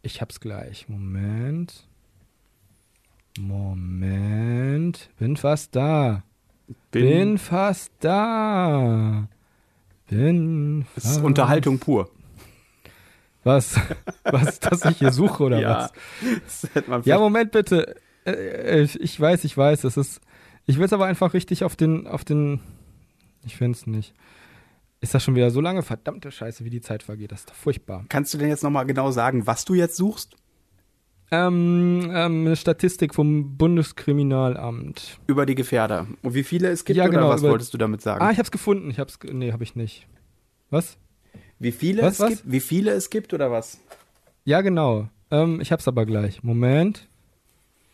ich 0.04 0.22
hab's 0.22 0.40
gleich. 0.40 0.88
Moment. 0.88 1.88
Moment. 3.40 5.10
Bin 5.18 5.38
fast 5.38 5.76
da. 5.76 6.24
Bin, 6.92 7.38
fast 7.38 7.92
da. 8.00 9.28
Bin 10.10 10.86
das 10.96 11.04
fast. 11.06 11.18
ist 11.18 11.24
Unterhaltung 11.24 11.80
pur. 11.80 12.10
Was? 13.44 13.76
Was, 14.24 14.60
dass 14.60 14.86
ich 14.86 14.98
hier 15.00 15.12
suche 15.12 15.44
oder 15.44 15.60
ja. 15.60 15.76
was? 15.76 15.92
Das 16.62 16.76
hätte 16.76 16.90
man 16.90 17.02
Ja, 17.04 17.18
Moment 17.18 17.52
bitte. 17.52 17.96
Äh, 18.26 18.32
äh, 18.32 18.82
ich- 18.84 19.00
ich 19.02 19.20
weiß, 19.20 19.44
ich 19.46 19.58
weiß, 19.58 19.82
das 19.82 19.98
ist. 19.98 20.22
Ich 20.68 20.78
will 20.78 20.86
es 20.86 20.94
aber 20.94 21.06
einfach 21.06 21.34
richtig 21.34 21.64
auf 21.64 21.76
den, 21.76 22.06
auf 22.08 22.24
den. 22.24 22.60
Ich 23.44 23.58
find's 23.58 23.88
nicht. 23.88 24.14
Ist 25.00 25.16
das 25.16 25.24
schon 25.24 25.34
wieder 25.34 25.50
so 25.50 25.60
lange? 25.60 25.82
Verdammte 25.82 26.32
Scheiße, 26.32 26.64
wie 26.64 26.70
die 26.70 26.82
Zeit 26.82 27.02
vergeht. 27.02 27.32
Das 27.32 27.40
ist 27.40 27.50
doch 27.50 27.56
furchtbar. 27.56 28.06
Kannst 28.10 28.32
du 28.34 28.38
denn 28.38 28.50
jetzt 28.50 28.64
nochmal 28.64 28.86
genau 28.86 29.10
sagen, 29.10 29.48
was 29.48 29.66
du 29.66 29.74
jetzt 29.74 29.96
suchst? 29.96 30.36
Ähm, 31.34 32.12
ähm, 32.14 32.46
eine 32.46 32.56
Statistik 32.58 33.16
vom 33.16 33.58
Bundeskriminalamt. 33.58 35.18
Über 35.28 35.46
die 35.46 35.56
Gefährder. 35.56 36.08
Und 36.22 36.34
wie 36.34 36.44
viele 36.44 36.68
es 36.70 36.84
gibt 36.84 36.98
Ja, 36.98 37.08
genau, 37.08 37.28
oder 37.28 37.36
was 37.36 37.42
wolltest 37.42 37.74
du 37.74 37.78
damit 37.78 38.02
sagen? 38.02 38.22
Ah, 38.22 38.32
ich 38.32 38.38
hab's 38.38 38.52
gefunden. 38.52 38.90
Ich 38.92 39.00
hab's. 39.00 39.18
Nee, 39.24 39.54
hab 39.54 39.62
ich 39.62 39.76
nicht. 39.76 40.08
Was? 40.70 40.98
wie 41.60 41.72
viele 41.72 42.02
Was, 42.02 42.14
es 42.14 42.20
was? 42.20 42.30
gibt? 42.30 42.52
Wie 42.52 42.60
viele 42.60 42.92
es 42.92 43.10
gibt 43.10 43.34
oder 43.34 43.52
was? 43.52 43.80
Ja, 44.44 44.62
genau. 44.62 45.08
Ähm, 45.30 45.62
ich 45.62 45.72
hab's 45.72 45.88
aber 45.88 46.06
gleich. 46.06 46.44
Moment. 46.44 47.08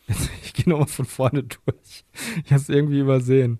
Ich 0.43 0.53
gehe 0.53 0.69
nochmal 0.69 0.87
von 0.87 1.05
vorne 1.05 1.43
durch. 1.43 2.03
Ich 2.43 2.51
hab's 2.51 2.69
irgendwie 2.69 2.99
übersehen. 2.99 3.59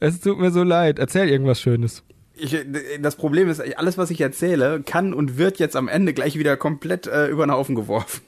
Es 0.00 0.20
tut 0.20 0.40
mir 0.40 0.50
so 0.50 0.64
leid. 0.64 0.98
Erzähl 0.98 1.28
irgendwas 1.28 1.60
Schönes. 1.60 2.02
Ich, 2.34 2.56
das 3.00 3.14
Problem 3.14 3.48
ist, 3.48 3.60
alles, 3.76 3.96
was 3.98 4.10
ich 4.10 4.20
erzähle, 4.20 4.82
kann 4.82 5.14
und 5.14 5.38
wird 5.38 5.60
jetzt 5.60 5.76
am 5.76 5.86
Ende 5.86 6.14
gleich 6.14 6.36
wieder 6.36 6.56
komplett 6.56 7.06
äh, 7.06 7.28
über 7.28 7.46
den 7.46 7.52
Haufen 7.52 7.76
geworfen. 7.76 8.22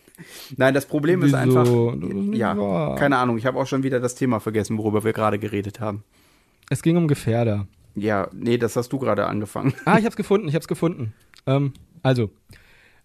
Nein, 0.57 0.75
das 0.75 0.87
Problem 0.87 1.21
ist 1.23 1.29
Wieso? 1.29 1.37
einfach. 1.37 1.65
Das 1.65 2.11
ist 2.11 2.35
Ja, 2.35 2.57
wahr. 2.57 2.95
keine 2.97 3.17
Ahnung. 3.17 3.37
Ich 3.39 3.47
habe 3.47 3.59
auch 3.59 3.67
schon 3.67 3.83
wieder 3.83 4.01
das 4.01 4.15
Thema 4.15 4.41
vergessen, 4.41 4.79
worüber 4.79 5.05
wir 5.05 5.13
gerade 5.13 5.39
geredet 5.39 5.81
haben. 5.81 6.05
Es 6.71 6.83
ging 6.83 6.97
um 6.97 7.09
Gefährder. 7.09 7.67
Ja, 7.97 8.29
nee, 8.33 8.59
das 8.59 8.77
hast 8.77 8.93
du 8.93 8.99
gerade 8.99 9.27
angefangen. 9.27 9.75
Ah, 9.85 9.99
ich 9.99 10.05
hab's 10.05 10.17
gefunden, 10.17 10.49
ich 10.49 10.55
hab's 10.55 10.69
gefunden. 10.69 11.13
Ähm, 11.47 11.73
also, 12.03 12.31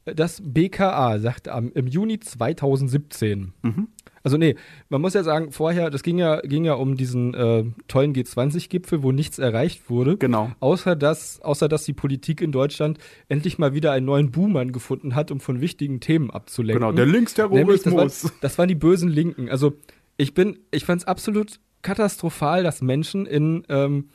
das 0.05 0.41
BKA 0.43 1.19
sagt 1.19 1.47
am, 1.47 1.71
im 1.73 1.87
Juni 1.87 2.19
2017. 2.19 3.53
Mhm. 3.61 3.87
Also 4.23 4.37
nee, 4.37 4.55
man 4.89 5.01
muss 5.01 5.13
ja 5.13 5.23
sagen, 5.23 5.51
vorher, 5.51 5.89
das 5.89 6.03
ging 6.03 6.17
ja, 6.17 6.41
ging 6.41 6.65
ja 6.65 6.73
um 6.73 6.95
diesen 6.97 7.33
äh, 7.33 7.63
tollen 7.87 8.13
G20-Gipfel, 8.13 9.03
wo 9.03 9.11
nichts 9.11 9.39
erreicht 9.39 9.89
wurde. 9.89 10.17
Genau. 10.17 10.51
Außer 10.59 10.95
dass, 10.95 11.41
außer 11.41 11.67
dass 11.67 11.83
die 11.83 11.93
Politik 11.93 12.41
in 12.41 12.51
Deutschland 12.51 12.97
endlich 13.27 13.57
mal 13.57 13.73
wieder 13.73 13.91
einen 13.91 14.05
neuen 14.05 14.31
Buhmann 14.31 14.71
gefunden 14.71 15.15
hat, 15.15 15.31
um 15.31 15.39
von 15.39 15.61
wichtigen 15.61 15.99
Themen 15.99 16.31
abzulenken. 16.31 16.81
Genau, 16.81 16.91
der 16.91 17.05
Nämlich, 17.05 17.31
das, 17.33 17.43
Linksterrorismus. 17.43 18.23
war, 18.23 18.31
das 18.41 18.57
waren 18.57 18.67
die 18.67 18.75
bösen 18.75 19.09
Linken. 19.09 19.49
Also 19.49 19.73
ich 20.17 20.33
bin, 20.33 20.59
ich 20.71 20.85
fand 20.85 21.01
es 21.01 21.07
absolut 21.07 21.59
katastrophal, 21.81 22.63
dass 22.63 22.81
Menschen 22.81 23.25
in, 23.25 23.63
ähm, 23.69 24.09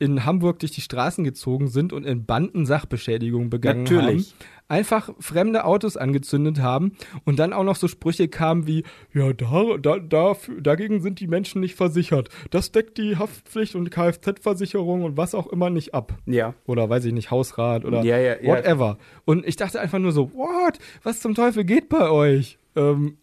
in 0.00 0.24
Hamburg 0.24 0.60
durch 0.60 0.70
die 0.72 0.80
Straßen 0.80 1.24
gezogen 1.24 1.68
sind 1.68 1.92
und 1.92 2.04
in 2.04 2.24
Banden 2.24 2.66
Sachbeschädigung 2.66 3.50
begangen 3.50 3.82
Natürlich. 3.82 4.30
haben. 4.32 4.38
Einfach 4.70 5.10
fremde 5.18 5.64
Autos 5.64 5.96
angezündet 5.96 6.60
haben 6.60 6.92
und 7.24 7.38
dann 7.38 7.52
auch 7.52 7.64
noch 7.64 7.74
so 7.76 7.88
Sprüche 7.88 8.28
kamen 8.28 8.66
wie, 8.66 8.84
ja, 9.14 9.32
da, 9.32 9.78
da, 9.80 9.98
dafür, 9.98 10.60
dagegen 10.60 11.00
sind 11.00 11.20
die 11.20 11.26
Menschen 11.26 11.60
nicht 11.62 11.74
versichert. 11.74 12.28
Das 12.50 12.70
deckt 12.70 12.98
die 12.98 13.16
Haftpflicht 13.16 13.74
und 13.74 13.90
Kfz-Versicherung 13.90 15.04
und 15.04 15.16
was 15.16 15.34
auch 15.34 15.46
immer 15.46 15.70
nicht 15.70 15.94
ab 15.94 16.12
Ja. 16.26 16.54
oder 16.66 16.88
weiß 16.88 17.06
ich 17.06 17.12
nicht, 17.14 17.30
Hausrat 17.30 17.84
oder 17.84 18.04
Ja, 18.04 18.18
ja, 18.18 18.40
ja. 18.40 18.46
whatever. 18.46 18.98
Und 19.24 19.46
ich 19.46 19.56
dachte 19.56 19.80
einfach 19.80 19.98
nur 19.98 20.12
so, 20.12 20.32
what? 20.34 20.78
Was 21.02 21.20
zum 21.20 21.34
Teufel 21.34 21.64
geht 21.64 21.88
bei 21.88 22.10
euch? 22.10 22.58
Ähm, 22.76 23.16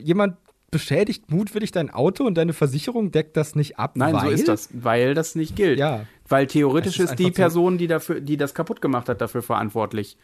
jemand 0.00 0.36
beschädigt 0.70 1.30
mutwillig 1.30 1.70
dein 1.70 1.90
Auto 1.90 2.24
und 2.24 2.34
deine 2.38 2.54
Versicherung 2.54 3.10
deckt 3.10 3.36
das 3.36 3.54
nicht 3.54 3.78
ab. 3.78 3.92
Nein, 3.94 4.14
weil? 4.14 4.22
so 4.22 4.28
ist 4.30 4.48
das, 4.48 4.68
weil 4.72 5.14
das 5.14 5.34
nicht 5.34 5.54
gilt. 5.54 5.78
Ja. 5.78 6.06
Weil 6.32 6.46
theoretisch 6.46 6.98
ist 6.98 7.10
ist, 7.10 7.18
die 7.18 7.30
Person, 7.30 7.78
die 7.78 7.86
dafür, 7.86 8.20
die 8.20 8.36
das 8.36 8.54
kaputt 8.54 8.80
gemacht 8.80 9.08
hat, 9.08 9.20
dafür 9.20 9.42
verantwortlich. 9.42 10.16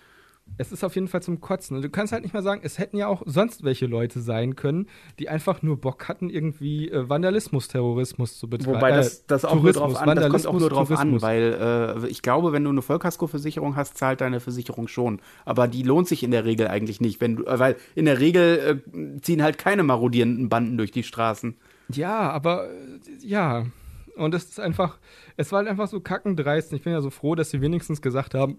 Es 0.56 0.72
ist 0.72 0.82
auf 0.82 0.94
jeden 0.94 1.08
Fall 1.08 1.22
zum 1.22 1.40
Kotzen. 1.40 1.82
Du 1.82 1.90
kannst 1.90 2.12
halt 2.12 2.22
nicht 2.22 2.32
mal 2.32 2.42
sagen, 2.42 2.62
es 2.64 2.78
hätten 2.78 2.96
ja 2.96 3.06
auch 3.06 3.22
sonst 3.26 3.64
welche 3.64 3.86
Leute 3.86 4.20
sein 4.20 4.56
können, 4.56 4.88
die 5.18 5.28
einfach 5.28 5.62
nur 5.62 5.76
Bock 5.76 6.08
hatten, 6.08 6.30
irgendwie 6.30 6.90
äh, 6.90 7.08
Vandalismus, 7.08 7.68
Terrorismus 7.68 8.38
zu 8.38 8.48
betreiben. 8.48 8.76
Wobei 8.76 8.92
das, 8.92 9.26
das 9.26 9.44
auch 9.44 9.62
nur 9.62 9.72
drauf 9.72 9.96
an, 9.96 10.16
das 10.16 10.30
kommt 10.30 10.46
auch 10.46 10.58
nur 10.58 10.70
drauf 10.70 10.90
an, 10.90 11.10
Tourismus. 11.10 11.22
weil 11.22 12.02
äh, 12.04 12.08
ich 12.08 12.22
glaube, 12.22 12.52
wenn 12.52 12.64
du 12.64 12.70
eine 12.70 12.80
Vollkaskoversicherung 12.80 13.76
hast, 13.76 13.98
zahlt 13.98 14.22
deine 14.22 14.40
Versicherung 14.40 14.88
schon. 14.88 15.20
Aber 15.44 15.68
die 15.68 15.82
lohnt 15.82 16.08
sich 16.08 16.22
in 16.22 16.30
der 16.30 16.44
Regel 16.44 16.68
eigentlich 16.68 17.00
nicht, 17.00 17.20
wenn 17.20 17.36
du, 17.36 17.44
äh, 17.44 17.58
weil 17.58 17.76
in 17.94 18.06
der 18.06 18.18
Regel 18.18 18.82
äh, 18.94 19.20
ziehen 19.20 19.42
halt 19.42 19.58
keine 19.58 19.82
marodierenden 19.82 20.48
Banden 20.48 20.78
durch 20.78 20.90
die 20.90 21.02
Straßen. 21.02 21.56
Ja, 21.90 22.30
aber 22.30 22.68
äh, 22.68 23.26
ja. 23.26 23.66
Und 24.18 24.34
es 24.34 24.44
ist 24.44 24.60
einfach, 24.60 24.98
es 25.36 25.52
war 25.52 25.58
halt 25.58 25.68
einfach 25.68 25.88
so 25.88 26.00
kackendreist. 26.00 26.72
Ich 26.72 26.82
bin 26.82 26.92
ja 26.92 27.00
so 27.00 27.10
froh, 27.10 27.34
dass 27.34 27.50
sie 27.50 27.60
wenigstens 27.60 28.02
gesagt 28.02 28.34
haben, 28.34 28.58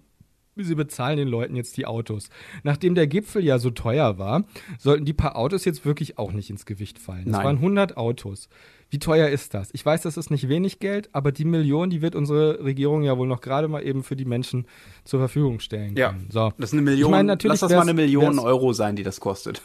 sie 0.56 0.76
bezahlen 0.76 1.18
den 1.18 1.28
Leuten 1.30 1.56
jetzt 1.56 1.78
die 1.78 1.86
Autos. 1.86 2.30
Nachdem 2.64 2.94
der 2.96 3.08
Gipfel 3.08 3.44
ja 3.46 3.60
so 3.60 3.70
teuer 3.70 4.18
war, 4.18 4.44
sollten 4.78 5.06
die 5.06 5.14
paar 5.14 5.38
Autos 5.38 5.64
jetzt 5.64 5.86
wirklich 5.86 6.18
auch 6.18 6.34
nicht 6.34 6.50
ins 6.50 6.66
Gewicht 6.66 7.00
fallen. 7.00 7.26
Nein. 7.30 7.46
waren 7.46 7.56
100 7.58 7.96
Autos. 7.96 8.50
Wie 8.90 9.00
teuer 9.00 9.30
ist 9.30 9.54
das? 9.54 9.70
Ich 9.72 9.86
weiß, 9.86 10.02
das 10.02 10.18
ist 10.18 10.32
nicht 10.32 10.50
wenig 10.50 10.80
Geld, 10.80 11.10
aber 11.14 11.32
die 11.32 11.46
Million, 11.46 11.90
die 11.90 12.02
wird 12.02 12.16
unsere 12.16 12.64
Regierung 12.64 13.04
ja 13.04 13.18
wohl 13.18 13.28
noch 13.28 13.40
gerade 13.40 13.68
mal 13.68 13.86
eben 13.86 14.04
für 14.04 14.16
die 14.16 14.26
Menschen 14.26 14.66
zur 15.06 15.20
Verfügung 15.20 15.60
stellen 15.60 15.96
Ja. 15.96 16.10
können. 16.10 16.28
So. 16.32 16.52
Das 16.58 16.70
ist 16.70 16.74
eine 16.74 16.82
Million. 16.82 17.10
Ich 17.10 17.12
meine, 17.12 17.28
natürlich 17.28 17.62
lass 17.62 17.70
das 17.70 17.78
mal 17.78 17.84
eine 17.84 17.94
Million 17.94 18.40
Euro 18.40 18.74
sein, 18.74 18.96
die 18.96 19.04
das 19.04 19.20
kostet. 19.20 19.62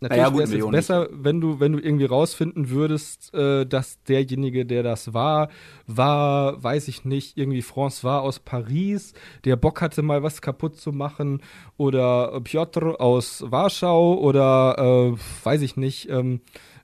Natürlich 0.00 0.22
Ja, 0.22 0.28
gut, 0.28 0.38
wäre 0.38 0.48
es 0.48 0.52
jetzt 0.54 0.70
besser, 0.70 1.08
wenn 1.10 1.40
du, 1.40 1.58
wenn 1.60 1.72
du 1.72 1.78
irgendwie 1.78 2.04
rausfinden 2.04 2.70
würdest, 2.70 3.32
äh, 3.34 3.64
dass 3.64 4.02
derjenige, 4.04 4.66
der 4.66 4.82
das 4.82 5.14
war, 5.14 5.48
war, 5.86 6.62
weiß 6.62 6.88
ich 6.88 7.04
nicht, 7.04 7.36
irgendwie 7.38 7.62
François 7.62 8.18
aus 8.18 8.38
Paris, 8.38 9.14
der 9.44 9.56
Bock 9.56 9.80
hatte, 9.80 10.02
mal 10.02 10.22
was 10.22 10.42
kaputt 10.42 10.76
zu 10.76 10.92
machen, 10.92 11.40
oder 11.76 12.40
Piotr 12.42 13.00
aus 13.00 13.44
Warschau, 13.46 14.14
oder 14.14 15.14
äh, 15.14 15.44
weiß 15.44 15.62
ich 15.62 15.76
nicht, 15.76 16.08
ähm, 16.10 16.40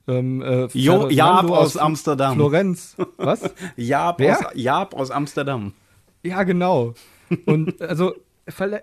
ähm, 0.07 0.41
äh, 0.41 0.67
Jo, 0.73 1.07
Jaap 1.09 1.49
aus 1.49 1.77
Amsterdam. 1.77 2.35
Florenz. 2.35 2.95
Was? 3.17 3.53
Jaap 3.77 4.19
Wer? 4.19 4.37
aus, 4.37 4.45
Jaap 4.55 4.93
aus 4.95 5.11
Amsterdam. 5.11 5.73
Ja, 6.23 6.43
genau. 6.43 6.93
Und 7.45 7.81
also 7.81 8.13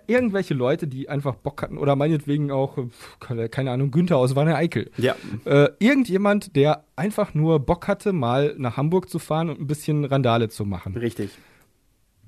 irgendwelche 0.07 0.55
Leute, 0.55 0.87
die 0.87 1.09
einfach 1.09 1.35
Bock 1.35 1.63
hatten, 1.63 1.79
oder 1.79 1.97
meinetwegen 1.97 2.51
auch, 2.51 2.79
äh, 2.79 2.87
keine 3.19 3.49
keine 3.49 3.71
Ahnung, 3.73 3.91
Günther 3.91 4.17
aus 4.17 4.35
Wanne 4.35 4.57
Eickel. 4.57 4.91
Ja. 4.97 5.17
Äh, 5.45 5.69
irgendjemand, 5.79 6.57
der 6.57 6.85
einfach 6.97 7.35
nur 7.35 7.61
Bock 7.61 7.87
hatte, 7.87 8.13
mal 8.13 8.55
nach 8.57 8.77
Hamburg 8.77 9.11
zu 9.11 9.19
fahren 9.19 9.51
und 9.51 9.61
ein 9.61 9.67
bisschen 9.67 10.05
Randale 10.05 10.49
zu 10.49 10.65
machen. 10.65 10.97
Richtig. 10.97 11.31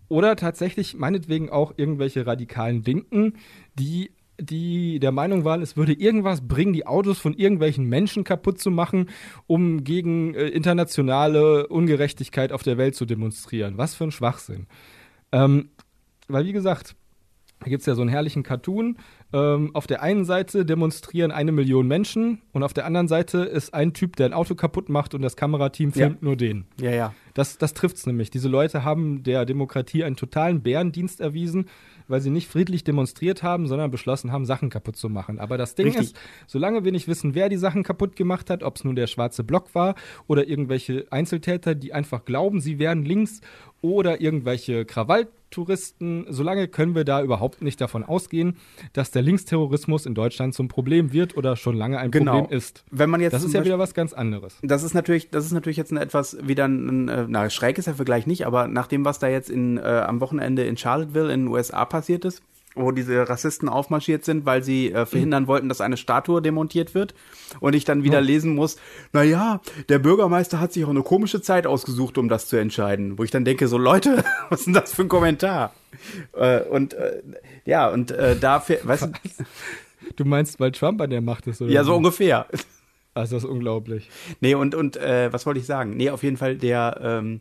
Oder 0.08 0.36
tatsächlich 0.36 0.94
meinetwegen 0.94 1.48
auch 1.48 1.72
irgendwelche 1.76 2.26
radikalen 2.26 2.82
Linken, 2.82 3.34
die 3.78 4.10
die 4.40 4.98
der 4.98 5.12
Meinung 5.12 5.44
waren, 5.44 5.62
es 5.62 5.76
würde 5.76 5.92
irgendwas 5.92 6.46
bringen, 6.46 6.72
die 6.72 6.86
Autos 6.86 7.18
von 7.18 7.34
irgendwelchen 7.34 7.88
Menschen 7.88 8.24
kaputt 8.24 8.58
zu 8.60 8.70
machen, 8.70 9.10
um 9.46 9.84
gegen 9.84 10.34
äh, 10.34 10.48
internationale 10.48 11.68
Ungerechtigkeit 11.68 12.50
auf 12.50 12.62
der 12.62 12.78
Welt 12.78 12.96
zu 12.96 13.04
demonstrieren. 13.04 13.78
Was 13.78 13.94
für 13.94 14.04
ein 14.04 14.10
Schwachsinn. 14.10 14.66
Ähm, 15.30 15.70
weil, 16.28 16.44
wie 16.44 16.52
gesagt, 16.52 16.96
da 17.62 17.70
gibt 17.70 17.80
es 17.80 17.86
ja 17.86 17.94
so 17.94 18.02
einen 18.02 18.10
herrlichen 18.10 18.42
Cartoon. 18.42 18.96
Ähm, 19.32 19.70
auf 19.74 19.86
der 19.86 20.02
einen 20.02 20.24
Seite 20.24 20.66
demonstrieren 20.66 21.30
eine 21.30 21.52
Million 21.52 21.86
Menschen 21.86 22.42
und 22.52 22.62
auf 22.62 22.74
der 22.74 22.84
anderen 22.84 23.08
Seite 23.08 23.38
ist 23.38 23.72
ein 23.72 23.94
Typ, 23.94 24.16
der 24.16 24.26
ein 24.26 24.32
Auto 24.32 24.54
kaputt 24.54 24.88
macht 24.88 25.14
und 25.14 25.22
das 25.22 25.36
Kamerateam 25.36 25.92
filmt 25.92 26.22
nur 26.22 26.36
den. 26.36 26.66
Ja, 26.80 26.90
ja. 26.90 27.14
Das, 27.34 27.56
das 27.56 27.72
trifft 27.72 27.96
es 27.96 28.06
nämlich. 28.06 28.30
Diese 28.30 28.48
Leute 28.48 28.84
haben 28.84 29.22
der 29.22 29.46
Demokratie 29.46 30.04
einen 30.04 30.16
totalen 30.16 30.62
Bärendienst 30.62 31.20
erwiesen, 31.20 31.66
weil 32.08 32.20
sie 32.20 32.30
nicht 32.30 32.48
friedlich 32.48 32.84
demonstriert 32.84 33.42
haben, 33.42 33.66
sondern 33.66 33.90
beschlossen 33.90 34.32
haben, 34.32 34.44
Sachen 34.44 34.68
kaputt 34.68 34.96
zu 34.96 35.08
machen. 35.08 35.38
Aber 35.38 35.56
das 35.56 35.74
Ding 35.74 35.86
Richtig. 35.86 36.08
ist, 36.08 36.16
solange 36.46 36.84
wir 36.84 36.92
nicht 36.92 37.08
wissen, 37.08 37.34
wer 37.34 37.48
die 37.48 37.56
Sachen 37.56 37.84
kaputt 37.84 38.16
gemacht 38.16 38.50
hat, 38.50 38.62
ob 38.62 38.76
es 38.76 38.84
nun 38.84 38.96
der 38.96 39.06
schwarze 39.06 39.44
Block 39.44 39.74
war 39.74 39.94
oder 40.26 40.46
irgendwelche 40.46 41.06
Einzeltäter, 41.10 41.74
die 41.74 41.94
einfach 41.94 42.24
glauben, 42.26 42.60
sie 42.60 42.78
wären 42.78 43.04
links 43.04 43.40
oder 43.82 44.20
irgendwelche 44.20 44.84
Krawalltouristen, 44.86 46.26
solange 46.30 46.68
können 46.68 46.94
wir 46.94 47.04
da 47.04 47.22
überhaupt 47.22 47.62
nicht 47.62 47.80
davon 47.80 48.04
ausgehen, 48.04 48.56
dass 48.92 49.10
der 49.10 49.22
Linksterrorismus 49.22 50.06
in 50.06 50.14
Deutschland 50.14 50.54
zum 50.54 50.68
Problem 50.68 51.12
wird 51.12 51.36
oder 51.36 51.56
schon 51.56 51.76
lange 51.76 51.98
ein 51.98 52.10
Genau. 52.10 52.38
Problem 52.40 52.56
ist. 52.56 52.84
Wenn 52.90 53.10
man 53.10 53.20
jetzt 53.20 53.32
Das 53.32 53.44
ist 53.44 53.52
ja 53.52 53.64
wieder 53.64 53.78
was 53.78 53.92
ganz 53.94 54.12
anderes. 54.12 54.56
Das 54.62 54.82
ist 54.82 54.94
natürlich, 54.94 55.30
das 55.30 55.44
ist 55.44 55.52
natürlich 55.52 55.76
jetzt 55.76 55.92
ein 55.92 55.96
etwas 55.98 56.36
wieder 56.46 56.64
ein, 56.66 57.08
äh, 57.08 57.26
na 57.28 57.50
schräg 57.50 57.76
ist 57.78 57.86
der 57.86 57.94
Vergleich 57.94 58.26
nicht, 58.26 58.46
aber 58.46 58.68
nach 58.68 58.86
dem, 58.86 59.04
was 59.04 59.18
da 59.18 59.28
jetzt 59.28 59.50
in, 59.50 59.76
äh, 59.78 59.82
am 59.82 60.20
Wochenende 60.20 60.64
in 60.64 60.76
Charlottesville 60.76 61.32
in 61.32 61.42
den 61.42 61.48
USA 61.48 61.84
passiert 61.84 62.24
ist, 62.24 62.42
wo 62.74 62.90
diese 62.90 63.28
Rassisten 63.28 63.68
aufmarschiert 63.68 64.24
sind, 64.24 64.46
weil 64.46 64.62
sie 64.62 64.92
äh, 64.92 65.06
verhindern 65.06 65.46
wollten, 65.46 65.68
dass 65.68 65.80
eine 65.80 65.96
Statue 65.96 66.40
demontiert 66.40 66.94
wird 66.94 67.14
und 67.60 67.74
ich 67.74 67.84
dann 67.84 68.02
wieder 68.02 68.20
lesen 68.20 68.54
muss, 68.54 68.76
na 69.12 69.22
ja, 69.22 69.60
der 69.88 69.98
Bürgermeister 69.98 70.60
hat 70.60 70.72
sich 70.72 70.84
auch 70.84 70.90
eine 70.90 71.02
komische 71.02 71.42
Zeit 71.42 71.66
ausgesucht, 71.66 72.18
um 72.18 72.28
das 72.28 72.46
zu 72.46 72.56
entscheiden, 72.56 73.18
wo 73.18 73.24
ich 73.24 73.30
dann 73.30 73.44
denke, 73.44 73.68
so 73.68 73.78
Leute, 73.78 74.24
was 74.48 74.60
ist 74.60 74.66
denn 74.66 74.74
das 74.74 74.94
für 74.94 75.02
ein 75.02 75.08
Kommentar? 75.08 75.74
Äh, 76.32 76.60
und 76.60 76.94
äh, 76.94 77.22
ja, 77.64 77.88
und 77.88 78.10
äh, 78.10 78.36
dafür, 78.36 78.78
weißt 78.84 79.02
du, 79.02 79.44
Du 80.16 80.24
meinst, 80.24 80.60
weil 80.60 80.72
Trump 80.72 81.00
an 81.00 81.10
der 81.10 81.20
Macht 81.20 81.46
ist, 81.46 81.62
oder? 81.62 81.70
ja, 81.70 81.84
so 81.84 81.94
ungefähr. 81.94 82.46
Also 83.14 83.36
das 83.36 83.44
ist 83.44 83.50
unglaublich. 83.50 84.10
Nee, 84.40 84.54
und, 84.54 84.74
und 84.74 84.96
äh, 84.96 85.32
was 85.32 85.46
wollte 85.46 85.60
ich 85.60 85.66
sagen? 85.66 85.96
Nee, 85.96 86.10
auf 86.10 86.22
jeden 86.22 86.36
Fall 86.36 86.56
der, 86.56 86.98
ähm, 87.02 87.40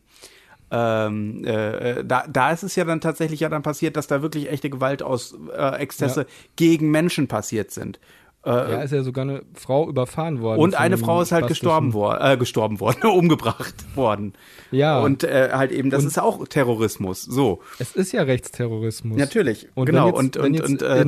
ähm, 0.72 1.44
äh, 1.46 2.04
da, 2.04 2.24
da 2.32 2.52
ist 2.52 2.64
es 2.64 2.76
ja 2.76 2.86
dann 2.86 3.02
tatsächlich 3.02 3.42
ja 3.42 3.50
dann 3.50 3.62
passiert, 3.62 3.98
dass 3.98 4.08
da 4.08 4.22
wirklich 4.22 4.50
echte 4.50 4.70
Gewalt 4.70 5.04
aus 5.04 5.36
äh, 5.56 5.76
Exzesse 5.82 6.22
Ja. 6.22 6.28
gegen 6.56 6.92
Menschen 6.92 7.28
passiert 7.28 7.72
sind. 7.72 8.00
Äh, 8.44 8.50
Ja, 8.50 8.82
ist 8.82 8.92
ja 8.92 9.04
sogar 9.04 9.22
eine 9.24 9.44
Frau 9.54 9.88
überfahren 9.88 10.42
worden. 10.42 10.62
und 10.62 10.74
eine 10.74 10.98
Frau 10.98 11.22
ist 11.22 11.32
halt 11.32 11.46
gestorben 11.48 11.94
worden, 11.94 12.20
äh, 12.26 12.38
gestorben 12.38 12.80
worden, 12.80 13.04
umgebracht 13.12 13.76
worden. 13.96 14.34
Ja. 14.72 15.00
Und 15.02 15.24
äh, 15.24 15.50
halt 15.54 15.72
eben, 15.72 15.90
das 15.92 16.06
ist 16.06 16.18
auch 16.20 16.48
Terrorismus. 16.48 17.22
So. 17.22 17.62
Es 17.78 17.96
ist 17.96 18.14
ja 18.14 18.24
Rechtsterrorismus. 18.24 19.18
Natürlich, 19.20 19.68
Und 19.76 19.86
genau. 19.86 20.08
jetzt- 20.08 20.18
und 20.18 20.38
und, 20.38 20.62
und 20.62 20.82
äh, 20.82 21.06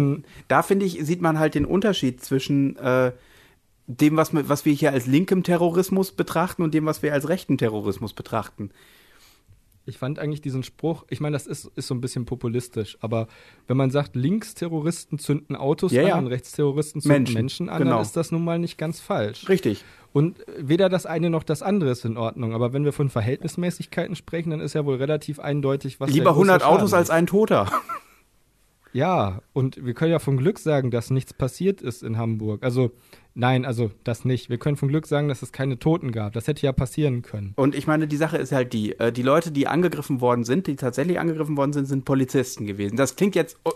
da 0.47 0.61
finde 0.61 0.85
ich, 0.85 0.99
sieht 1.05 1.21
man 1.21 1.39
halt 1.39 1.55
den 1.55 1.65
Unterschied 1.65 2.21
zwischen 2.23 2.75
äh, 2.77 3.13
dem, 3.87 4.15
was, 4.15 4.31
wir- 4.33 4.47
was 4.47 4.65
wir 4.65 4.73
hier 4.73 4.91
als 4.91 5.07
linkem 5.07 5.41
Terrorismus 5.41 6.11
betrachten 6.11 6.61
und 6.61 6.73
dem, 6.73 6.85
was 6.85 7.01
wir 7.01 7.13
als 7.13 7.29
rechten 7.29 7.57
Terrorismus 7.57 8.13
betrachten. 8.13 8.69
Ich 9.85 9.97
fand 9.97 10.17
eigentlich 10.17 10.41
diesen 10.41 10.63
Spruch, 10.63 11.03
ich 11.09 11.19
meine, 11.19 11.33
das 11.33 11.45
ist, 11.45 11.69
ist 11.75 11.87
so 11.87 11.93
ein 11.93 11.99
bisschen 11.99 12.25
populistisch, 12.25 12.97
aber 13.01 13.27
wenn 13.67 13.75
man 13.75 13.91
sagt, 13.91 14.15
Linksterroristen 14.15 15.19
zünden 15.19 15.55
Autos 15.57 15.91
Ja, 15.91 16.03
an 16.03 16.07
ja. 16.07 16.17
und 16.17 16.27
Rechtsterroristen 16.27 17.01
zünden 17.01 17.17
Menschen, 17.23 17.33
Menschen, 17.33 17.69
an, 17.69 17.79
genau. 17.79 17.91
dann 17.95 18.01
ist 18.01 18.15
das 18.15 18.31
nun 18.31 18.45
mal 18.45 18.59
nicht 18.59 18.77
ganz 18.77 19.01
falsch. 19.01 19.49
Richtig. 19.49 19.83
Und 20.13 20.37
weder 20.57 20.89
das 20.89 21.05
eine 21.05 21.29
noch 21.29 21.43
das 21.43 21.61
andere 21.63 21.89
ist 21.89 22.05
in 22.05 22.17
Ordnung. 22.17 22.53
Aber 22.53 22.71
wenn 22.71 22.85
wir 22.85 22.93
von 22.93 23.09
Verhältnismäßigkeiten 23.09 24.15
sprechen, 24.15 24.51
dann 24.51 24.59
ist 24.61 24.73
ja 24.73 24.85
wohl 24.85 24.95
relativ 24.97 25.39
eindeutig, 25.39 25.99
was 25.99 26.11
Lieber 26.11 26.33
große 26.33 26.35
100 26.51 26.61
Schaden 26.61 26.75
Autos 26.77 26.89
ist. 26.91 26.93
als 26.93 27.09
ein 27.09 27.25
Toter. 27.27 27.69
Ja, 28.93 29.41
und 29.53 29.85
wir 29.85 29.93
können 29.93 30.11
ja 30.11 30.19
von 30.19 30.37
Glück 30.37 30.57
sagen, 30.57 30.89
dass 30.89 31.11
nichts 31.11 31.33
passiert 31.33 31.81
ist 31.81 32.01
in 32.01 32.17
Hamburg. 32.17 32.63
Also, 32.63 32.91
nein, 33.35 33.65
also 33.65 33.91
das 34.03 34.25
nicht. 34.25 34.49
Wir 34.49 34.57
können 34.57 34.77
von 34.77 34.89
Glück 34.89 35.05
sagen, 35.05 35.27
dass 35.27 35.43
es 35.43 35.51
keine 35.51 35.77
Toten 35.77 36.11
gab. 36.11 36.33
Das 36.33 36.47
hätte 36.47 36.65
ja 36.65 36.71
passieren 36.71 37.21
können. 37.21 37.53
Und 37.55 37.75
ich 37.75 37.85
meine, 37.85 38.07
die 38.07 38.17
Sache 38.17 38.37
ist 38.37 38.51
halt 38.51 38.73
die, 38.73 38.97
äh, 38.99 39.11
die 39.11 39.21
Leute, 39.21 39.51
die 39.51 39.67
angegriffen 39.67 40.21
worden 40.21 40.43
sind, 40.43 40.65
die 40.65 40.75
tatsächlich 40.75 41.19
angegriffen 41.19 41.55
worden 41.55 41.71
sind, 41.71 41.85
sind 41.85 42.03
Polizisten 42.03 42.65
gewesen. 42.65 42.97
Das 42.97 43.15
klingt 43.15 43.35
jetzt, 43.35 43.59
oh, 43.63 43.73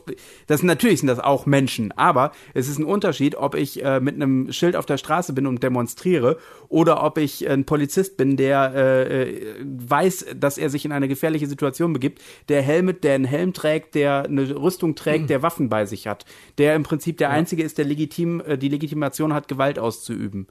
das 0.48 0.64
natürlich 0.64 1.00
sind 1.00 1.08
das 1.08 1.20
auch 1.20 1.46
Menschen, 1.46 1.92
aber 1.92 2.32
es 2.56 2.68
ist 2.68 2.80
ein 2.80 2.86
Unterschied, 2.86 3.36
ob 3.36 3.54
ich 3.54 3.84
äh, 3.86 4.00
mit 4.00 4.16
einem 4.16 4.52
Schild 4.52 4.76
auf 4.76 4.88
der 4.88 4.98
Straße 4.98 5.34
bin 5.34 5.46
und 5.46 5.62
demonstriere 5.62 6.38
oder 6.70 7.04
ob 7.04 7.20
ich 7.20 7.48
ein 7.48 7.66
Polizist 7.66 8.18
bin, 8.18 8.36
der 8.36 8.74
äh, 8.74 9.56
weiß, 9.64 10.26
dass 10.36 10.58
er 10.58 10.72
sich 10.72 10.86
in 10.86 10.92
eine 10.92 11.08
gefährliche 11.08 11.46
Situation 11.46 11.94
begibt, 11.94 12.20
der 12.50 12.64
Helmet, 12.64 13.04
der 13.04 13.14
einen 13.14 13.26
Helm 13.26 13.54
trägt, 13.54 13.94
der 13.94 14.24
eine 14.24 14.60
Rüstung 14.60 14.96
trägt, 14.96 15.30
der 15.30 15.44
Waffen 15.44 15.67
bei 15.70 15.86
sich 15.86 16.08
hat, 16.08 16.26
der 16.58 16.76
im 16.76 16.84
Prinzip 16.84 17.18
der 17.18 17.30
einzige 17.30 17.64
ist, 17.64 17.78
der 17.78 17.86
legitim, 17.86 18.42
äh, 18.42 18.58
die 18.58 18.70
Legitimation 18.70 19.34
hat, 19.34 19.48
Gewalt 19.48 19.80
auszuüben. 19.80 20.48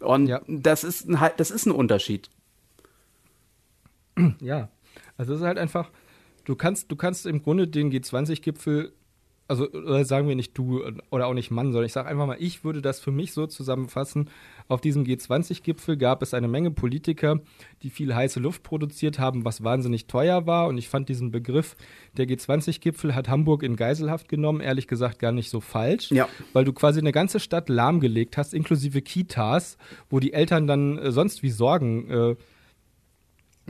Und 0.00 0.26
Ja. 0.26 0.42
das 0.46 0.84
ist 0.84 1.08
ein, 1.08 1.18
das 1.36 1.50
ist 1.50 1.66
ein 1.66 1.72
Unterschied. 1.72 2.30
Ja, 4.40 4.68
also 5.16 5.34
es 5.34 5.40
ist 5.40 5.46
halt 5.46 5.58
einfach, 5.58 5.90
du 6.44 6.54
kannst, 6.56 6.90
du 6.90 6.96
kannst 6.96 7.26
im 7.26 7.42
Grunde 7.42 7.68
den 7.68 7.90
G20-Gipfel, 7.92 8.92
also 9.48 9.68
sagen 10.04 10.26
wir 10.28 10.34
nicht 10.36 10.56
du 10.58 10.82
oder 11.10 11.26
auch 11.26 11.34
nicht 11.34 11.50
Mann, 11.50 11.66
sondern 11.66 11.86
ich 11.86 11.92
sage 11.92 12.08
einfach 12.08 12.26
mal, 12.26 12.36
ich 12.40 12.64
würde 12.64 12.82
das 12.82 12.98
für 12.98 13.12
mich 13.12 13.32
so 13.32 13.46
zusammenfassen. 13.46 14.30
Auf 14.68 14.80
diesem 14.80 15.04
G20-Gipfel 15.04 15.96
gab 15.96 16.22
es 16.22 16.34
eine 16.34 16.48
Menge 16.48 16.70
Politiker, 16.70 17.40
die 17.82 17.90
viel 17.90 18.14
heiße 18.14 18.40
Luft 18.40 18.62
produziert 18.62 19.18
haben, 19.18 19.44
was 19.44 19.62
wahnsinnig 19.62 20.06
teuer 20.06 20.46
war. 20.46 20.66
Und 20.66 20.78
ich 20.78 20.88
fand 20.88 21.08
diesen 21.08 21.30
Begriff, 21.30 21.76
der 22.16 22.26
G20-Gipfel 22.26 23.14
hat 23.14 23.28
Hamburg 23.28 23.62
in 23.62 23.76
Geiselhaft 23.76 24.28
genommen, 24.28 24.60
ehrlich 24.60 24.88
gesagt 24.88 25.18
gar 25.18 25.32
nicht 25.32 25.50
so 25.50 25.60
falsch. 25.60 26.10
Ja. 26.10 26.28
Weil 26.52 26.64
du 26.64 26.72
quasi 26.72 27.00
eine 27.00 27.12
ganze 27.12 27.38
Stadt 27.38 27.68
lahmgelegt 27.68 28.36
hast, 28.36 28.54
inklusive 28.54 29.02
Kitas, 29.02 29.78
wo 30.10 30.18
die 30.18 30.32
Eltern 30.32 30.66
dann 30.66 30.98
äh, 30.98 31.12
sonst 31.12 31.42
wie 31.42 31.50
Sorgen 31.50 32.10
äh, 32.10 32.36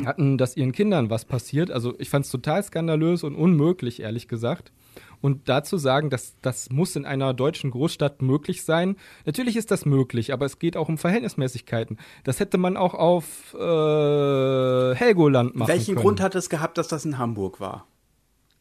hatten, 0.04 0.38
dass 0.38 0.56
ihren 0.56 0.72
Kindern 0.72 1.10
was 1.10 1.24
passiert. 1.24 1.70
Also 1.70 1.94
ich 1.98 2.10
fand 2.10 2.24
es 2.24 2.30
total 2.30 2.62
skandalös 2.62 3.22
und 3.22 3.34
unmöglich, 3.34 4.00
ehrlich 4.00 4.28
gesagt. 4.28 4.72
Und 5.20 5.48
dazu 5.48 5.76
sagen, 5.78 6.10
dass 6.10 6.36
das 6.42 6.70
muss 6.70 6.96
in 6.96 7.04
einer 7.04 7.34
deutschen 7.34 7.70
Großstadt 7.70 8.22
möglich 8.22 8.64
sein. 8.64 8.96
Natürlich 9.24 9.56
ist 9.56 9.70
das 9.70 9.84
möglich, 9.86 10.32
aber 10.32 10.46
es 10.46 10.58
geht 10.58 10.76
auch 10.76 10.88
um 10.88 10.98
Verhältnismäßigkeiten. 10.98 11.98
Das 12.24 12.40
hätte 12.40 12.58
man 12.58 12.76
auch 12.76 12.94
auf 12.94 13.54
äh, 13.54 14.94
Helgoland 14.94 15.54
machen 15.56 15.68
Welchen 15.68 15.94
können. 15.94 16.02
Grund 16.04 16.20
hat 16.20 16.34
es 16.34 16.48
gehabt, 16.50 16.78
dass 16.78 16.88
das 16.88 17.04
in 17.04 17.18
Hamburg 17.18 17.60
war? 17.60 17.86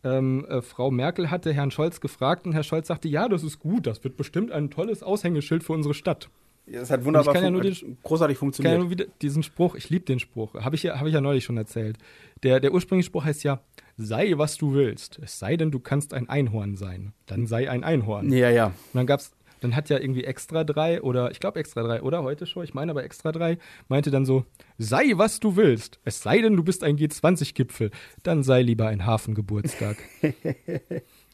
ähm, 0.04 0.46
äh, 0.50 0.62
Frau 0.62 0.92
Merkel 0.92 1.32
hatte 1.32 1.52
Herrn 1.52 1.72
Scholz 1.72 2.00
gefragt 2.00 2.46
und 2.46 2.54
Herr 2.54 2.62
Scholz 2.62 2.88
sagte, 2.90 3.08
ja, 3.08 3.28
das 3.28 3.44
ist 3.44 3.58
gut, 3.60 3.88
das 3.88 4.04
wird 4.04 4.18
bestimmt 4.18 4.52
ein 4.52 4.70
tolles 4.70 5.02
Aushängeschild 5.02 5.64
für 5.64 5.74
unsere 5.74 5.96
Stadt. 5.96 6.30
Das 6.68 6.92
hat 6.92 7.06
wunderbar 7.06 7.34
ja 7.36 7.42
fun- 7.42 7.54
nur 7.54 7.64
hat 7.64 7.82
den- 7.82 7.98
großartig 8.04 8.36
Ich 8.36 8.40
kann 8.40 8.48
ja 8.48 8.54
funktioniert. 8.54 8.80
nur 8.80 8.90
wieder 8.92 9.06
diesen 9.24 9.42
Spruch, 9.42 9.74
ich 9.74 9.90
liebe 9.90 10.06
den 10.06 10.20
Spruch, 10.20 10.54
habe 10.56 10.76
ich, 10.76 10.84
ja, 10.84 11.00
hab 11.00 11.08
ich 11.08 11.14
ja 11.14 11.22
neulich 11.22 11.44
schon 11.44 11.58
erzählt. 11.58 11.98
Der, 12.44 12.60
der 12.60 12.72
ursprüngliche 12.72 13.08
Spruch 13.08 13.24
heißt 13.26 13.44
ja, 13.44 13.62
sei 13.98 14.34
was 14.36 14.58
du 14.58 14.74
willst, 14.74 15.20
es 15.22 15.40
sei 15.40 15.58
denn, 15.58 15.72
du 15.72 15.80
kannst 15.80 16.14
ein 16.14 16.30
Einhorn 16.30 16.76
sein, 16.76 17.14
dann 17.26 17.48
sei 17.48 17.70
ein 17.70 17.84
Einhorn. 17.84 18.32
Ja, 18.32 18.50
ja. 18.50 18.68
Und 18.68 18.76
dann 18.94 19.06
gab's, 19.06 19.32
dann 19.62 19.76
hat 19.76 19.90
ja 19.90 20.00
irgendwie 20.00 20.24
Extra 20.24 20.64
3 20.64 21.02
oder 21.02 21.32
ich 21.32 21.40
glaube 21.40 21.60
Extra 21.60 21.84
3 21.84 22.02
oder 22.02 22.24
heute 22.24 22.46
schon, 22.46 22.64
ich 22.64 22.74
meine 22.74 22.92
aber 22.92 23.04
Extra 23.04 23.32
3, 23.32 23.58
meinte 23.88 24.12
dann 24.12 24.26
so, 24.26 24.46
sei 24.78 25.14
was 25.16 25.40
du 25.40 25.56
willst, 25.56 26.00
es 26.04 26.22
sei 26.22 26.42
denn, 26.42 26.56
du 26.56 26.64
bist 26.64 26.84
ein 26.84 26.98
G20-Gipfel, 26.98 27.92
dann 28.24 28.44
sei 28.44 28.62
lieber 28.62 28.88
ein 28.88 29.06
Hafengeburtstag. 29.06 29.98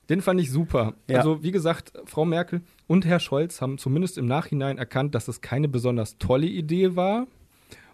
Den 0.09 0.21
fand 0.21 0.41
ich 0.41 0.51
super. 0.51 0.95
Ja. 1.09 1.19
Also, 1.19 1.41
wie 1.41 1.51
gesagt, 1.51 1.93
Frau 2.03 2.25
Merkel 2.25 2.63
und 2.85 3.05
Herr 3.05 3.21
Scholz 3.21 3.61
haben 3.61 3.77
zumindest 3.77 4.17
im 4.17 4.25
Nachhinein 4.25 4.77
erkannt, 4.77 5.15
dass 5.15 5.29
es 5.29 5.39
keine 5.39 5.69
besonders 5.69 6.17
tolle 6.17 6.47
Idee 6.47 6.97
war. 6.97 7.27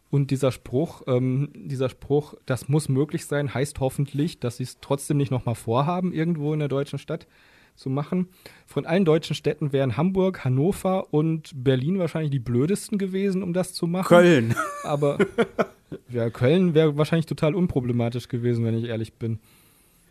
Und 0.10 0.32
dieser 0.32 0.52
Spruch, 0.52 1.02
ähm, 1.08 1.50
dieser 1.54 1.90
Spruch, 1.90 2.36
das 2.46 2.70
muss 2.70 2.88
möglich 2.88 3.26
sein, 3.26 3.54
heißt 3.54 3.80
hoffentlich, 3.80 4.40
dass 4.40 4.58
sie 4.58 4.64
es 4.64 4.80
trotzdem 4.80 5.18
nicht 5.18 5.32
nochmal 5.32 5.56
vorhaben, 5.56 6.14
irgendwo 6.14 6.54
in 6.54 6.60
der 6.60 6.70
deutschen 6.70 7.00
Stadt 7.00 7.28
zu 7.76 7.90
machen. 7.90 8.28
Von 8.66 8.86
allen 8.86 9.06
deutschen 9.06 9.36
Städten 9.36 9.72
wären 9.72 9.98
Hamburg, 9.98 10.44
Hannover 10.44 11.14
und 11.14 11.52
Berlin 11.56 12.00
wahrscheinlich 12.00 12.32
die 12.32 12.40
blödesten 12.40 12.98
gewesen, 12.98 13.44
um 13.44 13.54
das 13.54 13.74
zu 13.74 13.86
machen. 13.86 14.08
Köln. 14.08 14.56
Aber 14.84 15.18
ja, 16.10 16.30
Köln 16.30 16.74
wäre 16.74 16.98
wahrscheinlich 16.98 17.28
total 17.28 17.54
unproblematisch 17.54 18.28
gewesen, 18.28 18.66
wenn 18.66 18.78
ich 18.78 18.86
ehrlich 18.86 19.14
bin. 19.14 19.40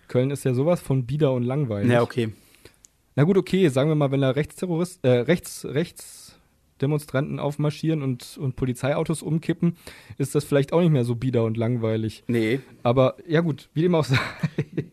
Köln 0.08 0.30
ist 0.30 0.44
ja 0.44 0.54
sowas 0.54 0.80
von 0.80 1.06
bieder 1.06 1.32
und 1.32 1.42
langweilig. 1.42 1.90
Ja, 1.90 2.02
okay. 2.02 2.32
Na 3.16 3.24
gut, 3.24 3.36
okay, 3.36 3.68
sagen 3.68 3.88
wir 3.88 3.94
mal, 3.94 4.10
wenn 4.10 4.20
da 4.20 4.30
Rechtsterrorist, 4.30 5.02
äh, 5.02 5.08
Rechts, 5.08 5.66
Rechtsdemonstranten 6.76 7.38
aufmarschieren 7.38 8.02
und, 8.02 8.36
und 8.38 8.56
Polizeiautos 8.56 9.22
umkippen, 9.22 9.76
ist 10.18 10.34
das 10.34 10.44
vielleicht 10.44 10.72
auch 10.72 10.80
nicht 10.80 10.90
mehr 10.92 11.04
so 11.04 11.14
bieder 11.14 11.44
und 11.44 11.56
langweilig. 11.56 12.22
Nee. 12.26 12.60
Aber 12.82 13.16
ja 13.26 13.40
gut, 13.40 13.68
wie 13.74 13.82
dem 13.82 13.94
auch 13.94 14.04
sei, 14.04 14.18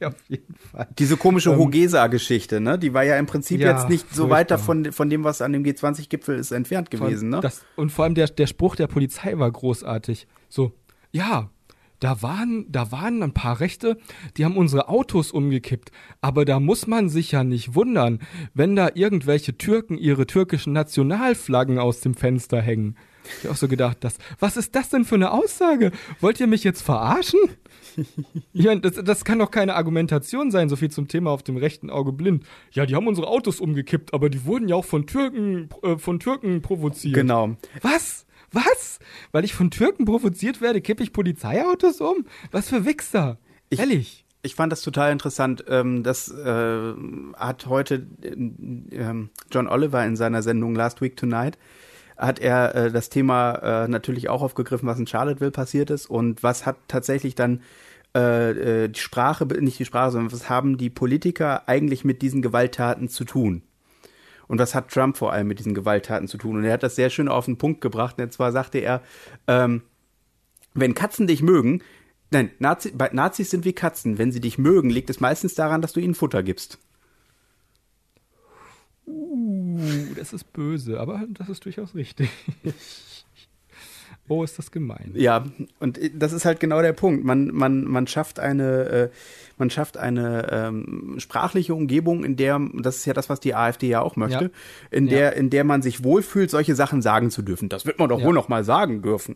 auf 0.02 0.16
jeden 0.28 0.56
Fall. 0.56 0.88
Diese 0.98 1.18
komische 1.18 1.52
Ähm, 1.52 1.58
Hogesa-Geschichte, 1.58 2.62
ne? 2.62 2.80
Die 2.80 2.94
war 2.94 3.04
ja 3.04 3.18
im 3.18 3.26
Prinzip 3.26 3.60
Ja, 3.60 3.72
jetzt 3.72 3.90
nicht 3.90 4.14
so 4.14 4.30
weit 4.30 4.50
furchtbar. 4.50 4.58
davon 4.58 4.92
von 4.94 5.10
dem, 5.10 5.24
was 5.24 5.42
an 5.42 5.52
dem 5.54 5.64
G20-Gipfel 5.64 6.38
ist, 6.38 6.52
entfernt 6.52 6.90
gewesen, 6.90 7.30
ne? 7.30 7.40
Das, 7.42 7.64
und 7.76 7.92
vor 7.92 8.06
allem 8.06 8.16
der, 8.16 8.28
der 8.28 8.48
Spruch 8.48 8.76
der 8.76 8.88
Polizei 8.88 9.38
war 9.38 9.52
großartig. 9.52 10.28
So, 10.50 10.72
ja, 11.12 11.50
da 12.04 12.22
waren, 12.22 12.66
da 12.70 12.91
waren 12.91 13.24
ein 13.24 13.34
paar 13.34 13.62
Rechte, 13.62 13.97
die 14.36 14.43
haben 14.43 14.58
unsere 14.58 14.89
Autos 14.89 15.32
umgekippt. 15.32 15.91
Aber 16.20 16.43
da 16.43 16.60
muss 16.60 16.86
man 16.86 17.08
sich 17.08 17.32
ja 17.32 17.43
nicht 17.43 17.76
wundern, 17.76 18.20
wenn 18.54 18.76
da 18.76 18.89
irgendwelche 18.93 19.58
Türken 19.58 19.97
ihre 19.97 20.28
türkischen 20.28 20.74
Nationalflaggen 20.74 21.80
aus 21.80 22.01
dem 22.01 22.14
Fenster 22.14 22.62
hängen. 22.62 22.97
Ich 23.39 23.45
hab 23.45 23.51
auch 23.51 23.56
so 23.58 23.70
gedacht, 23.70 23.97
das, 24.01 24.18
was 24.39 24.58
ist 24.58 24.76
das 24.76 24.89
denn 24.89 25.06
für 25.06 25.16
eine 25.16 25.32
Aussage? 25.32 25.91
Wollt 26.20 26.41
ihr 26.41 26.47
mich 26.47 26.66
jetzt 26.66 26.82
verarschen? 26.82 27.39
Meine, 28.54 28.82
das, 28.82 28.95
das 28.95 29.24
kann 29.24 29.39
doch 29.39 29.49
keine 29.49 29.76
Argumentation 29.76 30.51
sein, 30.51 30.68
so 30.68 30.76
viel 30.76 30.91
zum 30.91 31.08
Thema 31.08 31.32
auf 31.32 31.41
dem 31.43 31.56
rechten 31.56 31.89
Auge 31.89 32.12
blind. 32.12 32.43
Ja, 32.72 32.86
die 32.86 32.95
haben 32.95 33.08
unsere 33.08 33.28
Autos 33.28 33.62
umgekippt, 33.62 34.14
aber 34.14 34.30
die 34.30 34.43
wurden 34.43 34.68
ja 34.68 34.76
auch 34.76 34.84
von 34.84 35.08
Türken, 35.08 35.70
äh, 35.84 35.97
von 35.97 36.20
Türken 36.20 36.62
provoziert. 36.62 37.16
Genau. 37.16 37.56
Was? 37.82 38.26
Was? 38.54 38.99
Weil 39.32 39.43
ich 39.43 39.54
von 39.54 39.72
Türken 39.72 40.06
provoziert 40.06 40.62
werde, 40.62 40.80
kippe 40.82 41.04
ich 41.04 41.12
Polizeiautos 41.12 41.99
um? 42.01 42.26
Was 42.51 42.70
für 42.70 42.86
Wichser? 42.86 43.38
Ich- 43.70 43.80
Ehrlich. 43.80 44.26
Ich 44.45 44.56
fand 44.56 44.74
das 44.74 44.82
total 44.82 45.14
interessant. 45.14 45.64
Ähm, 45.70 46.04
das 46.04 46.30
äh, 46.30 46.93
hat 47.38 47.66
heute 47.68 48.06
ähm, 48.22 49.30
John 49.51 49.68
Oliver 49.70 50.06
in 50.06 50.18
seiner 50.18 50.41
Sendung 50.43 50.76
Last 50.76 50.99
Week 51.01 51.16
Tonight 51.16 51.58
hat 52.18 52.39
er 52.39 52.76
äh, 52.76 52.91
das 52.91 53.08
Thema 53.10 53.86
äh, 53.86 53.88
natürlich 53.88 54.28
auch 54.30 54.41
aufgegriffen, 54.41 54.88
was 54.88 54.99
in 54.99 55.08
Charlottesville 55.08 55.51
passiert 55.51 55.89
ist 55.89 56.08
und 56.10 56.43
was 56.43 56.66
hat 56.66 56.76
tatsächlich 56.89 57.36
dann 57.36 57.62
äh, 58.14 58.89
die 58.89 58.99
Sprache, 58.99 59.45
nicht 59.45 59.80
die 59.80 59.86
Sprache, 59.86 60.12
sondern 60.12 60.32
was 60.34 60.49
haben 60.49 60.78
die 60.78 60.89
Politiker 60.89 61.68
eigentlich 61.70 62.04
mit 62.04 62.22
diesen 62.22 62.41
Gewalttaten 62.41 63.08
zu 63.08 63.24
tun? 63.24 63.64
Und 64.48 64.60
was 64.60 64.76
hat 64.76 64.89
Trump 64.89 65.18
vor 65.18 65.34
allem 65.34 65.48
mit 65.48 65.60
diesen 65.60 65.74
Gewalttaten 65.74 66.28
zu 66.28 66.38
tun? 66.38 66.58
Und 66.58 66.64
er 66.64 66.74
hat 66.74 66.84
das 66.84 66.96
sehr 66.96 67.10
schön 67.10 67.28
auf 67.28 67.46
den 67.46 67.58
Punkt 67.58 67.82
gebracht. 67.82 68.20
Und 68.20 68.34
zwar 68.34 68.52
sagte 68.52 68.80
er, 68.80 69.02
ähm, 69.48 69.84
wenn 70.74 70.94
Katzen 70.94 71.28
dich 71.28 71.41
mögen, 71.41 71.82
nein, 72.32 72.52
Nazi, 72.60 72.94
Nazis 73.12 73.50
sind 73.50 73.66
wie 73.66 73.74
Katzen. 73.74 74.18
Wenn 74.18 74.32
sie 74.32 74.41
dich 74.41 74.58
mögen, 74.58 74.89
liegt 74.89 75.10
es 75.10 75.20
meistens 75.20 75.56
daran, 75.56 75.82
dass 75.82 75.94
du 75.94 76.00
ihnen 76.00 76.16
Futter 76.16 76.44
gibst. 76.44 76.80
Uh, 79.06 79.80
das 80.16 80.34
ist 80.34 80.54
böse, 80.54 81.00
aber 81.00 81.26
das 81.30 81.50
ist 81.50 81.66
durchaus 81.66 81.94
richtig. 81.94 82.30
oh, 84.30 84.43
ist 84.43 84.57
das 84.57 84.71
gemein. 84.71 85.11
Ja, 85.15 85.45
und 85.80 85.99
das 86.15 86.34
ist 86.34 86.45
halt 86.45 86.59
genau 86.59 86.82
der 86.82 86.93
Punkt. 86.93 87.24
Man, 87.24 87.47
man, 87.53 87.84
man 87.84 88.07
schafft 88.07 88.39
eine, 88.39 88.84
äh, 88.86 89.09
man 89.57 89.69
schafft 89.69 89.97
eine 89.97 90.47
ähm, 90.51 91.15
sprachliche 91.19 91.76
Umgebung, 91.76 92.24
in 92.24 92.36
der, 92.36 92.59
das 92.74 92.97
ist 92.97 93.05
ja 93.05 93.13
das, 93.13 93.30
was 93.30 93.39
die 93.39 93.53
AfD 93.53 93.88
ja 93.89 94.01
auch 94.01 94.15
möchte, 94.15 94.45
Ja. 94.45 94.49
in 94.91 95.05
Ja. 95.07 95.11
der, 95.17 95.36
in 95.36 95.49
der 95.49 95.63
man 95.63 95.82
sich 95.82 96.03
wohlfühlt, 96.03 96.49
solche 96.49 96.74
Sachen 96.76 97.01
sagen 97.01 97.30
zu 97.30 97.41
dürfen. 97.41 97.69
Das 97.69 97.86
wird 97.86 97.99
man 97.99 98.09
doch 98.09 98.19
Ja. 98.19 98.26
wohl 98.26 98.34
noch 98.34 98.47
mal 98.49 98.63
sagen 98.63 99.01
dürfen. 99.01 99.36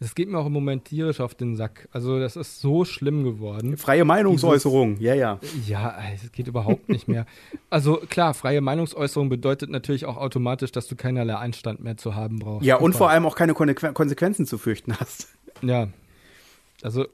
Das 0.00 0.14
geht 0.14 0.28
mir 0.28 0.38
auch 0.38 0.46
im 0.46 0.52
Moment 0.52 0.84
tierisch 0.84 1.18
auf 1.20 1.34
den 1.34 1.56
Sack. 1.56 1.88
Also, 1.90 2.20
das 2.20 2.36
ist 2.36 2.60
so 2.60 2.84
schlimm 2.84 3.24
geworden. 3.24 3.76
Freie 3.76 4.04
Meinungsäußerung, 4.04 4.96
ja, 5.00 5.14
ja. 5.14 5.40
Ja, 5.66 5.98
es 6.14 6.30
geht 6.30 6.46
überhaupt 6.46 6.88
nicht 6.88 7.08
mehr. 7.08 7.26
Also 7.70 7.96
klar, 8.08 8.32
freie 8.32 8.60
Meinungsäußerung 8.62 9.28
bedeutet 9.28 9.68
natürlich 9.70 10.06
auch 10.06 10.16
automatisch, 10.16 10.72
dass 10.72 10.86
du 10.86 10.96
keinerlei 10.96 11.36
Einstand 11.36 11.80
mehr 11.84 11.96
zu 11.98 12.14
haben 12.14 12.38
brauchst. 12.38 12.64
Ja, 12.64 12.76
und 12.76 12.92
Super. 12.92 12.98
vor 12.98 13.10
allem 13.10 13.26
auch 13.26 13.34
keine 13.36 13.52
Konsequen- 13.52 13.92
Konsequenzen 13.92 14.46
zu 14.46 14.56
fürchten 14.56 14.94
hast. 14.98 15.28
Ja. 15.62 15.88
Also, 16.82 17.06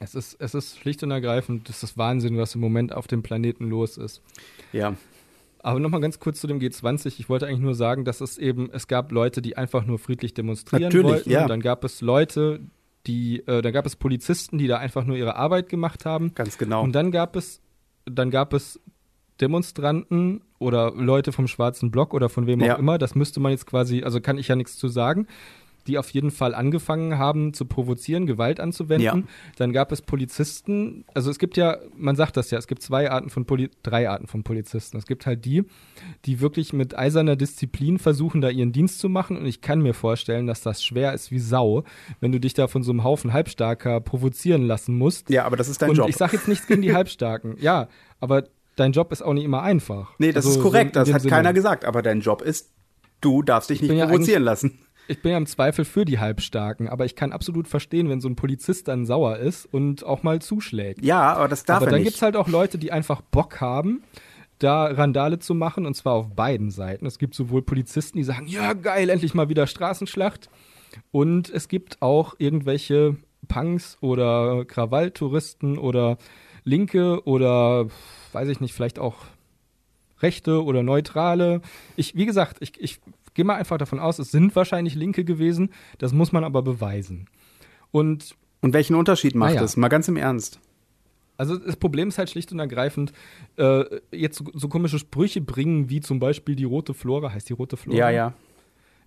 es 0.00 0.14
ist, 0.14 0.36
es 0.40 0.54
ist 0.54 0.78
schlicht 0.78 1.02
und 1.02 1.10
ergreifend, 1.10 1.68
das 1.68 1.82
ist 1.82 1.96
Wahnsinn, 1.98 2.36
was 2.38 2.54
im 2.54 2.60
Moment 2.60 2.92
auf 2.94 3.06
dem 3.06 3.22
Planeten 3.22 3.68
los 3.68 3.98
ist. 3.98 4.20
Ja. 4.72 4.94
Aber 5.66 5.80
nochmal 5.80 6.00
ganz 6.00 6.20
kurz 6.20 6.40
zu 6.40 6.46
dem 6.46 6.60
G20. 6.60 7.18
Ich 7.18 7.28
wollte 7.28 7.46
eigentlich 7.46 7.60
nur 7.60 7.74
sagen, 7.74 8.04
dass 8.04 8.20
es 8.20 8.38
eben, 8.38 8.70
es 8.72 8.86
gab 8.86 9.10
Leute, 9.10 9.42
die 9.42 9.56
einfach 9.56 9.84
nur 9.84 9.98
friedlich 9.98 10.32
demonstrieren 10.32 10.84
Natürlich, 10.84 11.04
wollten. 11.10 11.30
ja. 11.30 11.42
Und 11.42 11.48
dann 11.48 11.60
gab 11.60 11.82
es 11.82 12.00
Leute, 12.02 12.60
die, 13.08 13.40
äh, 13.48 13.62
dann 13.62 13.72
gab 13.72 13.84
es 13.84 13.96
Polizisten, 13.96 14.58
die 14.58 14.68
da 14.68 14.78
einfach 14.78 15.04
nur 15.04 15.16
ihre 15.16 15.34
Arbeit 15.34 15.68
gemacht 15.68 16.04
haben. 16.04 16.34
Ganz 16.34 16.56
genau. 16.58 16.82
Und 16.84 16.92
dann 16.92 17.10
gab 17.10 17.34
es, 17.34 17.60
dann 18.04 18.30
gab 18.30 18.52
es 18.52 18.78
Demonstranten 19.40 20.42
oder 20.58 20.92
Leute 20.94 21.32
vom 21.32 21.46
Schwarzen 21.46 21.90
Block 21.90 22.14
oder 22.14 22.28
von 22.28 22.46
wem 22.46 22.62
auch 22.62 22.66
Ja. 22.66 22.74
immer. 22.76 22.98
Das 22.98 23.14
müsste 23.14 23.40
man 23.40 23.52
jetzt 23.52 23.66
quasi, 23.66 24.02
also 24.02 24.20
kann 24.20 24.38
ich 24.38 24.48
ja 24.48 24.56
nichts 24.56 24.76
zu 24.76 24.88
sagen, 24.88 25.26
die 25.86 25.98
auf 25.98 26.10
jeden 26.10 26.30
Fall 26.30 26.54
angefangen 26.54 27.18
haben 27.18 27.54
zu 27.54 27.64
provozieren, 27.66 28.26
Gewalt 28.26 28.60
anzuwenden. 28.60 29.04
Ja. 29.04 29.22
Dann 29.56 29.72
gab 29.72 29.92
es 29.92 30.02
Polizisten, 30.02 31.04
also 31.14 31.30
es 31.30 31.38
gibt 31.38 31.56
ja, 31.56 31.78
man 31.96 32.16
sagt 32.16 32.36
das 32.36 32.50
ja, 32.50 32.58
es 32.58 32.66
gibt 32.66 32.82
zwei 32.82 33.10
Arten 33.10 33.30
von 33.30 33.44
Poli 33.46 33.70
drei 33.82 34.08
Arten 34.08 34.26
von 34.26 34.42
Polizisten. 34.42 34.96
Es 34.96 35.06
gibt 35.06 35.26
halt 35.26 35.44
die, 35.44 35.64
die 36.24 36.40
wirklich 36.40 36.72
mit 36.72 36.96
eiserner 36.98 37.36
Disziplin 37.36 37.98
versuchen, 37.98 38.40
da 38.40 38.48
ihren 38.50 38.72
Dienst 38.72 38.98
zu 38.98 39.08
machen. 39.08 39.36
Und 39.36 39.46
ich 39.46 39.60
kann 39.60 39.80
mir 39.80 39.94
vorstellen, 39.94 40.46
dass 40.46 40.60
das 40.60 40.84
schwer 40.84 41.12
ist 41.14 41.30
wie 41.30 41.38
Sau, 41.38 41.84
wenn 42.20 42.32
du 42.32 42.40
dich 42.40 42.54
da 42.54 42.68
von 42.68 42.82
so 42.82 42.90
einem 42.92 43.04
Haufen 43.04 43.32
Halbstarker 43.32 44.00
provozieren 44.00 44.66
lassen 44.66 44.96
musst. 44.96 45.30
ja, 45.30 45.44
aber 45.44 45.56
das 45.56 45.68
ist 45.68 45.80
dein 45.82 45.90
Und 45.90 45.96
Job. 45.96 46.08
ich 46.08 46.16
sage 46.16 46.36
jetzt 46.36 46.48
nichts 46.48 46.66
gegen 46.66 46.82
die 46.82 46.92
Halbstarken. 46.94 47.56
Ja, 47.66 47.88
aber 48.20 48.44
dein 48.76 48.92
Job 48.92 49.10
ist 49.12 49.22
auch 49.22 49.32
nicht 49.32 49.44
immer 49.44 49.62
einfach. 49.62 50.12
nee, 50.18 50.32
das 50.32 50.44
Also 50.46 50.58
ist 50.58 50.62
korrekt, 50.62 50.94
so 50.94 51.00
das 51.00 51.12
hat 51.12 51.22
Sinne. 51.22 51.30
keiner 51.34 51.52
gesagt, 51.52 51.84
aber 51.84 52.02
dein 52.02 52.20
Job 52.20 52.42
ist, 52.42 52.70
du 53.20 53.42
darfst 53.42 53.70
dich 53.70 53.80
nicht 53.82 53.92
ja 53.92 54.06
provozieren 54.06 54.42
lassen. 54.42 54.78
Ich 55.08 55.22
bin 55.22 55.32
ja 55.32 55.38
im 55.38 55.46
Zweifel 55.46 55.84
für 55.84 56.04
die 56.04 56.18
Halbstarken, 56.18 56.88
aber 56.88 57.04
ich 57.04 57.14
kann 57.14 57.32
absolut 57.32 57.68
verstehen, 57.68 58.08
wenn 58.08 58.20
so 58.20 58.28
ein 58.28 58.36
Polizist 58.36 58.88
dann 58.88 59.06
sauer 59.06 59.36
ist 59.38 59.66
und 59.66 60.04
auch 60.04 60.22
mal 60.22 60.40
zuschlägt. 60.40 61.04
Ja, 61.04 61.34
aber 61.34 61.48
das 61.48 61.64
darf 61.64 61.78
aber 61.78 61.86
er 61.86 61.90
dann 61.90 62.00
nicht. 62.00 62.08
gibt's 62.08 62.22
halt 62.22 62.36
auch 62.36 62.48
Leute, 62.48 62.78
die 62.78 62.92
einfach 62.92 63.20
Bock 63.20 63.60
haben, 63.60 64.02
da 64.58 64.86
Randale 64.86 65.38
zu 65.38 65.54
machen, 65.54 65.86
und 65.86 65.94
zwar 65.94 66.14
auf 66.14 66.34
beiden 66.34 66.70
Seiten. 66.70 67.06
Es 67.06 67.18
gibt 67.18 67.34
sowohl 67.34 67.62
Polizisten, 67.62 68.18
die 68.18 68.24
sagen, 68.24 68.46
ja 68.46 68.72
geil, 68.72 69.10
endlich 69.10 69.34
mal 69.34 69.48
wieder 69.48 69.66
Straßenschlacht. 69.66 70.48
Und 71.12 71.50
es 71.50 71.68
gibt 71.68 72.00
auch 72.00 72.34
irgendwelche 72.38 73.16
Punks 73.48 73.98
oder 74.00 74.64
Krawalltouristen 74.64 75.78
oder 75.78 76.16
Linke 76.64 77.22
oder 77.26 77.86
weiß 78.32 78.48
ich 78.48 78.60
nicht, 78.60 78.74
vielleicht 78.74 78.98
auch 78.98 79.16
Rechte 80.20 80.64
oder 80.64 80.82
Neutrale. 80.82 81.60
Ich, 81.96 82.14
wie 82.16 82.26
gesagt, 82.26 82.56
ich, 82.60 82.72
ich 82.80 82.98
gehe 83.36 83.44
mal 83.44 83.54
einfach 83.54 83.78
davon 83.78 84.00
aus, 84.00 84.18
es 84.18 84.32
sind 84.32 84.56
wahrscheinlich 84.56 84.96
Linke 84.96 85.24
gewesen. 85.24 85.70
Das 85.98 86.12
muss 86.12 86.32
man 86.32 86.42
aber 86.42 86.62
beweisen. 86.62 87.28
Und 87.92 88.34
Und 88.62 88.72
welchen 88.74 88.96
Unterschied 88.96 89.36
macht 89.36 89.60
es? 89.60 89.76
Mal 89.76 89.88
ganz 89.88 90.08
im 90.08 90.16
Ernst. 90.16 90.58
also 91.36 91.56
das 91.56 91.76
Problem 91.76 92.08
ist 92.08 92.18
halt 92.18 92.30
schlicht 92.30 92.50
und 92.50 92.58
ergreifend, 92.58 93.12
äh, 93.58 93.84
jetzt 94.10 94.38
so, 94.38 94.44
so 94.54 94.68
komische 94.68 94.98
Sprüche 94.98 95.40
bringen, 95.40 95.88
wie 95.90 96.00
zum 96.00 96.18
Beispiel 96.18 96.56
die 96.56 96.64
rote 96.64 96.94
Flora, 96.94 97.30
heißt 97.30 97.48
die 97.48 97.52
rote 97.52 97.76
Flora? 97.76 97.98
Ja, 97.98 98.10
ja. 98.10 98.32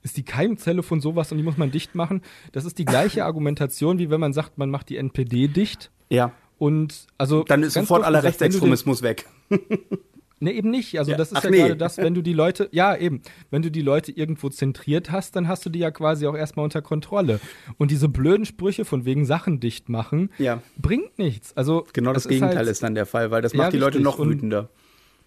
Ist 0.01 0.15
die 0.15 0.23
Keimzelle 0.23 0.81
von 0.81 1.01
sowas 1.01 1.31
und 1.31 1.39
die 1.39 1.43
muss 1.43 1.57
man 1.57 1.71
dicht 1.71 1.93
machen. 1.95 2.21
Das 2.53 2.63
ist 2.63 2.77
die 2.77 2.85
gleiche 2.85 3.25
Argumentation, 3.25 3.99
wie 3.99 4.09
wenn 4.09 4.21
man 4.21 4.31
sagt, 4.31 4.57
man 4.57 4.69
macht 4.69 4.87
die 4.89 4.95
NPD 4.95 5.47
dicht. 5.49 5.91
Ja. 6.09 6.31
Und 6.57 7.07
also 7.17 7.43
Dann 7.43 7.63
ist 7.63 7.73
sofort 7.73 8.03
aller 8.03 8.23
Rechtsextremismus 8.23 9.01
weg. 9.01 9.25
Ne, 10.41 10.53
eben 10.53 10.69
nicht. 10.69 10.97
Also 10.97 11.11
Ja, 11.11 11.17
das 11.17 11.31
ist 11.31 11.37
ach 11.37 11.43
ja 11.43 11.49
nee. 11.49 11.57
gerade 11.59 11.75
das, 11.75 11.97
wenn 11.97 12.13
du 12.13 12.21
die 12.21 12.33
Leute, 12.33 12.69
ja 12.71 12.95
eben, 12.95 13.21
wenn 13.51 13.61
du 13.61 13.69
die 13.69 13.81
Leute 13.81 14.11
irgendwo 14.11 14.49
zentriert 14.49 15.11
hast, 15.11 15.35
dann 15.35 15.47
hast 15.47 15.65
du 15.65 15.69
die 15.69 15.79
ja 15.79 15.91
quasi 15.91 16.27
auch 16.27 16.35
erstmal 16.35 16.63
unter 16.63 16.81
Kontrolle. 16.81 17.39
Und 17.77 17.91
diese 17.91 18.07
blöden 18.07 18.45
Sprüche 18.45 18.85
von 18.85 19.03
wegen 19.05 19.25
Sachen 19.25 19.59
dicht 19.59 19.89
machen, 19.89 20.29
Ja. 20.37 20.61
bringt 20.77 21.19
nichts. 21.19 21.55
Also 21.57 21.85
Genau 21.93 22.13
das, 22.13 22.25
ist 22.25 22.29
Gegenteil 22.29 22.57
halt, 22.57 22.67
ist 22.69 22.81
dann 22.83 22.95
der 22.95 23.05
Fall, 23.05 23.31
weil 23.31 23.41
das 23.41 23.51
Ja, 23.53 23.57
macht 23.63 23.73
die 23.73 23.77
Leute 23.77 23.99
noch 23.99 24.17
Und- 24.19 24.29
wütender. 24.29 24.69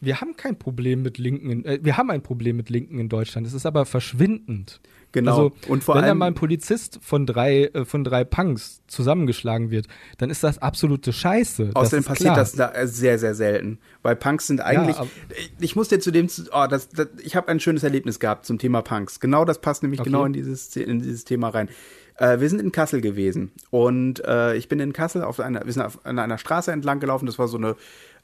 Wir 0.05 0.21
haben 0.21 0.37
kein 0.37 0.59
Problem 0.59 1.01
mit 1.03 1.17
Linken, 1.19 1.49
in, 1.51 1.65
äh, 1.65 1.79
wir 1.81 1.97
haben 1.97 2.11
ein 2.11 2.23
Problem 2.23 2.57
mit 2.57 2.69
Linken 2.71 2.99
in 2.99 3.09
Deutschland. 3.09 3.47
Es 3.47 3.55
ist 3.55 3.65
aber 3.67 3.87
verschwindend. 3.87 4.81
Genau. 5.13 5.31
Also, 5.31 5.53
Und 5.69 5.85
vor 5.85 5.95
wenn 5.95 6.05
allem- 6.05 6.19
mal 6.19 6.27
ein 6.27 6.35
Polizist 6.35 6.99
von 7.03 7.25
drei, 7.27 7.65
äh, 7.67 7.85
von 7.85 8.03
drei 8.03 8.25
Punks 8.25 8.83
zusammengeschlagen 8.89 9.71
wird, 9.71 9.87
dann 10.19 10.29
ist 10.31 10.43
das 10.43 10.59
absolute 10.59 11.13
Scheiße. 11.13 11.67
das 11.67 11.77
Außerdem 11.77 11.99
ist 12.01 12.07
passiert 12.07 12.27
klar. 12.33 12.37
das 12.37 12.53
da 12.53 12.73
äh, 12.73 12.89
sehr, 12.89 13.19
sehr 13.21 13.35
selten. 13.37 13.79
Weil 14.03 14.17
Punks 14.17 14.49
sind 14.49 14.61
eigentlich. 14.61 14.97
aber- 14.97 15.09
ich, 15.39 15.53
ich 15.61 15.77
muss 15.77 15.89
dir 15.89 16.01
zu 16.01 16.11
dem. 16.11 16.27
Oh, 16.53 16.67
das, 16.69 16.89
das, 16.89 17.09
ich 17.23 17.37
habe 17.37 17.47
ein 17.49 17.61
schönes 17.61 17.83
Erlebnis 17.85 18.19
gehabt 18.19 18.45
zum 18.47 18.59
Thema 18.59 18.83
Punks. 18.83 19.21
Genau 19.21 19.45
das 19.45 19.61
passt 19.61 19.83
nämlich 19.85 20.01
Okay. 20.01 20.11
genau 20.11 20.25
in 20.25 20.33
dieses, 20.33 20.75
in 20.77 20.99
dieses 21.01 21.25
Thema 21.25 21.51
rein. 21.51 21.69
Äh, 22.17 22.41
wir 22.41 22.49
sind 22.49 22.61
in 22.61 22.73
Kassel 22.73 23.01
gewesen 23.01 23.53
und 23.71 24.23
äh, 24.25 24.55
ich 24.57 24.69
bin 24.69 24.81
in 24.81 24.93
Kassel 24.93 25.23
auf 25.23 25.41
einer, 25.41 25.65
wir 25.65 25.73
sind 25.73 25.83
auf, 25.83 26.05
an 26.05 26.19
einer 26.19 26.37
Straße 26.39 26.71
entlang 26.73 27.01
gelaufen. 27.01 27.25
Das 27.27 27.39
war 27.39 27.49
so 27.49 27.57
eine 27.57 27.75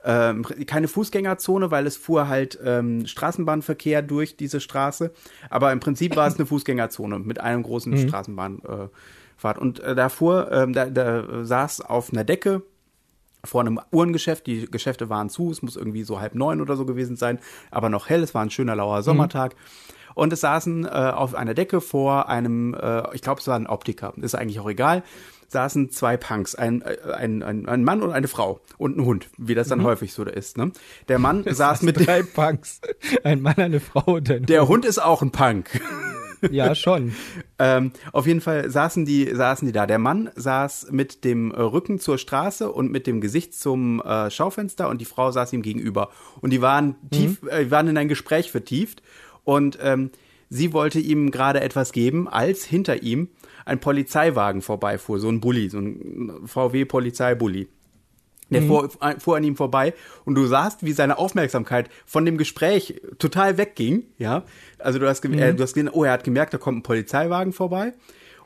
ähm, 0.08 0.42
keine 0.42 0.88
Fußgängerzone, 0.88 1.70
weil 1.70 1.86
es 1.86 1.98
fuhr 1.98 2.28
halt 2.28 2.58
ähm, 2.64 3.06
Straßenbahnverkehr 3.06 4.00
durch 4.00 4.38
diese 4.38 4.58
Straße. 4.58 5.12
Aber 5.50 5.70
im 5.70 5.80
Prinzip 5.80 6.16
war 6.16 6.26
es 6.26 6.36
eine 6.36 6.46
Fußgängerzone 6.46 7.18
mit 7.18 7.40
einem 7.40 7.62
großen 7.62 8.08
Straßenbahnfahrt. 8.08 8.90
Äh, 9.42 9.60
und 9.60 9.80
äh, 9.80 9.94
da 9.94 10.08
fuhr, 10.08 10.50
ähm, 10.50 10.72
da, 10.72 10.86
da 10.86 11.44
saß 11.44 11.82
auf 11.82 12.10
einer 12.10 12.24
Decke 12.24 12.62
vor 13.44 13.60
einem 13.60 13.78
Uhrengeschäft. 13.92 14.46
Die 14.46 14.64
Geschäfte 14.70 15.10
waren 15.10 15.28
zu, 15.28 15.50
es 15.50 15.60
muss 15.60 15.76
irgendwie 15.76 16.04
so 16.04 16.20
halb 16.20 16.34
neun 16.34 16.62
oder 16.62 16.76
so 16.76 16.86
gewesen 16.86 17.16
sein, 17.16 17.38
aber 17.70 17.90
noch 17.90 18.08
hell. 18.08 18.22
Es 18.22 18.34
war 18.34 18.42
ein 18.42 18.50
schöner 18.50 18.76
lauer 18.76 19.02
Sommertag. 19.02 19.56
Und 20.14 20.32
es 20.32 20.40
saßen 20.40 20.86
äh, 20.86 20.88
auf 20.88 21.34
einer 21.34 21.52
Decke 21.52 21.82
vor 21.82 22.30
einem, 22.30 22.74
äh, 22.74 23.14
ich 23.14 23.20
glaube, 23.20 23.40
es 23.42 23.46
war 23.46 23.56
ein 23.56 23.66
Optiker, 23.66 24.14
ist 24.16 24.34
eigentlich 24.34 24.58
auch 24.58 24.68
egal, 24.68 25.04
saßen 25.48 25.90
zwei 25.90 26.16
Punks, 26.16 26.54
ein, 26.54 26.82
äh, 26.82 26.96
ein, 27.12 27.42
ein, 27.42 27.68
ein 27.68 27.84
Mann 27.84 28.02
und 28.02 28.12
eine 28.12 28.28
Frau 28.28 28.60
und 28.76 28.96
ein 28.96 29.04
Hund, 29.04 29.28
wie 29.36 29.54
das 29.54 29.68
dann 29.68 29.82
häufig 29.82 30.12
so 30.12 30.24
ist. 30.24 30.56
Ne? 30.58 30.72
Der 31.08 31.18
Mann 31.18 31.44
saß 31.46 31.82
mit 31.82 32.06
drei 32.06 32.22
Punks. 32.22 32.80
Ein 33.24 33.40
Mann, 33.40 33.56
eine 33.56 33.80
Frau 33.80 34.14
und 34.14 34.30
ein 34.30 34.46
der 34.46 34.68
Hund 34.68 34.84
ist 34.84 34.98
auch 34.98 35.22
ein 35.22 35.32
Punk. 35.32 35.80
Ja, 36.50 36.74
schon. 36.74 37.14
Ähm, 37.60 37.90
auf 38.12 38.28
jeden 38.28 38.40
Fall 38.40 38.70
saßen 38.70 39.04
die, 39.04 39.34
saßen 39.34 39.66
die 39.66 39.72
da. 39.72 39.88
Der 39.88 39.98
Mann 39.98 40.30
saß 40.36 40.92
mit 40.92 41.24
dem 41.24 41.50
Rücken 41.50 41.98
zur 41.98 42.16
Straße 42.16 42.70
und 42.70 42.92
mit 42.92 43.08
dem 43.08 43.20
Gesicht 43.20 43.52
zum 43.52 44.00
äh, 44.00 44.30
Schaufenster 44.30 44.88
und 44.88 45.00
die 45.00 45.06
Frau 45.06 45.32
saß 45.32 45.52
ihm 45.52 45.62
gegenüber. 45.62 46.10
Und 46.40 46.50
die 46.50 46.62
waren 46.62 46.94
tief, 47.10 47.42
äh, 47.50 47.68
waren 47.72 47.88
in 47.88 47.98
ein 47.98 48.06
Gespräch 48.06 48.52
vertieft 48.52 49.02
und 49.42 49.76
ähm, 49.82 50.12
sie 50.50 50.72
wollte 50.72 51.00
ihm 51.00 51.32
gerade 51.32 51.62
etwas 51.62 51.90
geben, 51.90 52.28
als 52.28 52.64
hinter 52.64 53.02
ihm 53.02 53.30
ein 53.68 53.80
Polizeiwagen 53.80 54.62
vorbeifuhr, 54.62 55.18
so 55.20 55.28
ein 55.28 55.40
Bulli, 55.40 55.68
so 55.68 55.78
ein 55.78 56.40
VW-Polizeibully. 56.46 57.68
Der 58.50 58.62
fuhr, 58.62 58.88
fuhr 59.18 59.36
an 59.36 59.44
ihm 59.44 59.56
vorbei 59.56 59.92
und 60.24 60.34
du 60.34 60.46
sahst, 60.46 60.82
wie 60.82 60.92
seine 60.92 61.18
Aufmerksamkeit 61.18 61.90
von 62.06 62.24
dem 62.24 62.38
Gespräch 62.38 62.98
total 63.18 63.58
wegging, 63.58 64.04
ja. 64.16 64.42
Also 64.78 64.98
du 64.98 65.06
hast, 65.06 65.20
ge- 65.20 65.38
äh, 65.38 65.52
du 65.54 65.62
hast 65.62 65.74
gesehen, 65.74 65.90
oh, 65.92 66.02
er 66.04 66.12
hat 66.12 66.24
gemerkt, 66.24 66.54
da 66.54 66.58
kommt 66.58 66.78
ein 66.78 66.82
Polizeiwagen 66.82 67.52
vorbei. 67.52 67.92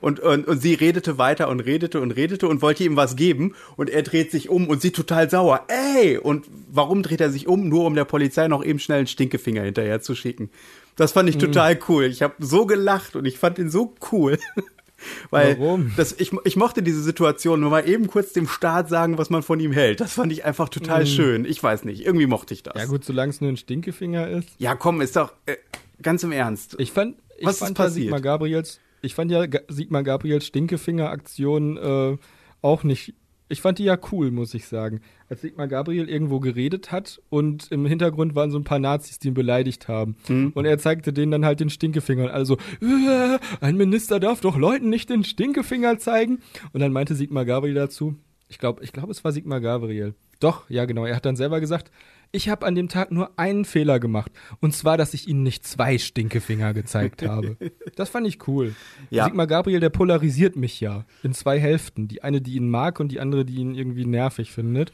Und, 0.00 0.18
und, 0.18 0.48
und 0.48 0.60
sie 0.60 0.74
redete 0.74 1.18
weiter 1.18 1.48
und 1.48 1.60
redete 1.60 2.00
und 2.00 2.10
redete 2.10 2.48
und 2.48 2.60
wollte 2.62 2.82
ihm 2.82 2.96
was 2.96 3.14
geben 3.14 3.54
und 3.76 3.88
er 3.90 4.02
dreht 4.02 4.32
sich 4.32 4.48
um 4.48 4.66
und 4.66 4.82
sieht 4.82 4.96
total 4.96 5.30
sauer. 5.30 5.66
Ey! 5.68 6.18
Und 6.18 6.46
warum 6.68 7.04
dreht 7.04 7.20
er 7.20 7.30
sich 7.30 7.46
um? 7.46 7.68
Nur 7.68 7.84
um 7.86 7.94
der 7.94 8.04
Polizei 8.04 8.48
noch 8.48 8.64
eben 8.64 8.80
schnell 8.80 8.98
einen 8.98 9.06
Stinkefinger 9.06 9.62
hinterher 9.62 10.00
zu 10.02 10.16
schicken. 10.16 10.50
Das 10.96 11.12
fand 11.12 11.28
ich 11.28 11.38
total 11.38 11.78
cool. 11.88 12.04
Ich 12.06 12.22
habe 12.22 12.34
so 12.40 12.66
gelacht 12.66 13.14
und 13.14 13.24
ich 13.24 13.38
fand 13.38 13.60
ihn 13.60 13.70
so 13.70 13.94
cool. 14.10 14.36
Weil 15.30 15.58
Warum? 15.58 15.92
Das, 15.96 16.12
ich, 16.18 16.32
ich 16.44 16.56
mochte 16.56 16.82
diese 16.82 17.02
Situation, 17.02 17.60
nur 17.60 17.70
mal 17.70 17.88
eben 17.88 18.06
kurz 18.06 18.32
dem 18.32 18.48
Staat 18.48 18.88
sagen, 18.88 19.18
was 19.18 19.30
man 19.30 19.42
von 19.42 19.60
ihm 19.60 19.72
hält. 19.72 20.00
Das 20.00 20.14
fand 20.14 20.32
ich 20.32 20.44
einfach 20.44 20.68
total 20.68 21.06
schön. 21.06 21.44
Ich 21.44 21.62
weiß 21.62 21.84
nicht, 21.84 22.04
irgendwie 22.04 22.26
mochte 22.26 22.54
ich 22.54 22.62
das. 22.62 22.74
Ja 22.74 22.86
gut, 22.86 23.04
solange 23.04 23.30
es 23.30 23.40
nur 23.40 23.50
ein 23.50 23.56
Stinkefinger 23.56 24.28
ist. 24.28 24.48
Ja, 24.58 24.74
komm, 24.74 25.00
ist 25.00 25.16
doch 25.16 25.32
äh, 25.46 25.56
ganz 26.00 26.22
im 26.22 26.32
Ernst. 26.32 26.76
Ich 26.78 26.92
fand, 26.92 27.16
ich 27.38 27.46
Was 27.46 27.54
ist 27.54 27.60
fand 27.60 27.78
ja 27.78 27.84
passiert? 27.84 28.04
Sigmar 28.04 28.20
Gabriels, 28.20 28.80
ich 29.00 29.14
fand 29.14 29.30
ja 29.30 29.46
Sigmar 29.68 30.02
Gabriels 30.02 30.46
Stinkefinger-Aktion 30.46 31.76
äh, 31.76 32.16
auch 32.62 32.84
nicht. 32.84 33.14
Ich 33.52 33.60
fand 33.60 33.78
die 33.78 33.84
ja 33.84 33.98
cool, 34.10 34.30
muss 34.30 34.54
ich 34.54 34.66
sagen. 34.66 35.02
Als 35.28 35.42
Sigmar 35.42 35.68
Gabriel 35.68 36.08
irgendwo 36.08 36.40
geredet 36.40 36.90
hat 36.90 37.20
und 37.28 37.70
im 37.70 37.84
Hintergrund 37.84 38.34
waren 38.34 38.50
so 38.50 38.58
ein 38.58 38.64
paar 38.64 38.78
Nazis, 38.78 39.18
die 39.18 39.28
ihn 39.28 39.34
beleidigt 39.34 39.88
haben. 39.88 40.16
Mhm. 40.26 40.52
Und 40.54 40.64
er 40.64 40.78
zeigte 40.78 41.12
denen 41.12 41.32
dann 41.32 41.44
halt 41.44 41.60
den 41.60 41.68
Stinkefinger. 41.68 42.24
Und 42.24 42.30
alle 42.30 42.46
so, 42.46 42.56
äh, 42.80 43.38
ein 43.60 43.76
Minister 43.76 44.20
darf 44.20 44.40
doch 44.40 44.56
Leuten 44.56 44.88
nicht 44.88 45.10
den 45.10 45.22
Stinkefinger 45.22 45.98
zeigen. 45.98 46.38
Und 46.72 46.80
dann 46.80 46.92
meinte 46.92 47.14
Sigmar 47.14 47.44
Gabriel 47.44 47.74
dazu, 47.74 48.16
ich 48.48 48.58
glaube, 48.58 48.82
ich 48.82 48.92
glaube, 48.94 49.10
es 49.10 49.22
war 49.22 49.32
Sigmar 49.32 49.60
Gabriel. 49.60 50.14
Doch, 50.40 50.68
ja 50.70 50.86
genau. 50.86 51.04
Er 51.04 51.14
hat 51.14 51.26
dann 51.26 51.36
selber 51.36 51.60
gesagt, 51.60 51.90
ich 52.32 52.48
habe 52.48 52.66
an 52.66 52.74
dem 52.74 52.88
Tag 52.88 53.12
nur 53.12 53.30
einen 53.38 53.64
Fehler 53.64 54.00
gemacht. 54.00 54.32
Und 54.60 54.74
zwar, 54.74 54.96
dass 54.96 55.12
ich 55.14 55.28
ihnen 55.28 55.42
nicht 55.42 55.66
zwei 55.66 55.98
Stinkefinger 55.98 56.72
gezeigt 56.74 57.22
habe. 57.22 57.56
Das 57.94 58.08
fand 58.08 58.26
ich 58.26 58.48
cool. 58.48 58.74
Ja. 59.10 59.24
Sigmar 59.26 59.46
Gabriel, 59.46 59.78
der 59.80 59.90
polarisiert 59.90 60.56
mich 60.56 60.80
ja 60.80 61.04
in 61.22 61.34
zwei 61.34 61.60
Hälften. 61.60 62.08
Die 62.08 62.22
eine, 62.22 62.40
die 62.40 62.54
ihn 62.56 62.70
mag 62.70 63.00
und 63.00 63.12
die 63.12 63.20
andere, 63.20 63.44
die 63.44 63.56
ihn 63.56 63.74
irgendwie 63.74 64.06
nervig 64.06 64.50
findet. 64.50 64.92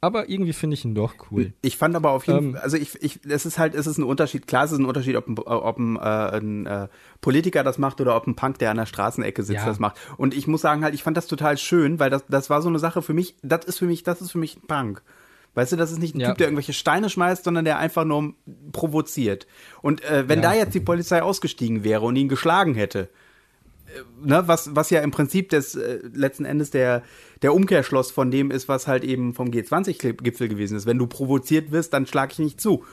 Aber 0.00 0.28
irgendwie 0.28 0.52
finde 0.52 0.74
ich 0.74 0.84
ihn 0.84 0.94
doch 0.94 1.14
cool. 1.30 1.52
Ich 1.62 1.76
fand 1.78 1.94
aber 1.96 2.10
auf 2.10 2.26
jeden 2.26 2.38
Ähm. 2.38 2.52
Fall, 2.54 2.62
also 2.62 2.76
ich, 2.76 3.00
ich, 3.02 3.20
es 3.26 3.46
ist 3.46 3.58
halt, 3.58 3.74
es 3.74 3.86
ist 3.86 3.96
ein 3.98 4.02
Unterschied. 4.04 4.46
Klar, 4.46 4.64
es 4.64 4.72
ist 4.72 4.78
ein 4.78 4.84
Unterschied, 4.84 5.16
ob 5.16 5.28
ein, 5.28 5.38
ob 5.38 5.78
ein, 5.78 5.96
äh, 5.96 6.00
ein 6.00 6.66
äh, 6.66 6.88
Politiker 7.20 7.62
das 7.62 7.78
macht 7.78 8.00
oder 8.00 8.16
ob 8.16 8.26
ein 8.26 8.34
Punk, 8.34 8.58
der 8.58 8.70
an 8.72 8.76
der 8.76 8.86
Straßenecke 8.86 9.42
sitzt, 9.44 9.60
Ja. 9.60 9.66
das 9.66 9.78
macht. 9.78 9.96
Und 10.16 10.34
ich 10.34 10.46
muss 10.46 10.60
sagen 10.60 10.82
halt, 10.84 10.94
ich 10.94 11.02
fand 11.04 11.16
das 11.16 11.26
total 11.28 11.56
schön, 11.56 12.00
weil 12.00 12.10
das, 12.10 12.24
das 12.28 12.50
war 12.50 12.60
so 12.60 12.68
eine 12.68 12.78
Sache 12.80 13.00
für 13.00 13.14
mich. 13.14 13.36
Das 13.42 13.64
ist 13.64 13.78
für 13.78 13.86
mich, 13.86 14.02
das 14.02 14.20
ist 14.20 14.32
für 14.32 14.38
mich 14.38 14.56
ein 14.56 14.66
Punk. 14.66 15.02
Weißt 15.54 15.72
du, 15.72 15.76
das 15.76 15.92
ist 15.92 15.98
nicht 16.00 16.14
ein 16.16 16.20
Ja. 16.20 16.28
Typ, 16.28 16.38
der 16.38 16.46
irgendwelche 16.48 16.72
Steine 16.72 17.08
schmeißt, 17.08 17.44
sondern 17.44 17.64
der 17.64 17.78
einfach 17.78 18.04
nur 18.04 18.34
provoziert. 18.72 19.46
Und 19.82 20.02
äh, 20.04 20.28
wenn 20.28 20.42
Ja. 20.42 20.50
da 20.50 20.54
jetzt 20.56 20.74
die 20.74 20.80
Polizei 20.80 21.22
ausgestiegen 21.22 21.84
wäre 21.84 22.02
und 22.04 22.16
ihn 22.16 22.28
geschlagen 22.28 22.74
hätte, 22.74 23.08
ne, 24.22 24.42
was, 24.46 24.74
was 24.74 24.90
ja 24.90 25.00
im 25.00 25.10
Prinzip 25.12 25.50
des 25.50 25.74
äh, 25.76 26.00
letzten 26.12 26.44
Endes 26.44 26.70
der, 26.70 27.02
der 27.42 27.54
Umkehrschluss 27.54 28.10
von 28.10 28.30
dem 28.30 28.50
ist, 28.50 28.68
was 28.68 28.86
halt 28.88 29.04
eben 29.04 29.34
vom 29.34 29.48
G20-Gipfel 29.50 30.48
gewesen 30.48 30.76
ist. 30.76 30.86
Wenn 30.86 30.98
du 30.98 31.06
provoziert 31.06 31.70
wirst, 31.70 31.92
dann 31.92 32.06
schlag 32.06 32.32
ich 32.32 32.38
nicht 32.40 32.60
zu. 32.60 32.84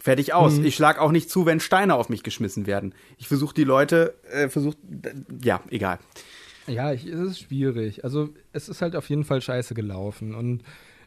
Fertig 0.00 0.34
aus. 0.34 0.58
Ich 0.58 0.74
schlag 0.74 0.98
auch 0.98 1.12
nicht 1.12 1.30
zu, 1.30 1.46
wenn 1.46 1.60
Steine 1.60 1.94
auf 1.94 2.08
mich 2.08 2.24
geschmissen 2.24 2.66
werden. 2.66 2.92
Ich 3.18 3.28
versuche 3.28 3.54
die 3.54 3.62
Leute, 3.64 4.14
äh, 4.32 4.48
versucht, 4.48 4.76
ja, 5.42 5.60
egal. 5.70 6.00
Ja, 6.66 6.92
ich, 6.92 7.06
es 7.06 7.20
ist 7.20 7.38
schwierig. 7.40 8.02
Also 8.04 8.30
es 8.52 8.68
ist 8.68 8.82
halt 8.82 8.96
auf 8.96 9.08
jeden 9.08 9.24
Fall 9.24 9.40
scheiße 9.40 9.74
gelaufen. 9.74 10.34
Und 10.34 10.62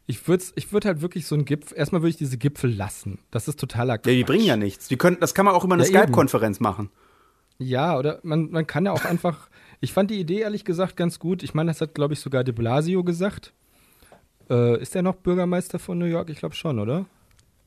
ich 0.07 0.27
würde 0.27 0.43
ich 0.55 0.71
würd 0.71 0.85
halt 0.85 1.01
wirklich 1.01 1.25
so 1.25 1.35
einen 1.35 1.45
Gipfel, 1.45 1.77
erstmal 1.77 2.01
würde 2.01 2.09
ich 2.09 2.17
diese 2.17 2.37
Gipfel 2.37 2.73
lassen. 2.73 3.19
Das 3.31 3.47
ist 3.47 3.59
totaler 3.59 3.97
Quatsch. 3.97 4.07
Ja, 4.11 4.13
die 4.17 4.23
bringen 4.23 4.45
ja 4.45 4.57
nichts. 4.57 4.87
Die 4.87 4.97
können, 4.97 5.17
das 5.19 5.33
kann 5.33 5.45
man 5.45 5.55
auch 5.55 5.63
über 5.63 5.73
eine 5.73 5.83
Ja. 5.83 5.89
Skype-Konferenz 5.89 6.59
machen. 6.59 6.89
Ja, 7.57 7.97
oder 7.97 8.19
man, 8.23 8.51
man 8.51 8.67
kann 8.67 8.85
ja 8.85 8.91
auch 8.91 9.05
einfach. 9.05 9.49
Ich 9.79 9.93
fand 9.93 10.11
die 10.11 10.19
Idee 10.19 10.39
ehrlich 10.39 10.65
gesagt 10.65 10.95
ganz 10.97 11.19
gut. 11.19 11.41
Ich 11.43 11.53
meine, 11.53 11.69
das 11.71 11.81
hat, 11.81 11.95
glaube 11.95 12.13
ich, 12.13 12.19
sogar 12.19 12.43
de 12.43 12.53
Blasio 12.53 13.03
gesagt. 13.03 13.53
Äh, 14.49 14.79
ist 14.81 14.95
er 14.95 15.01
noch 15.01 15.15
Bürgermeister 15.15 15.79
von 15.79 15.97
New 15.97 16.05
York? 16.05 16.29
Ich 16.29 16.39
glaube 16.39 16.55
schon, 16.55 16.79
oder? 16.79 17.05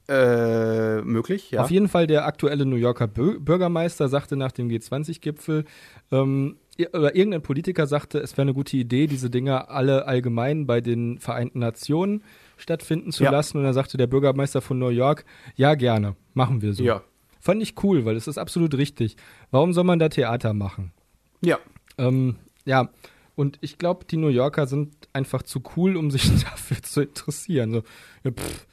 Äh, 0.08 1.02
möglich, 1.02 1.50
ja. 1.50 1.60
Auf 1.62 1.70
jeden 1.70 1.88
Fall 1.88 2.06
der 2.06 2.24
aktuelle 2.24 2.64
New 2.64 2.76
Yorker 2.76 3.06
Bürgermeister 3.08 4.08
sagte 4.08 4.36
nach 4.36 4.52
dem 4.52 4.68
G20-Gipfel, 4.68 5.64
ähm, 6.10 6.56
oder 6.92 7.14
irgendein 7.16 7.42
Politiker 7.42 7.86
sagte, 7.86 8.18
es 8.18 8.32
wäre 8.32 8.42
eine 8.42 8.54
gute 8.54 8.76
Idee, 8.76 9.06
diese 9.06 9.30
Dinger 9.30 9.70
alle 9.70 10.06
allgemein 10.06 10.66
bei 10.66 10.80
den 10.80 11.18
Vereinten 11.18 11.58
Nationen 11.58 12.22
stattfinden 12.56 13.10
zu 13.12 13.24
Ja. 13.24 13.30
lassen. 13.30 13.58
Und 13.58 13.64
dann 13.64 13.74
sagte 13.74 13.96
der 13.96 14.06
Bürgermeister 14.06 14.60
von 14.60 14.78
New 14.78 14.88
York, 14.88 15.24
ja 15.56 15.74
gerne, 15.74 16.14
machen 16.34 16.62
wir 16.62 16.72
so. 16.74 16.84
Ja. 16.84 17.02
Fand 17.40 17.62
ich 17.62 17.74
cool, 17.82 18.04
weil 18.04 18.16
es 18.16 18.28
ist 18.28 18.38
absolut 18.38 18.74
richtig. 18.76 19.16
Warum 19.50 19.72
soll 19.72 19.84
man 19.84 19.98
da 19.98 20.08
Theater 20.08 20.54
machen? 20.54 20.92
Ja. 21.40 21.58
Ähm, 21.98 22.36
ja, 22.64 22.90
und 23.34 23.58
ich 23.60 23.78
glaube, 23.78 24.04
die 24.04 24.16
New 24.16 24.28
Yorker 24.28 24.66
sind 24.66 24.94
einfach 25.12 25.42
zu 25.42 25.62
cool, 25.76 25.96
um 25.96 26.10
sich 26.10 26.22
dafür 26.44 26.82
zu 26.82 27.02
interessieren. 27.02 27.70
So, 27.72 27.82
ja, 28.24 28.30
pff. 28.30 28.66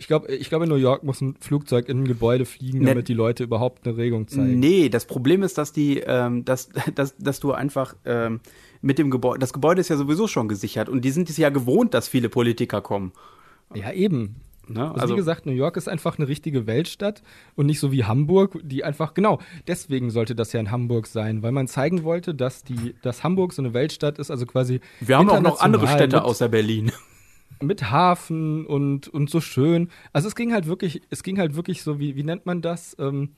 Ich 0.00 0.06
glaube, 0.06 0.34
ich 0.34 0.48
glaub, 0.48 0.62
in 0.62 0.70
New 0.70 0.76
York 0.76 1.04
muss 1.04 1.20
ein 1.20 1.36
Flugzeug 1.40 1.90
in 1.90 2.00
ein 2.00 2.08
Gebäude 2.08 2.46
fliegen, 2.46 2.78
Ne- 2.78 2.86
damit 2.86 3.08
die 3.08 3.14
Leute 3.14 3.44
überhaupt 3.44 3.86
eine 3.86 3.98
Regung 3.98 4.28
zeigen. 4.28 4.58
Nee, 4.58 4.88
das 4.88 5.04
Problem 5.04 5.42
ist, 5.42 5.58
dass 5.58 5.72
die, 5.72 5.98
ähm, 5.98 6.42
dass, 6.46 6.70
dass, 6.94 7.14
dass 7.18 7.38
du 7.38 7.52
einfach 7.52 7.94
ähm, 8.06 8.40
mit 8.80 8.98
dem 8.98 9.10
Gebäude, 9.10 9.38
das 9.38 9.52
Gebäude 9.52 9.82
ist 9.82 9.90
ja 9.90 9.98
sowieso 9.98 10.26
schon 10.26 10.48
gesichert 10.48 10.88
und 10.88 11.04
die 11.04 11.10
sind 11.10 11.28
es 11.28 11.36
ja 11.36 11.50
gewohnt, 11.50 11.92
dass 11.92 12.08
viele 12.08 12.30
Politiker 12.30 12.80
kommen. 12.80 13.12
Ja, 13.74 13.92
eben. 13.92 14.36
Ne? 14.68 14.90
Also, 14.94 15.12
wie 15.12 15.18
gesagt, 15.18 15.44
New 15.44 15.52
York 15.52 15.76
ist 15.76 15.86
einfach 15.86 16.16
eine 16.16 16.28
richtige 16.28 16.66
Weltstadt 16.66 17.22
und 17.54 17.66
nicht 17.66 17.78
so 17.78 17.92
wie 17.92 18.04
Hamburg, 18.04 18.58
die 18.62 18.84
einfach, 18.84 19.12
genau, 19.12 19.38
deswegen 19.66 20.10
sollte 20.10 20.34
das 20.34 20.54
ja 20.54 20.60
in 20.60 20.70
Hamburg 20.70 21.08
sein, 21.08 21.42
weil 21.42 21.52
man 21.52 21.68
zeigen 21.68 22.04
wollte, 22.04 22.34
dass 22.34 22.64
die, 22.64 22.94
dass 23.02 23.22
Hamburg 23.22 23.52
so 23.52 23.60
eine 23.60 23.74
Weltstadt 23.74 24.18
ist, 24.18 24.30
also 24.30 24.46
quasi. 24.46 24.80
wir 25.00 25.18
haben 25.18 25.28
auch 25.28 25.40
noch 25.42 25.60
andere 25.60 25.88
Städte 25.88 26.24
außer 26.24 26.48
Berlin. 26.48 26.90
Mit 27.60 27.90
Hafen 27.90 28.66
und, 28.66 29.08
und 29.08 29.30
so 29.30 29.40
schön. 29.40 29.90
Also 30.12 30.28
es 30.28 30.34
ging 30.34 30.52
halt 30.52 30.66
wirklich, 30.66 31.02
es 31.10 31.22
ging 31.22 31.38
halt 31.38 31.54
wirklich 31.54 31.82
so, 31.82 31.98
wie, 31.98 32.16
wie 32.16 32.22
nennt 32.22 32.46
man 32.46 32.62
das? 32.62 32.96
Ähm, 32.98 33.30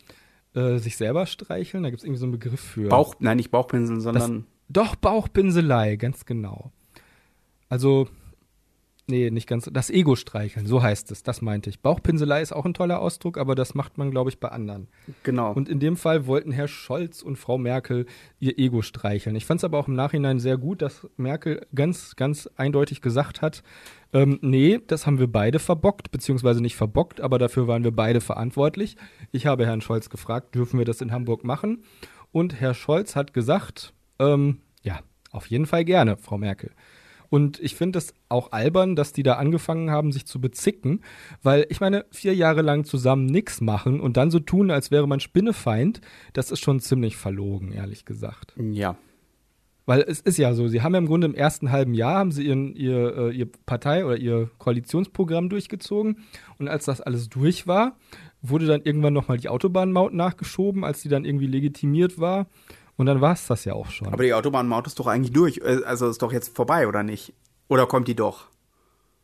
äh, 0.54 0.78
sich 0.78 0.96
selber 0.96 1.26
streicheln, 1.26 1.82
da 1.82 1.90
gibt 1.90 2.00
es 2.00 2.04
irgendwie 2.04 2.18
so 2.18 2.26
einen 2.26 2.32
Begriff 2.32 2.60
für. 2.60 2.88
Bauch, 2.88 3.14
nein, 3.20 3.38
nicht 3.38 3.50
Bauchpinseln, 3.50 4.00
sondern. 4.00 4.34
Das, 4.34 4.44
doch, 4.68 4.96
Bauchpinselei, 4.96 5.96
ganz 5.96 6.26
genau. 6.26 6.72
Also, 7.68 8.08
nee, 9.06 9.30
nicht 9.30 9.46
ganz. 9.46 9.68
Das 9.72 9.90
Ego 9.90 10.16
streicheln, 10.16 10.66
so 10.66 10.82
heißt 10.82 11.10
es, 11.10 11.22
das 11.22 11.42
meinte 11.42 11.70
ich. 11.70 11.80
Bauchpinselei 11.80 12.42
ist 12.42 12.52
auch 12.52 12.64
ein 12.64 12.74
toller 12.74 13.00
Ausdruck, 13.00 13.38
aber 13.38 13.54
das 13.54 13.74
macht 13.74 13.98
man, 13.98 14.10
glaube 14.10 14.30
ich, 14.30 14.40
bei 14.40 14.48
anderen. 14.48 14.88
Genau. 15.22 15.52
Und 15.52 15.68
in 15.68 15.80
dem 15.80 15.96
Fall 15.96 16.26
wollten 16.26 16.52
Herr 16.52 16.68
Scholz 16.68 17.22
und 17.22 17.36
Frau 17.36 17.58
Merkel 17.58 18.06
ihr 18.38 18.58
Ego 18.58 18.82
streicheln. 18.82 19.36
Ich 19.36 19.46
fand 19.46 19.60
es 19.60 19.64
aber 19.64 19.78
auch 19.78 19.88
im 19.88 19.94
Nachhinein 19.94 20.38
sehr 20.38 20.56
gut, 20.56 20.82
dass 20.82 21.08
Merkel 21.16 21.66
ganz, 21.74 22.16
ganz 22.16 22.48
eindeutig 22.56 23.00
gesagt 23.00 23.42
hat, 23.42 23.62
ähm, 24.12 24.38
nee, 24.42 24.78
das 24.86 25.06
haben 25.06 25.18
wir 25.18 25.30
beide 25.30 25.58
verbockt, 25.58 26.10
beziehungsweise 26.10 26.60
nicht 26.60 26.76
verbockt, 26.76 27.20
aber 27.20 27.38
dafür 27.38 27.66
waren 27.66 27.84
wir 27.84 27.92
beide 27.92 28.20
verantwortlich. 28.20 28.96
Ich 29.30 29.46
habe 29.46 29.66
Herrn 29.66 29.80
Scholz 29.80 30.10
gefragt, 30.10 30.54
dürfen 30.54 30.78
wir 30.78 30.84
das 30.84 31.00
in 31.00 31.12
Hamburg 31.12 31.44
machen? 31.44 31.84
Und 32.30 32.60
Herr 32.60 32.74
Scholz 32.74 33.16
hat 33.16 33.32
gesagt, 33.32 33.94
ähm, 34.18 34.60
ja, 34.82 35.00
auf 35.30 35.46
jeden 35.46 35.66
Fall 35.66 35.84
gerne, 35.84 36.16
Frau 36.16 36.36
Merkel. 36.36 36.72
Und 37.32 37.58
ich 37.60 37.76
finde 37.76 37.98
es 37.98 38.12
auch 38.28 38.52
albern, 38.52 38.94
dass 38.94 39.14
die 39.14 39.22
da 39.22 39.36
angefangen 39.36 39.90
haben, 39.90 40.12
sich 40.12 40.26
zu 40.26 40.38
bezicken, 40.38 41.00
weil 41.42 41.64
ich 41.70 41.80
meine, 41.80 42.04
vier 42.10 42.34
Jahre 42.34 42.60
lang 42.60 42.84
zusammen 42.84 43.24
nichts 43.24 43.62
machen 43.62 44.00
und 44.00 44.18
dann 44.18 44.30
so 44.30 44.38
tun, 44.38 44.70
als 44.70 44.90
wäre 44.90 45.08
man 45.08 45.18
Spinnefeind, 45.18 46.02
das 46.34 46.50
ist 46.50 46.60
schon 46.60 46.78
ziemlich 46.78 47.16
verlogen, 47.16 47.72
ehrlich 47.72 48.04
gesagt. 48.04 48.52
Ja, 48.58 48.98
weil 49.86 50.04
es 50.06 50.20
ist 50.20 50.36
ja 50.36 50.52
so, 50.52 50.68
sie 50.68 50.82
haben 50.82 50.92
ja 50.92 50.98
im 50.98 51.06
Grunde 51.06 51.26
im 51.26 51.34
ersten 51.34 51.72
halben 51.72 51.94
Jahr 51.94 52.18
haben 52.18 52.32
sie 52.32 52.44
ihren, 52.46 52.76
ihr, 52.76 53.16
äh, 53.16 53.30
ihr 53.36 53.48
Partei- 53.66 54.04
oder 54.04 54.16
ihr 54.16 54.50
Koalitionsprogramm 54.58 55.48
durchgezogen. 55.48 56.18
Und 56.58 56.68
als 56.68 56.84
das 56.84 57.00
alles 57.00 57.28
durch 57.28 57.66
war, 57.66 57.96
wurde 58.42 58.66
dann 58.66 58.82
irgendwann 58.82 59.12
nochmal 59.12 59.38
die 59.38 59.48
Autobahnmaut 59.48 60.12
nachgeschoben, 60.12 60.84
als 60.84 61.02
die 61.02 61.08
dann 61.08 61.24
irgendwie 61.24 61.46
legitimiert 61.46 62.20
war. 62.20 62.46
Und 62.96 63.06
dann 63.06 63.20
war 63.20 63.32
es 63.32 63.46
das 63.46 63.64
ja 63.64 63.72
auch 63.74 63.90
schon. 63.90 64.08
Aber 64.08 64.22
die 64.22 64.34
Autobahnmaut 64.34 64.86
ist 64.86 64.98
doch 64.98 65.06
eigentlich 65.06 65.32
durch. 65.32 65.58
Äh, 65.58 65.82
also 65.84 66.08
ist 66.08 66.22
doch 66.22 66.32
jetzt 66.32 66.54
vorbei, 66.54 66.86
oder 66.86 67.02
nicht? 67.02 67.32
Oder 67.68 67.86
kommt 67.86 68.08
die 68.08 68.14
doch? 68.14 68.48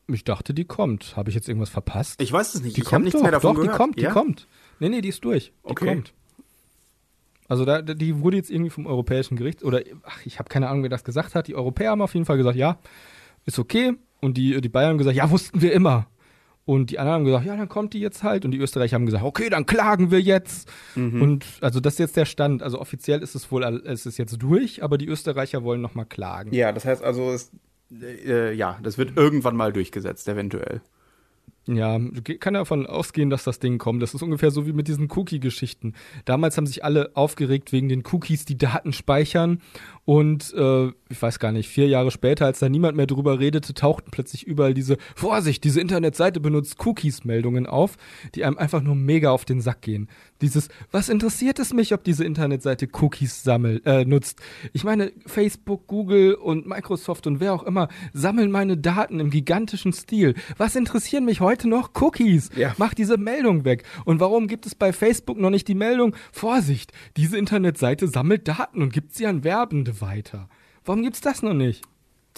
Ich 0.06 0.24
dachte, 0.24 0.54
die 0.54 0.64
kommt. 0.64 1.16
Habe 1.16 1.28
ich 1.28 1.34
jetzt 1.34 1.48
irgendwas 1.48 1.68
verpasst? 1.68 2.20
Ich 2.22 2.32
weiß 2.32 2.54
es 2.54 2.62
nicht. 2.62 2.76
Die 2.76 2.80
ich 2.80 2.86
habe 2.86 2.96
kommt 2.96 3.04
nichts 3.04 3.18
doch. 3.18 3.22
mehr 3.22 3.32
davon 3.32 3.54
doch, 3.56 3.62
gehört. 3.62 3.74
die 3.74 3.78
kommt, 3.78 4.00
ja? 4.00 4.08
die 4.08 4.14
kommt. 4.14 4.48
Nee, 4.80 4.88
nee, 4.88 5.00
die 5.02 5.08
ist 5.10 5.22
durch. 5.24 5.52
Die 5.64 5.70
Okay. 5.70 5.86
kommt. 5.86 6.14
Also 7.46 7.64
da, 7.64 7.80
die 7.82 8.20
wurde 8.20 8.36
jetzt 8.36 8.50
irgendwie 8.50 8.70
vom 8.70 8.86
Europäischen 8.86 9.36
Gericht, 9.36 9.62
oder 9.64 9.80
ach, 10.04 10.24
ich 10.26 10.38
habe 10.38 10.48
keine 10.48 10.68
Ahnung, 10.68 10.82
wer 10.82 10.90
das 10.90 11.04
gesagt 11.04 11.34
hat. 11.34 11.46
Die 11.48 11.54
Europäer 11.54 11.90
haben 11.90 12.02
auf 12.02 12.14
jeden 12.14 12.26
Fall 12.26 12.36
gesagt, 12.36 12.56
ja, 12.56 12.78
ist 13.46 13.58
okay. 13.58 13.94
Und 14.20 14.36
die, 14.36 14.60
die 14.60 14.68
Bayern 14.68 14.90
haben 14.90 14.98
gesagt, 14.98 15.16
ja, 15.16 15.30
wussten 15.30 15.60
wir 15.62 15.72
immer. 15.72 16.06
Und 16.68 16.90
die 16.90 16.98
anderen 16.98 17.14
haben 17.14 17.24
gesagt, 17.24 17.46
ja, 17.46 17.56
dann 17.56 17.70
kommt 17.70 17.94
die 17.94 17.98
jetzt 17.98 18.22
halt. 18.22 18.44
Und 18.44 18.50
die 18.50 18.58
Österreicher 18.58 18.96
haben 18.96 19.06
gesagt, 19.06 19.24
okay, 19.24 19.48
dann 19.48 19.64
klagen 19.64 20.10
wir 20.10 20.20
jetzt. 20.20 20.70
Mhm. 20.96 21.22
Und 21.22 21.46
also 21.62 21.80
das 21.80 21.94
ist 21.94 21.98
jetzt 21.98 22.16
der 22.18 22.26
Stand. 22.26 22.62
Also 22.62 22.78
offiziell 22.78 23.22
ist 23.22 23.34
es 23.34 23.50
wohl, 23.50 23.64
es 23.64 24.04
ist 24.04 24.18
jetzt 24.18 24.36
durch, 24.42 24.82
aber 24.82 24.98
die 24.98 25.06
Österreicher 25.06 25.64
wollen 25.64 25.80
nochmal 25.80 26.04
klagen. 26.04 26.52
Ja, 26.52 26.70
das 26.72 26.84
heißt 26.84 27.02
also, 27.02 27.32
es, 27.32 27.50
äh, 27.90 28.52
ja, 28.52 28.78
das 28.82 28.98
wird 28.98 29.16
irgendwann 29.16 29.56
mal 29.56 29.72
durchgesetzt, 29.72 30.28
eventuell. 30.28 30.82
Ja, 31.68 31.98
kann 32.40 32.54
davon 32.54 32.86
ausgehen, 32.86 33.30
dass 33.30 33.44
das 33.44 33.60
Ding 33.60 33.78
kommt. 33.78 34.02
Das 34.02 34.12
ist 34.14 34.22
ungefähr 34.22 34.50
so 34.50 34.66
wie 34.66 34.72
mit 34.72 34.88
diesen 34.88 35.10
Cookie-Geschichten. 35.10 35.94
Damals 36.24 36.56
haben 36.56 36.66
sich 36.66 36.82
alle 36.82 37.10
aufgeregt 37.14 37.72
wegen 37.72 37.88
den 37.90 38.04
Cookies, 38.10 38.46
die 38.46 38.56
Daten 38.56 38.92
speichern. 38.92 39.60
Und 40.08 40.54
äh, 40.54 40.86
ich 41.10 41.20
weiß 41.20 41.38
gar 41.38 41.52
nicht, 41.52 41.68
vier 41.68 41.86
Jahre 41.86 42.10
später, 42.10 42.46
als 42.46 42.60
da 42.60 42.70
niemand 42.70 42.96
mehr 42.96 43.06
drüber 43.06 43.40
redete, 43.40 43.74
tauchten 43.74 44.10
plötzlich 44.10 44.46
überall 44.46 44.72
diese 44.72 44.96
Vorsicht, 45.14 45.64
diese 45.64 45.82
Internetseite 45.82 46.40
benutzt 46.40 46.76
Cookies-Meldungen 46.78 47.66
auf, 47.66 47.98
die 48.34 48.42
einem 48.46 48.56
einfach 48.56 48.80
nur 48.80 48.94
mega 48.94 49.30
auf 49.30 49.44
den 49.44 49.60
Sack 49.60 49.82
gehen. 49.82 50.08
Dieses, 50.40 50.70
was 50.90 51.10
interessiert 51.10 51.58
es 51.58 51.74
mich, 51.74 51.92
ob 51.92 52.04
diese 52.04 52.24
Internetseite 52.24 52.88
Cookies 52.90 53.42
sammelt, 53.42 53.84
äh, 53.84 54.06
nutzt? 54.06 54.40
Ich 54.72 54.82
meine, 54.82 55.12
Facebook, 55.26 55.86
Google 55.86 56.36
und 56.36 56.66
Microsoft 56.66 57.26
und 57.26 57.40
wer 57.40 57.52
auch 57.52 57.64
immer 57.64 57.88
sammeln 58.14 58.50
meine 58.50 58.78
Daten 58.78 59.20
im 59.20 59.28
gigantischen 59.28 59.92
Stil. 59.92 60.36
Was 60.56 60.74
interessieren 60.74 61.26
mich 61.26 61.42
heute 61.42 61.68
noch 61.68 61.90
Cookies? 62.00 62.48
Ja. 62.56 62.74
Mach 62.78 62.94
diese 62.94 63.18
Meldung 63.18 63.66
weg. 63.66 63.82
Und 64.06 64.20
warum 64.20 64.46
gibt 64.46 64.64
es 64.64 64.74
bei 64.74 64.94
Facebook 64.94 65.36
noch 65.36 65.50
nicht 65.50 65.68
die 65.68 65.74
Meldung, 65.74 66.16
Vorsicht, 66.32 66.92
diese 67.18 67.36
Internetseite 67.36 68.08
sammelt 68.08 68.48
Daten 68.48 68.80
und 68.80 68.90
gibt 68.90 69.14
sie 69.14 69.26
an 69.26 69.44
Werbende 69.44 69.97
weiter? 70.00 70.48
Warum 70.84 71.02
gibt's 71.02 71.20
das 71.20 71.42
noch 71.42 71.54
nicht? 71.54 71.84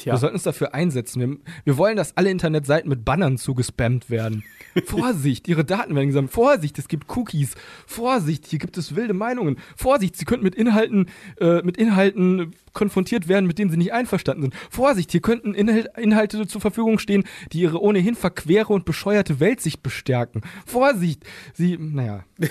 Tja. 0.01 0.15
Wir 0.15 0.19
sollten 0.19 0.37
uns 0.37 0.45
dafür 0.45 0.75
einsetzen. 0.75 1.21
Wir, 1.21 1.37
wir 1.65 1.77
wollen, 1.77 1.97
dass 1.97 2.17
alle 2.17 2.31
Internetseiten 2.31 2.89
mit 2.89 3.05
Bannern 3.05 3.37
zugespammt 3.37 4.09
werden. 4.09 4.45
Vorsicht, 4.87 5.47
ihre 5.47 5.65
Daten 5.65 5.95
werden 5.95 6.07
gesammelt. 6.07 6.33
Vorsicht, 6.33 6.79
es 6.79 6.89
gibt 6.89 7.15
Cookies. 7.15 7.55
Vorsicht, 7.87 8.47
hier 8.47 8.59
gibt 8.59 8.79
es 8.79 8.97
wilde 8.97 9.13
Meinungen. 9.13 9.59
Vorsicht, 9.77 10.17
sie 10.17 10.25
könnten 10.25 10.45
mit 10.45 10.55
Inhalten, 10.55 11.11
äh, 11.39 11.63
mit 11.63 11.77
Inhalten 11.77 12.55
konfrontiert 12.73 13.29
werden, 13.29 13.47
mit 13.47 13.59
denen 13.59 13.71
sie 13.71 13.77
nicht 13.77 13.93
einverstanden 13.93 14.43
sind. 14.43 14.55
Vorsicht, 14.71 15.11
hier 15.11 15.21
könnten 15.21 15.55
Inhal 15.55 15.91
Inhalte 15.97 16.47
zur 16.47 16.61
Verfügung 16.61 16.99
stehen, 16.99 17.25
die 17.53 17.61
ihre 17.61 17.83
ohnehin 17.83 18.15
verquere 18.15 18.73
und 18.73 18.85
bescheuerte 18.85 19.41
Weltsicht 19.41 19.83
bestärken. 19.83 20.43
Vorsicht, 20.65 21.25
sie, 21.53 21.77
naja. 21.79 22.25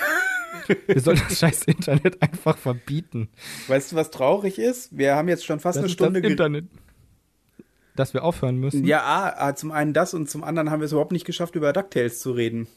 wir 0.87 0.99
sollten 0.99 1.21
das 1.29 1.39
scheiß 1.39 1.63
Internet 1.63 2.21
einfach 2.21 2.57
verbieten. 2.57 3.29
Weißt 3.67 3.91
du, 3.91 3.95
was 3.95 4.11
traurig 4.11 4.59
ist? 4.59 4.95
Wir 4.97 5.15
haben 5.15 5.27
jetzt 5.27 5.45
schon 5.45 5.59
fast 5.59 5.77
Das 5.77 5.83
eine 5.83 5.89
Stunde 5.89 6.21
das 6.21 6.31
Internet. 6.31 6.65
Dass 7.95 8.13
wir 8.13 8.23
aufhören 8.23 8.57
müssen. 8.57 8.85
Ja, 8.85 9.01
A, 9.01 9.47
A, 9.49 9.55
zum 9.55 9.71
einen 9.71 9.93
das 9.93 10.13
und 10.13 10.29
zum 10.29 10.43
anderen 10.43 10.69
haben 10.71 10.79
wir 10.79 10.85
es 10.85 10.91
überhaupt 10.91 11.11
nicht 11.11 11.25
geschafft, 11.25 11.55
über 11.55 11.73
DuckTales 11.73 12.19
zu 12.19 12.31
reden. 12.31 12.67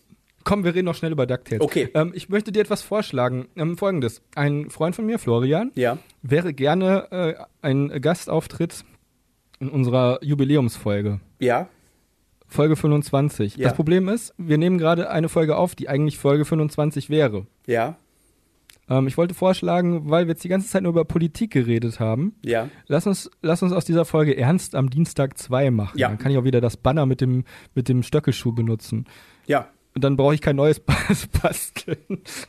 Komm, 0.44 0.64
wir 0.64 0.74
reden 0.74 0.86
noch 0.86 0.96
schnell 0.96 1.12
über 1.12 1.26
DuckTales. 1.26 1.60
Okay. 1.62 1.88
Ähm, 1.94 2.10
ich 2.14 2.28
möchte 2.28 2.50
dir 2.50 2.60
etwas 2.62 2.82
vorschlagen. 2.82 3.46
Ähm, 3.54 3.78
Folgendes. 3.78 4.22
Ein 4.34 4.70
Freund 4.70 4.96
von 4.96 5.06
mir, 5.06 5.20
Florian, 5.20 5.70
Ja. 5.76 5.98
wäre 6.22 6.52
gerne 6.52 7.06
äh, 7.12 7.34
ein 7.60 8.00
Gastauftritt 8.00 8.84
in 9.60 9.68
unserer 9.68 10.18
Jubiläumsfolge. 10.22 11.20
Ja. 11.38 11.68
Folge 12.52 12.76
25. 12.76 13.56
Ja. 13.56 13.64
Das 13.68 13.74
Problem 13.76 14.08
ist, 14.08 14.34
wir 14.38 14.58
nehmen 14.58 14.78
gerade 14.78 15.10
eine 15.10 15.28
Folge 15.28 15.56
auf, 15.56 15.74
die 15.74 15.88
eigentlich 15.88 16.18
Folge 16.18 16.44
25 16.44 17.10
wäre. 17.10 17.46
Ja. 17.66 17.96
Ähm, 18.88 19.06
ich 19.06 19.16
wollte 19.16 19.34
vorschlagen, 19.34 20.10
weil 20.10 20.26
wir 20.26 20.32
jetzt 20.32 20.44
die 20.44 20.48
ganze 20.48 20.68
Zeit 20.68 20.82
nur 20.82 20.90
über 20.90 21.04
Politik 21.04 21.50
geredet 21.52 22.00
haben, 22.00 22.34
Ja. 22.44 22.68
lass 22.86 23.06
uns, 23.06 23.30
lass 23.40 23.62
uns 23.62 23.72
aus 23.72 23.84
dieser 23.84 24.04
Folge 24.04 24.36
ernst 24.36 24.74
am 24.74 24.90
Dienstag 24.90 25.38
2 25.38 25.70
machen. 25.70 25.98
Ja. 25.98 26.08
Dann 26.08 26.18
kann 26.18 26.32
ich 26.32 26.38
auch 26.38 26.44
wieder 26.44 26.60
das 26.60 26.76
Banner 26.76 27.06
mit 27.06 27.20
dem, 27.20 27.44
mit 27.74 27.88
dem 27.88 28.02
Stöckelschuh 28.02 28.52
benutzen. 28.52 29.06
Ja. 29.46 29.68
Und 29.94 30.02
dann 30.04 30.16
brauche 30.16 30.34
ich 30.34 30.40
kein 30.40 30.56
neues 30.56 30.80
basteln. 31.42 31.98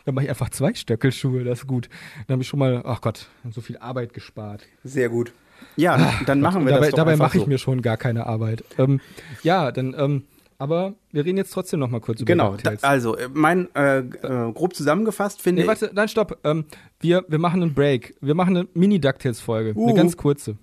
Dann 0.06 0.16
mache 0.16 0.26
ich 0.26 0.30
einfach 0.30 0.50
zwei 0.50 0.74
Stöckelschuhe, 0.74 1.44
das 1.44 1.60
ist 1.60 1.68
gut. 1.68 1.90
Dann 2.28 2.36
habe 2.36 2.42
ich 2.42 2.48
schon 2.48 2.60
mal, 2.60 2.82
ach 2.86 3.02
Gott, 3.02 3.28
so 3.52 3.60
viel 3.62 3.78
Arbeit 3.78 4.14
gespart. 4.14 4.66
Sehr 4.84 5.10
gut. 5.10 5.34
Ja, 5.76 6.14
dann 6.26 6.40
machen 6.42 6.66
wir 6.66 6.74
dabei 6.74 6.86
das 6.86 6.92
doch 6.92 6.98
dabei 6.98 7.18
mache 7.18 7.38
ich 7.38 7.44
so. 7.44 7.50
mir 7.50 7.58
schon 7.58 7.82
gar 7.82 7.98
keine 7.98 8.28
Arbeit. 8.28 8.64
Ähm, 8.78 9.00
ja, 9.42 9.72
dann, 9.72 9.96
ähm, 9.98 10.24
aber 10.60 10.94
wir 11.12 11.26
reden 11.26 11.38
jetzt 11.38 11.52
trotzdem 11.52 11.80
noch 11.80 11.90
mal 11.90 12.00
kurz 12.00 12.22
über 12.22 12.28
Genau, 12.28 12.56
da, 12.62 12.74
also 12.82 13.18
äh, 13.18 13.28
mein 13.34 13.74
äh, 13.76 14.00
äh, 14.00 14.52
grob 14.54 14.76
zusammengefasst 14.76 15.42
finde 15.42 15.64
Nee, 15.64 15.68
warte, 15.68 15.92
nein, 15.94 16.08
stopp. 16.08 16.40
Ähm, 16.44 16.66
wir, 17.00 17.26
wir 17.28 17.40
machen 17.40 17.62
einen 17.62 17.74
Break. 17.74 18.16
Wir 18.22 18.36
machen 18.36 18.56
eine 18.56 18.68
Mini-DuckTales-Folge. 18.74 19.74
Uh. 19.76 19.90
Eine 19.90 19.98
ganz 19.98 20.16
kurze. 20.16 20.58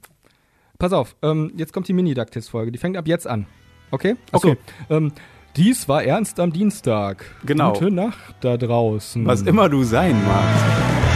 Pass 0.78 0.92
auf, 0.92 1.16
ähm, 1.22 1.52
jetzt 1.56 1.72
kommt 1.72 1.88
die 1.88 1.92
Mini-DuckTales-Folge. 1.92 2.72
Die 2.72 2.78
fängt 2.78 2.96
ab 2.96 3.06
jetzt 3.06 3.26
an. 3.26 3.46
Okay? 3.90 4.16
Achso, 4.32 4.50
Okay. 4.50 4.58
Ähm, 4.88 5.12
dies 5.56 5.88
war 5.88 6.04
Ernst 6.04 6.38
am 6.38 6.52
Dienstag. 6.52 7.24
Genau. 7.44 7.72
Gute 7.72 7.90
Nacht 7.90 8.36
da 8.40 8.56
draußen. 8.56 9.22
ich, 9.22 9.28
was 9.28 9.42
immer 9.42 9.68
du 9.68 9.82
sein 9.82 10.16
magst. 10.24 11.09